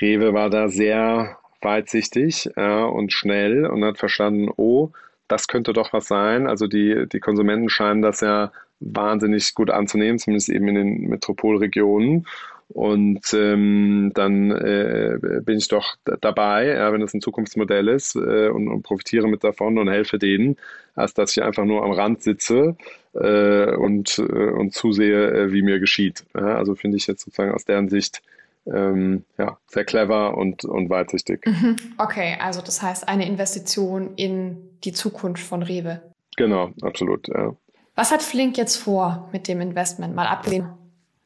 Rewe 0.01 0.33
war 0.33 0.49
da 0.49 0.67
sehr 0.67 1.37
weitsichtig 1.65 2.49
ja, 2.55 2.85
und 2.85 3.11
schnell 3.11 3.65
und 3.65 3.83
hat 3.83 3.97
verstanden, 3.97 4.49
oh, 4.55 4.91
das 5.27 5.47
könnte 5.47 5.73
doch 5.73 5.91
was 5.91 6.07
sein. 6.07 6.47
Also 6.47 6.67
die, 6.67 7.07
die 7.11 7.19
Konsumenten 7.19 7.69
scheinen 7.69 8.01
das 8.01 8.21
ja 8.21 8.51
wahnsinnig 8.79 9.53
gut 9.55 9.69
anzunehmen, 9.69 10.19
zumindest 10.19 10.49
eben 10.49 10.67
in 10.69 10.75
den 10.75 11.01
Metropolregionen. 11.09 12.25
Und 12.69 13.31
ähm, 13.33 14.11
dann 14.15 14.49
äh, 14.51 15.41
bin 15.43 15.57
ich 15.57 15.67
doch 15.67 15.95
dabei, 16.03 16.67
ja, 16.67 16.91
wenn 16.91 17.01
es 17.03 17.13
ein 17.13 17.21
Zukunftsmodell 17.21 17.87
ist 17.89 18.15
äh, 18.15 18.49
und, 18.49 18.67
und, 18.67 18.81
profitiere 18.81 19.27
mit 19.27 19.43
davon 19.43 19.77
und 19.77 19.87
helfe 19.87 20.17
denen, 20.17 20.57
als 20.95 21.13
dass 21.13 21.37
ich 21.37 21.43
einfach 21.43 21.65
nur 21.65 21.83
am 21.83 21.91
Rand 21.91 22.23
sitze 22.23 22.75
äh, 23.13 23.75
und, 23.75 24.17
äh, 24.17 24.49
und 24.49 24.73
zusehe, 24.73 25.31
äh, 25.31 25.51
wie 25.51 25.61
mir 25.61 25.79
geschieht. 25.79 26.25
Ja, 26.33 26.57
also 26.57 26.73
finde 26.73 26.97
ich 26.97 27.05
jetzt 27.05 27.25
sozusagen 27.25 27.51
aus 27.51 27.65
deren 27.65 27.87
Sicht 27.89 28.23
ähm, 28.65 29.25
ja, 29.37 29.57
sehr 29.67 29.85
clever 29.85 30.37
und, 30.37 30.65
und 30.65 30.89
weitsichtig. 30.89 31.45
Mhm. 31.45 31.75
Okay, 31.97 32.37
also 32.39 32.61
das 32.61 32.81
heißt 32.81 33.07
eine 33.07 33.27
Investition 33.27 34.15
in 34.15 34.57
die 34.83 34.93
Zukunft 34.93 35.43
von 35.43 35.63
Rewe. 35.63 36.01
Genau, 36.37 36.71
absolut. 36.81 37.27
Ja. 37.27 37.55
Was 37.95 38.11
hat 38.11 38.21
Flink 38.21 38.57
jetzt 38.57 38.75
vor 38.75 39.29
mit 39.31 39.47
dem 39.47 39.61
Investment? 39.61 40.15
Mal 40.15 40.27
abgesehen, 40.27 40.69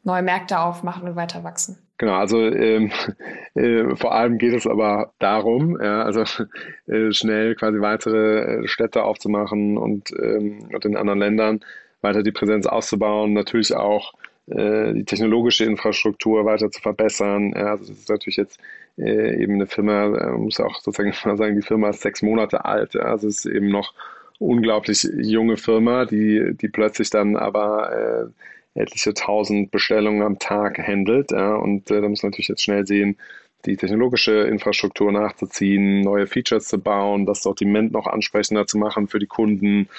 neue 0.03 0.21
Märkte 0.21 0.59
aufmachen 0.59 1.07
und 1.07 1.15
weiter 1.15 1.43
wachsen. 1.43 1.77
Genau, 1.97 2.13
also 2.13 2.39
ähm, 2.39 2.91
äh, 3.55 3.95
vor 3.95 4.13
allem 4.13 4.37
geht 4.37 4.53
es 4.53 4.65
aber 4.65 5.13
darum, 5.19 5.77
ja, 5.81 6.03
also 6.03 6.23
äh, 6.87 7.11
schnell 7.11 7.55
quasi 7.55 7.81
weitere 7.81 8.63
äh, 8.63 8.67
Städte 8.67 9.03
aufzumachen 9.03 9.77
und, 9.77 10.11
ähm, 10.11 10.69
und 10.73 10.85
in 10.85 10.95
anderen 10.95 11.19
Ländern 11.19 11.59
weiter 12.01 12.23
die 12.23 12.31
Präsenz 12.31 12.65
auszubauen, 12.65 13.33
natürlich 13.33 13.75
auch 13.75 14.13
die 14.49 15.05
technologische 15.05 15.65
Infrastruktur 15.65 16.43
weiter 16.45 16.71
zu 16.71 16.81
verbessern. 16.81 17.53
Also 17.53 17.85
das 17.85 17.99
ist 17.99 18.09
natürlich 18.09 18.37
jetzt 18.37 18.59
äh, 18.99 19.41
eben 19.41 19.55
eine 19.55 19.67
Firma, 19.67 20.05
äh, 20.17 20.31
muss 20.31 20.59
auch 20.59 20.81
sozusagen 20.81 21.13
mal 21.25 21.37
sagen, 21.37 21.55
die 21.55 21.65
Firma 21.65 21.89
ist 21.89 22.01
sechs 22.01 22.21
Monate 22.21 22.65
alt. 22.65 22.93
Ja, 22.93 23.01
also 23.01 23.27
es 23.27 23.45
ist 23.45 23.53
eben 23.53 23.69
noch 23.69 23.93
unglaublich 24.39 25.07
junge 25.17 25.57
Firma, 25.57 26.05
die, 26.05 26.53
die 26.55 26.69
plötzlich 26.69 27.09
dann 27.09 27.35
aber 27.35 28.31
äh, 28.75 28.79
etliche 28.79 29.13
tausend 29.13 29.71
Bestellungen 29.71 30.21
am 30.21 30.39
Tag 30.39 30.77
handelt. 30.79 31.31
Ja, 31.31 31.55
und 31.55 31.89
äh, 31.91 32.01
da 32.01 32.09
muss 32.09 32.23
man 32.23 32.31
natürlich 32.31 32.49
jetzt 32.49 32.63
schnell 32.63 32.85
sehen, 32.85 33.17
die 33.65 33.75
technologische 33.75 34.31
Infrastruktur 34.31 35.11
nachzuziehen, 35.11 36.01
neue 36.01 36.27
Features 36.27 36.67
zu 36.67 36.79
bauen, 36.79 37.25
das 37.25 37.43
Sortiment 37.43 37.91
noch 37.91 38.07
ansprechender 38.07 38.67
zu 38.67 38.77
machen 38.77 39.07
für 39.07 39.19
die 39.19 39.27
Kunden. 39.27 39.89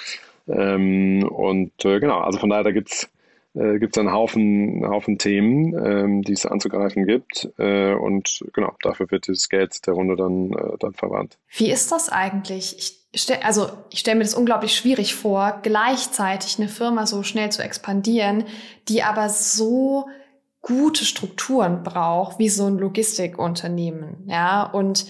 Ähm, 0.47 1.23
und 1.23 1.85
äh, 1.85 1.99
genau, 1.99 2.19
also 2.21 2.39
von 2.39 2.49
daher, 2.49 2.63
da 2.63 2.71
gibt 2.71 2.91
es 2.91 3.09
äh, 3.53 3.79
gibt 3.79 3.95
es 3.95 3.99
einen 3.99 4.13
Haufen, 4.13 4.85
Haufen 4.87 5.17
Themen, 5.17 5.73
ähm, 5.73 6.21
die 6.21 6.33
es 6.33 6.45
anzugreifen 6.45 7.05
gibt. 7.05 7.49
Äh, 7.57 7.93
und 7.93 8.45
genau, 8.53 8.75
dafür 8.81 9.11
wird 9.11 9.27
dieses 9.27 9.49
Geld 9.49 9.85
der 9.87 9.93
Runde 9.93 10.15
dann, 10.15 10.53
äh, 10.53 10.77
dann 10.79 10.93
verwandt. 10.93 11.37
Wie 11.49 11.71
ist 11.71 11.91
das 11.91 12.09
eigentlich? 12.09 12.77
Ich 12.77 13.21
stell, 13.21 13.39
also 13.43 13.67
ich 13.89 13.99
stelle 13.99 14.17
mir 14.17 14.23
das 14.23 14.35
unglaublich 14.35 14.75
schwierig 14.75 15.15
vor, 15.15 15.59
gleichzeitig 15.63 16.59
eine 16.59 16.69
Firma 16.69 17.05
so 17.05 17.23
schnell 17.23 17.51
zu 17.51 17.61
expandieren, 17.63 18.45
die 18.87 19.03
aber 19.03 19.29
so 19.29 20.05
gute 20.61 21.05
Strukturen 21.05 21.83
braucht, 21.83 22.39
wie 22.39 22.49
so 22.49 22.67
ein 22.67 22.77
Logistikunternehmen. 22.77 24.27
Ja, 24.27 24.63
und 24.63 25.07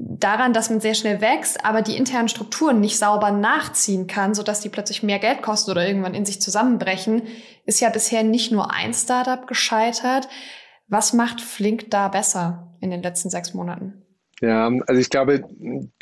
daran, 0.00 0.52
dass 0.52 0.70
man 0.70 0.80
sehr 0.80 0.94
schnell 0.94 1.20
wächst, 1.20 1.64
aber 1.64 1.82
die 1.82 1.96
internen 1.96 2.28
Strukturen 2.28 2.80
nicht 2.80 2.98
sauber 2.98 3.32
nachziehen 3.32 4.06
kann, 4.06 4.34
sodass 4.34 4.60
die 4.60 4.68
plötzlich 4.68 5.02
mehr 5.02 5.18
Geld 5.18 5.42
kosten 5.42 5.72
oder 5.72 5.86
irgendwann 5.86 6.14
in 6.14 6.24
sich 6.24 6.40
zusammenbrechen, 6.40 7.22
ist 7.66 7.80
ja 7.80 7.90
bisher 7.90 8.22
nicht 8.22 8.52
nur 8.52 8.72
ein 8.72 8.94
Startup 8.94 9.46
gescheitert. 9.46 10.28
Was 10.86 11.12
macht 11.12 11.40
Flink 11.40 11.90
da 11.90 12.08
besser 12.08 12.76
in 12.80 12.90
den 12.90 13.02
letzten 13.02 13.28
sechs 13.28 13.54
Monaten? 13.54 14.04
Ja, 14.40 14.70
also 14.86 15.00
ich 15.00 15.10
glaube, 15.10 15.44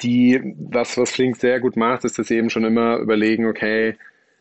die, 0.01 0.55
was, 0.59 0.99
was 0.99 1.11
Flink 1.11 1.37
sehr 1.37 1.59
gut 1.61 1.77
macht, 1.77 2.05
ist, 2.05 2.19
dass 2.19 2.29
sie 2.29 2.37
eben 2.37 2.51
schon 2.51 2.65
immer 2.65 2.99
überlegen, 2.99 3.47
okay, 3.47 3.97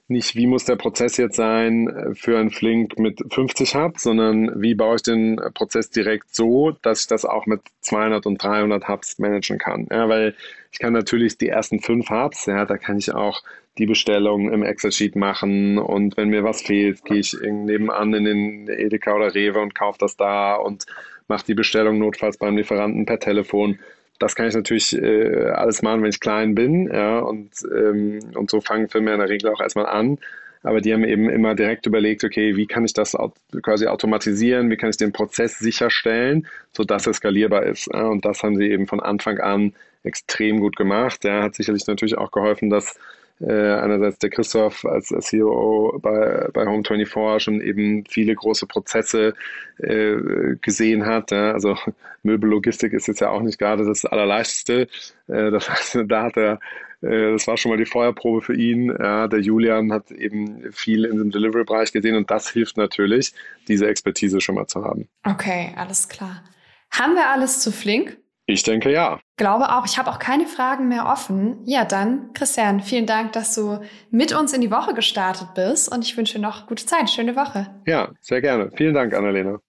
nicht, 0.08 0.36
wie 0.36 0.46
muss 0.46 0.66
der 0.66 0.76
Prozess 0.76 1.18
jetzt 1.18 1.36
sein 1.36 1.88
äh, 1.88 2.16
für 2.16 2.38
ein 2.38 2.52
Flink 2.52 3.00
mit 3.00 3.22
50 3.34 3.76
Hubs, 3.76 4.04
sondern 4.04 4.62
wie 4.62 4.76
baue 4.76 4.98
ich 4.98 5.04
den 5.04 5.40
Prozess 5.54 5.90
direkt 5.90 6.34
so, 6.34 6.72
dass 6.82 7.02
ich 7.02 7.08
das 7.08 7.26
auch 7.26 7.46
mit 7.46 7.62
200 7.82 8.26
und 8.26 8.42
300 8.42 8.88
Hubs 8.88 9.18
managen 9.20 9.58
kann. 9.58 9.88
Ja, 9.92 10.08
weil 10.08 10.36
ich 10.72 10.80
kann 10.80 10.94
natürlich 10.94 11.38
die 11.38 11.50
ersten 11.50 11.80
fünf 11.80 12.10
Hubs, 12.10 12.46
ja, 12.46 12.66
da 12.66 12.78
kann 12.78 12.98
ich 12.98 13.14
auch 13.14 13.42
die 13.78 13.86
Bestellung 13.86 14.52
im 14.54 14.64
Excel-Sheet 14.64 15.16
machen 15.16 15.78
und 15.78 16.16
wenn 16.18 16.30
mir 16.30 16.44
was 16.44 16.62
fehlt, 16.62 17.04
gehe 17.04 17.18
ich 17.18 17.36
nebenan 17.42 18.14
in 18.14 18.24
den 18.24 18.68
Edeka 18.70 19.16
oder 19.16 19.34
Rewe 19.34 19.60
und 19.60 19.76
kaufe 19.76 19.98
das 20.00 20.16
da 20.16 20.56
und 20.56 20.86
mache 21.28 21.46
die 21.46 21.56
Bestellung 21.56 21.98
notfalls 21.98 22.38
beim 22.38 22.56
Lieferanten 22.56 23.06
per 23.06 23.20
Telefon 23.20 23.80
das 24.20 24.36
kann 24.36 24.48
ich 24.48 24.56
natürlich 24.56 24.96
äh, 24.96 25.50
alles 25.50 25.82
machen, 25.82 26.02
wenn 26.02 26.10
ich 26.10 26.20
klein 26.20 26.56
bin, 26.56 26.90
ja, 26.92 27.20
und, 27.20 27.52
ähm, 27.74 28.20
und 28.36 28.50
so 28.50 28.62
fangen 28.62 28.90
Filme 28.90 29.14
in 29.14 29.20
der 29.20 29.30
Regel 29.30 29.52
auch 29.52 29.62
erstmal 29.62 29.88
an. 29.88 30.18
aber 30.64 30.82
die 30.82 30.94
haben 30.94 31.04
eben 31.04 31.30
immer 31.30 31.54
direkt 31.54 31.86
überlegt, 31.86 32.24
okay, 32.24 32.56
wie 32.56 32.66
kann 32.66 32.86
ich 32.86 32.94
das 32.94 33.16
quasi 33.62 33.86
automatisieren, 33.88 34.70
wie 34.72 34.78
kann 34.78 34.90
ich 34.90 34.98
den 34.98 35.12
Prozess 35.12 35.60
sicherstellen, 35.60 36.48
sodass 36.74 37.06
er 37.06 37.14
skalierbar 37.14 37.64
ist. 37.64 37.88
Und 37.88 38.26
das 38.26 38.42
haben 38.42 38.56
sie 38.56 38.72
eben 38.72 38.88
von 38.88 39.00
Anfang 39.00 39.38
an 39.40 39.74
extrem 40.04 40.60
gut 40.60 40.76
gemacht. 40.76 41.24
Der 41.24 41.44
hat 41.44 41.56
sicherlich 41.56 41.86
natürlich 41.86 42.18
auch 42.18 42.32
geholfen, 42.32 42.72
dass 42.72 42.98
äh, 43.42 43.74
einerseits 43.74 44.20
der 44.20 44.30
Christoph 44.30 44.86
als, 44.86 45.12
als 45.12 45.28
CEO 45.28 46.00
bei, 46.02 46.48
bei 46.54 46.64
Home24 46.64 47.40
schon 47.40 47.62
eben 47.62 48.06
viele 48.06 48.36
große 48.36 48.66
Prozesse 48.66 49.34
äh, 49.80 50.56
gesehen 50.62 51.06
hat. 51.06 51.32
Ja. 51.32 51.52
Also 51.52 51.78
Möbellogistik 52.24 52.94
ist 52.94 53.08
jetzt 53.08 53.22
ja 53.22 53.30
auch 53.30 53.42
nicht 53.42 53.60
gerade 53.60 53.86
das 53.86 54.06
Allerleichteste. 54.06 54.88
Äh, 55.28 55.52
das 55.52 55.70
heißt, 55.70 56.00
da 56.08 56.24
hat 56.24 56.38
er 56.38 56.60
äh, 57.02 57.34
das 57.34 57.48
war 57.48 57.58
schon 57.58 57.72
mal 57.72 57.78
die 57.78 57.86
Feuerprobe 57.86 58.42
für 58.42 58.56
ihn. 58.56 58.96
Ja, 59.00 59.28
der 59.28 59.40
Julian 59.40 59.92
hat 59.92 60.12
eben 60.12 60.72
viel 60.72 61.06
in 61.06 61.18
dem 61.18 61.32
Delivery-Bereich 61.32 61.92
gesehen 61.92 62.16
und 62.16 62.32
das 62.32 62.50
hilft 62.50 62.78
natürlich, 62.78 63.34
diese 63.68 63.88
Expertise 63.88 64.42
schon 64.42 64.56
mal 64.56 64.68
zu 64.68 64.84
haben. 64.84 65.08
Okay, 65.24 65.74
alles 65.76 66.08
klar. 66.08 66.44
Haben 66.92 67.16
wir 67.16 67.30
alles 67.30 67.60
zu 67.60 67.72
flink? 67.72 68.18
Ich 68.46 68.64
denke 68.64 68.92
ja. 68.92 69.20
Glaube 69.38 69.74
auch. 69.74 69.86
Ich 69.86 69.98
habe 69.98 70.10
auch 70.10 70.20
keine 70.20 70.46
Fragen 70.48 70.88
mehr 70.88 71.08
offen. 71.08 71.58
Ja, 71.66 71.84
dann, 71.84 72.32
Christian, 72.34 72.80
vielen 72.80 73.06
Dank, 73.06 73.34
dass 73.34 73.54
du 73.54 73.80
mit 74.10 74.34
uns 74.34 74.54
in 74.54 74.62
die 74.62 74.72
Woche 74.72 74.94
gestartet 74.94 75.50
bist 75.56 75.92
und 75.92 76.06
ich 76.06 76.16
wünsche 76.16 76.36
dir 76.36 76.42
noch 76.42 76.68
gute 76.68 76.86
Zeit. 76.86 77.10
Schöne 77.10 77.36
Woche. 77.36 77.68
Ja, 77.86 78.10
sehr 78.22 78.42
gerne. 78.42 78.72
Vielen 78.76 78.94
Dank, 78.94 79.14
Annalena. 79.14 79.60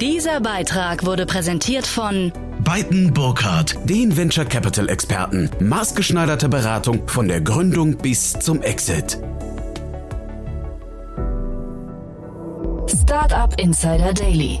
Dieser 0.00 0.40
Beitrag 0.40 1.04
wurde 1.04 1.26
präsentiert 1.26 1.84
von 1.84 2.32
Beiten 2.62 3.12
Burkhardt, 3.12 3.76
den 3.88 4.16
Venture 4.16 4.44
Capital 4.44 4.88
Experten. 4.88 5.50
Maßgeschneiderte 5.58 6.48
Beratung 6.48 7.08
von 7.08 7.26
der 7.26 7.40
Gründung 7.40 7.96
bis 7.96 8.32
zum 8.34 8.62
Exit. 8.62 9.18
Startup 12.86 13.52
Insider 13.60 14.12
Daily 14.12 14.60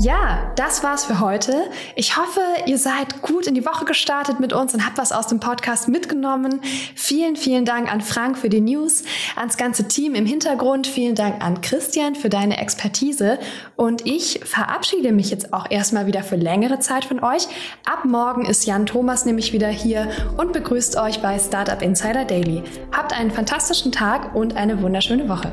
Ja, 0.00 0.50
das 0.56 0.82
war's 0.82 1.04
für 1.04 1.20
heute. 1.20 1.52
Ich 1.94 2.16
hoffe, 2.16 2.40
ihr 2.64 2.78
seid 2.78 3.20
gut 3.20 3.46
in 3.46 3.54
die 3.54 3.66
Woche 3.66 3.84
gestartet 3.84 4.40
mit 4.40 4.54
uns 4.54 4.72
und 4.72 4.86
habt 4.86 4.96
was 4.96 5.12
aus 5.12 5.26
dem 5.26 5.40
Podcast 5.40 5.88
mitgenommen. 5.88 6.62
Vielen, 6.94 7.36
vielen 7.36 7.66
Dank 7.66 7.92
an 7.92 8.00
Frank 8.00 8.38
für 8.38 8.48
die 8.48 8.62
News, 8.62 9.02
ans 9.36 9.58
ganze 9.58 9.88
Team 9.88 10.14
im 10.14 10.24
Hintergrund. 10.24 10.86
Vielen 10.86 11.16
Dank 11.16 11.44
an 11.44 11.60
Christian 11.60 12.14
für 12.14 12.30
deine 12.30 12.56
Expertise. 12.56 13.38
Und 13.76 14.06
ich 14.06 14.40
verabschiede 14.42 15.12
mich 15.12 15.30
jetzt 15.30 15.52
auch 15.52 15.70
erstmal 15.70 16.06
wieder 16.06 16.22
für 16.22 16.36
längere 16.36 16.78
Zeit 16.78 17.04
von 17.04 17.22
euch. 17.22 17.46
Ab 17.84 18.06
morgen 18.06 18.46
ist 18.46 18.64
Jan 18.64 18.86
Thomas 18.86 19.26
nämlich 19.26 19.52
wieder 19.52 19.68
hier 19.68 20.08
und 20.38 20.54
begrüßt 20.54 20.96
euch 20.96 21.20
bei 21.20 21.38
Startup 21.38 21.82
Insider 21.82 22.24
Daily. 22.24 22.62
Habt 22.90 23.12
einen 23.12 23.30
fantastischen 23.30 23.92
Tag 23.92 24.34
und 24.34 24.56
eine 24.56 24.80
wunderschöne 24.80 25.28
Woche. 25.28 25.52